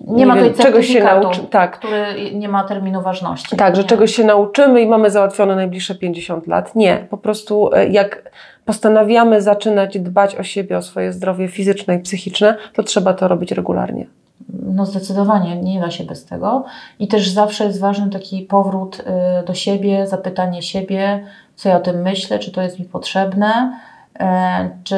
Nie, 0.00 0.26
ma 0.26 0.34
wiem, 0.36 0.48
tutaj 0.48 0.66
czegoś 0.66 0.86
się 0.86 1.04
nauczy. 1.04 1.40
Tak, 1.50 1.78
który 1.78 2.14
nie 2.34 2.48
ma 2.48 2.64
terminu 2.64 3.02
ważności. 3.02 3.56
tak, 3.56 3.76
że 3.76 3.82
Nie. 3.82 3.88
czegoś 3.88 4.14
się 4.14 4.24
nauczymy 4.24 4.80
i 4.80 4.86
mamy 4.86 5.10
załatwione 5.10 5.56
najbliższe 5.56 5.94
50 5.94 6.46
lat. 6.46 6.74
Nie, 6.74 7.06
po 7.10 7.16
prostu 7.16 7.70
e, 7.74 7.88
jak 7.88 8.30
postanawiamy 8.64 9.42
zaczynać 9.42 9.98
dbać 9.98 10.36
o 10.36 10.42
siebie, 10.42 10.78
o 10.78 10.82
swoje 10.82 11.12
zdrowie 11.12 11.48
fizyczne 11.48 11.94
i 11.94 11.98
psychiczne, 11.98 12.56
to 12.74 12.82
trzeba 12.82 13.14
to 13.14 13.28
robić 13.28 13.52
regularnie. 13.52 14.06
no 14.62 14.86
zdecydowanie 14.86 15.56
nie 15.62 15.80
da 15.80 15.90
się 15.90 16.04
bez 16.04 16.24
tego. 16.24 16.64
I 16.98 17.08
też 17.08 17.28
zawsze 17.28 17.64
jest 17.64 17.80
ważny 17.80 18.10
taki 18.10 18.42
powrót 18.42 19.00
y, 19.42 19.46
do 19.46 19.54
siebie, 19.54 20.06
zapytanie 20.06 20.62
siebie, 20.62 21.24
co 21.54 21.68
ja 21.68 21.76
o 21.76 21.80
tym 21.80 22.02
myślę, 22.02 22.38
czy 22.38 22.52
to 22.52 22.62
jest 22.62 22.78
mi 22.78 22.84
potrzebne, 22.84 23.78
czy 24.84 24.96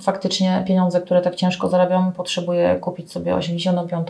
faktycznie 0.00 0.64
pieniądze, 0.66 1.00
które 1.00 1.20
tak 1.20 1.34
ciężko 1.34 1.68
zarabiam, 1.68 2.12
potrzebuję 2.12 2.76
kupić 2.80 3.12
sobie 3.12 3.34
85 3.34 4.08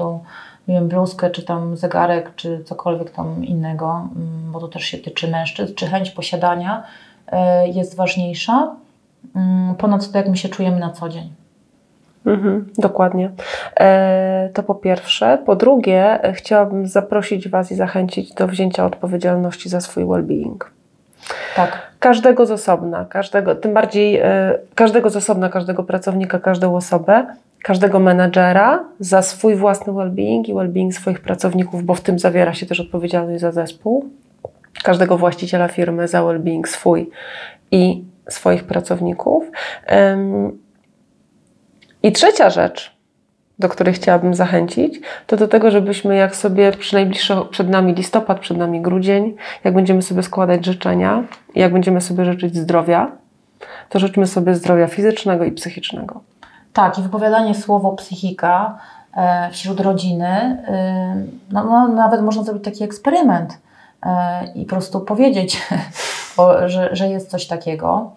nie 0.69 0.75
wiem, 0.75 0.89
bluzkę, 0.89 1.31
czy 1.31 1.43
tam 1.43 1.77
zegarek, 1.77 2.33
czy 2.37 2.65
cokolwiek 2.65 3.11
tam 3.11 3.45
innego, 3.45 4.09
mm, 4.17 4.53
bo 4.53 4.61
to 4.61 4.69
też 4.69 4.85
się 4.85 4.99
tyczy 4.99 5.31
mężczyzn, 5.31 5.75
czy 5.75 5.87
chęć 5.87 6.11
posiadania 6.11 6.83
e, 7.27 7.69
jest 7.69 7.97
ważniejsza 7.97 8.77
mm, 9.37 9.75
ponad 9.75 10.13
to, 10.13 10.19
jak 10.19 10.29
my 10.29 10.37
się 10.37 10.49
czujemy 10.49 10.79
na 10.79 10.91
co 10.91 11.09
dzień. 11.09 11.33
Mhm, 12.27 12.73
dokładnie. 12.79 13.31
E, 13.81 14.51
to 14.55 14.63
po 14.63 14.75
pierwsze. 14.75 15.39
Po 15.47 15.57
drugie, 15.57 16.25
e, 16.25 16.33
chciałabym 16.33 16.87
zaprosić 16.87 17.49
Was 17.49 17.73
i 17.73 17.75
zachęcić 17.75 18.35
do 18.35 18.47
wzięcia 18.47 18.87
odpowiedzialności 18.87 19.69
za 19.69 19.81
swój 19.81 20.05
well-being. 20.05 20.65
Tak. 21.57 21.91
Każdego 21.99 22.47
z 22.47 22.51
osobna, 22.51 23.05
każdego, 23.05 23.55
tym 23.55 23.75
bardziej 23.75 24.17
e, 24.17 24.59
każdego 24.75 25.11
z 25.11 25.17
osobna, 25.17 25.49
każdego 25.49 25.85
pracownika, 25.85 26.39
każdą 26.39 26.77
osobę, 26.77 27.27
każdego 27.63 27.99
menadżera 27.99 28.85
za 29.01 29.23
swój 29.23 29.55
własny 29.55 29.93
well-being 29.93 30.49
i 30.49 30.55
well-being 30.55 30.93
swoich 30.93 31.21
pracowników, 31.21 31.85
bo 31.85 31.95
w 31.95 32.01
tym 32.01 32.19
zawiera 32.19 32.55
się 32.55 32.67
też 32.67 32.81
odpowiedzialność 32.81 33.41
za 33.41 33.53
zespół. 33.53 34.09
Każdego 34.83 35.19
właściciela 35.19 35.69
firmy 35.69 36.09
za 36.09 36.23
well-being 36.23 36.67
swój 36.67 37.11
i 37.71 38.05
swoich 38.29 38.65
pracowników. 38.65 39.45
I 42.03 42.13
trzecia 42.13 42.51
rzecz, 42.51 43.00
do 43.61 43.69
której 43.69 43.95
chciałabym 43.95 44.35
zachęcić, 44.35 45.01
to 45.27 45.37
do 45.37 45.49
tego, 45.49 45.71
żebyśmy 45.71 46.17
jak 46.17 46.37
sobie 46.37 46.73
przy 46.73 46.95
najbliższym 46.95 47.39
przed 47.51 47.69
nami 47.69 47.95
listopad, 47.95 48.41
przed 48.41 48.57
nami 48.57 48.81
grudzień, 48.81 49.37
jak 49.65 49.75
będziemy 49.75 50.03
sobie 50.03 50.23
składać 50.23 50.67
życzenia, 50.67 51.23
jak 51.55 51.73
będziemy 51.73 52.01
sobie 52.01 52.25
życzyć 52.25 52.57
zdrowia, 52.57 53.13
to 53.89 53.99
życzmy 53.99 54.27
sobie 54.27 54.55
zdrowia 54.55 54.87
fizycznego 54.87 55.45
i 55.45 55.53
psychicznego. 55.53 56.21
Tak, 56.73 56.99
i 56.99 57.03
wypowiadanie 57.03 57.55
słowo 57.55 57.93
psychika 57.93 58.79
e, 59.17 59.51
wśród 59.53 59.81
rodziny, 59.81 60.29
e, 60.29 61.15
no, 61.51 61.65
no, 61.65 61.89
nawet 61.89 62.23
można 62.23 62.43
zrobić 62.43 62.65
taki 62.65 62.85
eksperyment 62.85 63.59
e, 64.03 64.53
i 64.55 64.65
po 64.65 64.71
prostu 64.71 65.01
powiedzieć, 65.01 65.63
że, 66.67 66.89
że 66.93 67.09
jest 67.09 67.31
coś 67.31 67.47
takiego. 67.47 68.11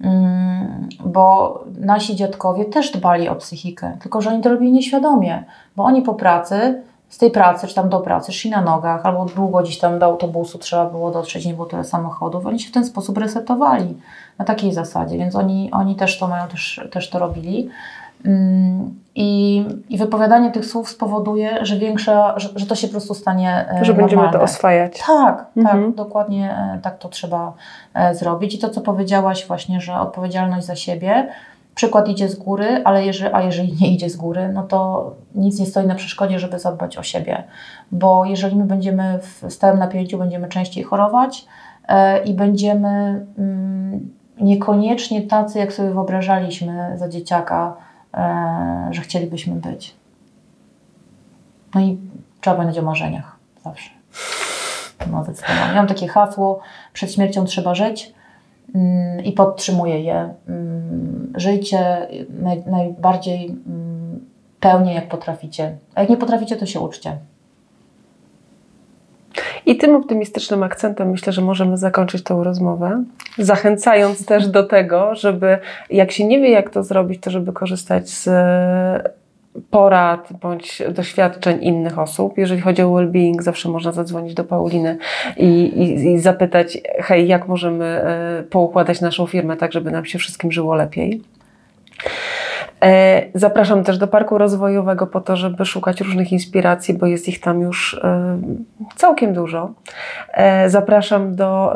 Mm, 0.00 0.88
bo 1.04 1.64
nasi 1.80 2.16
dziadkowie 2.16 2.64
też 2.64 2.92
dbali 2.92 3.28
o 3.28 3.34
psychikę, 3.34 3.96
tylko 4.00 4.20
że 4.20 4.30
oni 4.30 4.42
to 4.42 4.50
robili 4.50 4.72
nieświadomie, 4.72 5.44
bo 5.76 5.84
oni 5.84 6.02
po 6.02 6.14
pracy, 6.14 6.82
z 7.08 7.18
tej 7.18 7.30
pracy, 7.30 7.66
czy 7.66 7.74
tam 7.74 7.88
do 7.88 8.00
pracy, 8.00 8.32
szli 8.32 8.50
na 8.50 8.60
nogach, 8.60 9.06
albo 9.06 9.24
długo 9.24 9.62
gdzieś 9.62 9.78
tam 9.78 9.98
do 9.98 10.06
autobusu 10.06 10.58
trzeba 10.58 10.86
było 10.86 11.10
dotrzeć, 11.10 11.46
nie 11.46 11.54
było 11.54 11.66
tyle 11.66 11.84
samochodów, 11.84 12.46
oni 12.46 12.60
się 12.60 12.68
w 12.68 12.72
ten 12.72 12.84
sposób 12.84 13.18
resetowali 13.18 13.96
na 14.38 14.44
takiej 14.44 14.72
zasadzie, 14.72 15.18
więc 15.18 15.36
oni, 15.36 15.70
oni 15.72 15.96
też 15.96 16.18
to 16.18 16.28
mają, 16.28 16.48
też, 16.48 16.80
też 16.90 17.10
to 17.10 17.18
robili. 17.18 17.70
I, 19.14 19.64
I 19.88 19.98
wypowiadanie 19.98 20.50
tych 20.50 20.66
słów 20.66 20.88
spowoduje, 20.88 21.58
że 21.62 21.76
większa, 21.76 22.38
że, 22.38 22.48
że 22.56 22.66
to 22.66 22.74
się 22.74 22.86
po 22.86 22.90
prostu 22.90 23.14
stanie. 23.14 23.66
E, 23.80 23.84
że 23.84 23.94
będziemy 23.94 24.30
to 24.32 24.42
oswajać. 24.42 24.98
Tak, 24.98 25.36
tak 25.36 25.46
mhm. 25.56 25.84
tak, 25.84 25.94
dokładnie 25.94 26.50
e, 26.50 26.78
tak 26.82 26.98
to 26.98 27.08
trzeba 27.08 27.52
e, 27.94 28.14
zrobić. 28.14 28.54
I 28.54 28.58
to, 28.58 28.68
co 28.68 28.80
powiedziałaś, 28.80 29.46
właśnie, 29.46 29.80
że 29.80 29.94
odpowiedzialność 29.94 30.66
za 30.66 30.76
siebie, 30.76 31.28
przykład 31.74 32.08
idzie 32.08 32.28
z 32.28 32.36
góry, 32.36 32.82
ale 32.84 33.06
jeżeli, 33.06 33.34
a 33.34 33.42
jeżeli 33.42 33.76
nie 33.80 33.94
idzie 33.94 34.10
z 34.10 34.16
góry, 34.16 34.50
no 34.54 34.62
to 34.62 35.10
nic 35.34 35.60
nie 35.60 35.66
stoi 35.66 35.86
na 35.86 35.94
przeszkodzie, 35.94 36.38
żeby 36.38 36.58
zadbać 36.58 36.98
o 36.98 37.02
siebie. 37.02 37.44
Bo 37.92 38.24
jeżeli 38.24 38.56
my 38.56 38.64
będziemy 38.64 39.18
w 39.18 39.52
stałym 39.52 39.78
napięciu, 39.78 40.18
będziemy 40.18 40.48
częściej 40.48 40.84
chorować 40.84 41.46
i 42.24 42.34
będziemy 42.34 43.26
mm, 43.38 44.10
niekoniecznie 44.40 45.22
tacy, 45.22 45.58
jak 45.58 45.72
sobie 45.72 45.90
wyobrażaliśmy 45.90 46.92
za 46.96 47.08
dzieciaka 47.08 47.76
że 48.90 49.00
chcielibyśmy 49.02 49.54
być. 49.54 49.94
No 51.74 51.80
i 51.80 51.98
trzeba 52.40 52.56
powiedzieć 52.56 52.78
o 52.78 52.82
marzeniach 52.82 53.36
zawsze. 53.64 53.90
No 55.10 55.24
zdecydowanie. 55.24 55.74
Mam 55.74 55.86
takie 55.86 56.08
hasło, 56.08 56.60
przed 56.92 57.12
śmiercią 57.12 57.44
trzeba 57.44 57.74
żyć 57.74 58.14
mm, 58.74 59.24
i 59.24 59.32
podtrzymuję 59.32 60.00
je. 60.00 60.34
Mm, 60.48 61.32
żyjcie 61.36 62.08
naj, 62.42 62.62
najbardziej 62.66 63.46
mm, 63.46 64.26
pełnie 64.60 64.94
jak 64.94 65.08
potraficie. 65.08 65.76
A 65.94 66.00
jak 66.00 66.10
nie 66.10 66.16
potraficie, 66.16 66.56
to 66.56 66.66
się 66.66 66.80
uczcie. 66.80 67.18
I 69.66 69.76
tym 69.76 69.96
optymistycznym 69.96 70.62
akcentem 70.62 71.10
myślę, 71.10 71.32
że 71.32 71.42
możemy 71.42 71.76
zakończyć 71.76 72.22
tę 72.22 72.40
rozmowę, 72.44 73.04
zachęcając 73.38 74.26
też 74.26 74.46
do 74.46 74.64
tego, 74.64 75.14
żeby 75.14 75.58
jak 75.90 76.12
się 76.12 76.26
nie 76.26 76.40
wie, 76.40 76.50
jak 76.50 76.70
to 76.70 76.82
zrobić, 76.82 77.20
to 77.20 77.30
żeby 77.30 77.52
korzystać 77.52 78.08
z 78.08 78.28
porad 79.70 80.28
bądź 80.40 80.82
doświadczeń 80.90 81.58
innych 81.64 81.98
osób. 81.98 82.38
Jeżeli 82.38 82.60
chodzi 82.60 82.82
o 82.82 82.86
well-being, 82.86 83.42
zawsze 83.42 83.68
można 83.68 83.92
zadzwonić 83.92 84.34
do 84.34 84.44
Pauliny 84.44 84.98
i, 85.36 85.46
i, 85.46 86.06
i 86.06 86.18
zapytać, 86.18 86.78
hej, 86.98 87.28
jak 87.28 87.48
możemy 87.48 87.84
e, 87.84 88.42
poukładać 88.50 89.00
naszą 89.00 89.26
firmę 89.26 89.56
tak, 89.56 89.72
żeby 89.72 89.90
nam 89.90 90.04
się 90.04 90.18
wszystkim 90.18 90.52
żyło 90.52 90.74
lepiej. 90.74 91.22
E, 92.82 93.22
zapraszam 93.34 93.84
też 93.84 93.98
do 93.98 94.08
Parku 94.08 94.38
Rozwojowego 94.38 95.06
po 95.06 95.20
to, 95.20 95.36
żeby 95.36 95.66
szukać 95.66 96.00
różnych 96.00 96.32
inspiracji, 96.32 96.94
bo 96.94 97.06
jest 97.06 97.28
ich 97.28 97.40
tam 97.40 97.60
już 97.60 98.00
e, 98.04 98.38
całkiem 98.96 99.34
dużo. 99.34 99.72
E, 100.32 100.70
zapraszam 100.70 101.34
do 101.36 101.74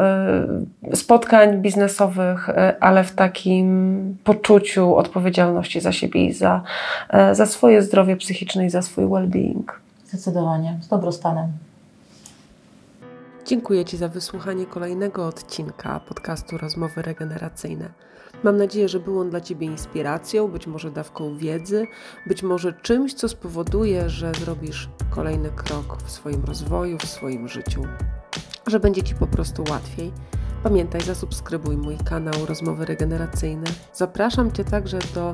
spotkań 0.94 1.62
biznesowych, 1.62 2.50
ale 2.80 3.04
w 3.04 3.12
takim 3.12 4.16
poczuciu 4.24 4.96
odpowiedzialności 4.96 5.80
za 5.80 5.92
siebie 5.92 6.24
i 6.24 6.32
za, 6.32 6.62
za 7.32 7.46
swoje 7.46 7.82
zdrowie 7.82 8.16
psychiczne 8.16 8.66
i 8.66 8.70
za 8.70 8.82
swój 8.82 9.04
well-being. 9.04 9.72
Zdecydowanie, 10.06 10.78
z 10.80 10.88
dobrostanem. 10.88 11.46
Dziękuję 13.46 13.84
Ci 13.84 13.96
za 13.96 14.08
wysłuchanie 14.08 14.66
kolejnego 14.66 15.26
odcinka 15.26 16.00
podcastu 16.08 16.58
Rozmowy 16.58 17.02
Regeneracyjne. 17.02 17.88
Mam 18.44 18.56
nadzieję, 18.56 18.88
że 18.88 19.00
był 19.00 19.20
on 19.20 19.30
dla 19.30 19.40
Ciebie 19.40 19.66
inspiracją, 19.66 20.48
być 20.48 20.66
może 20.66 20.90
dawką 20.90 21.36
wiedzy, 21.36 21.86
być 22.26 22.42
może 22.42 22.72
czymś, 22.72 23.14
co 23.14 23.28
spowoduje, 23.28 24.10
że 24.10 24.32
zrobisz 24.34 24.88
kolejny 25.10 25.50
krok 25.50 26.02
w 26.02 26.10
swoim 26.10 26.44
rozwoju, 26.44 26.98
w 26.98 27.04
swoim 27.04 27.48
życiu, 27.48 27.82
że 28.66 28.80
będzie 28.80 29.02
Ci 29.02 29.14
po 29.14 29.26
prostu 29.26 29.64
łatwiej. 29.70 30.12
Pamiętaj, 30.62 31.00
zasubskrybuj 31.00 31.76
mój 31.76 31.96
kanał 31.96 32.34
Rozmowy 32.46 32.84
Regeneracyjne. 32.84 33.66
Zapraszam 33.92 34.52
Cię 34.52 34.64
także 34.64 34.98
do 35.14 35.32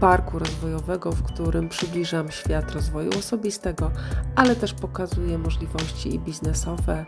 parku 0.00 0.38
rozwojowego, 0.38 1.12
w 1.12 1.22
którym 1.22 1.68
przybliżam 1.68 2.30
świat 2.30 2.72
rozwoju 2.72 3.10
osobistego, 3.18 3.90
ale 4.36 4.56
też 4.56 4.74
pokazuję 4.74 5.38
możliwości 5.38 6.14
i 6.14 6.18
biznesowe, 6.18 7.06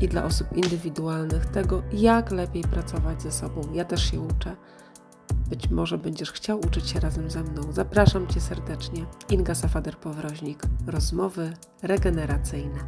i 0.00 0.08
dla 0.08 0.24
osób 0.24 0.56
indywidualnych 0.56 1.46
tego, 1.46 1.82
jak 1.92 2.30
lepiej 2.30 2.62
pracować 2.62 3.22
ze 3.22 3.32
sobą. 3.32 3.60
Ja 3.72 3.84
też 3.84 4.10
się 4.10 4.20
uczę. 4.20 4.56
Być 5.48 5.70
może 5.70 5.98
będziesz 5.98 6.32
chciał 6.32 6.60
uczyć 6.60 6.88
się 6.88 7.00
razem 7.00 7.30
ze 7.30 7.42
mną. 7.42 7.72
Zapraszam 7.72 8.26
Cię 8.26 8.40
serdecznie. 8.40 9.06
Inga 9.30 9.52
Safader-Powroźnik. 9.52 10.58
Rozmowy 10.86 11.52
regeneracyjne. 11.82 12.78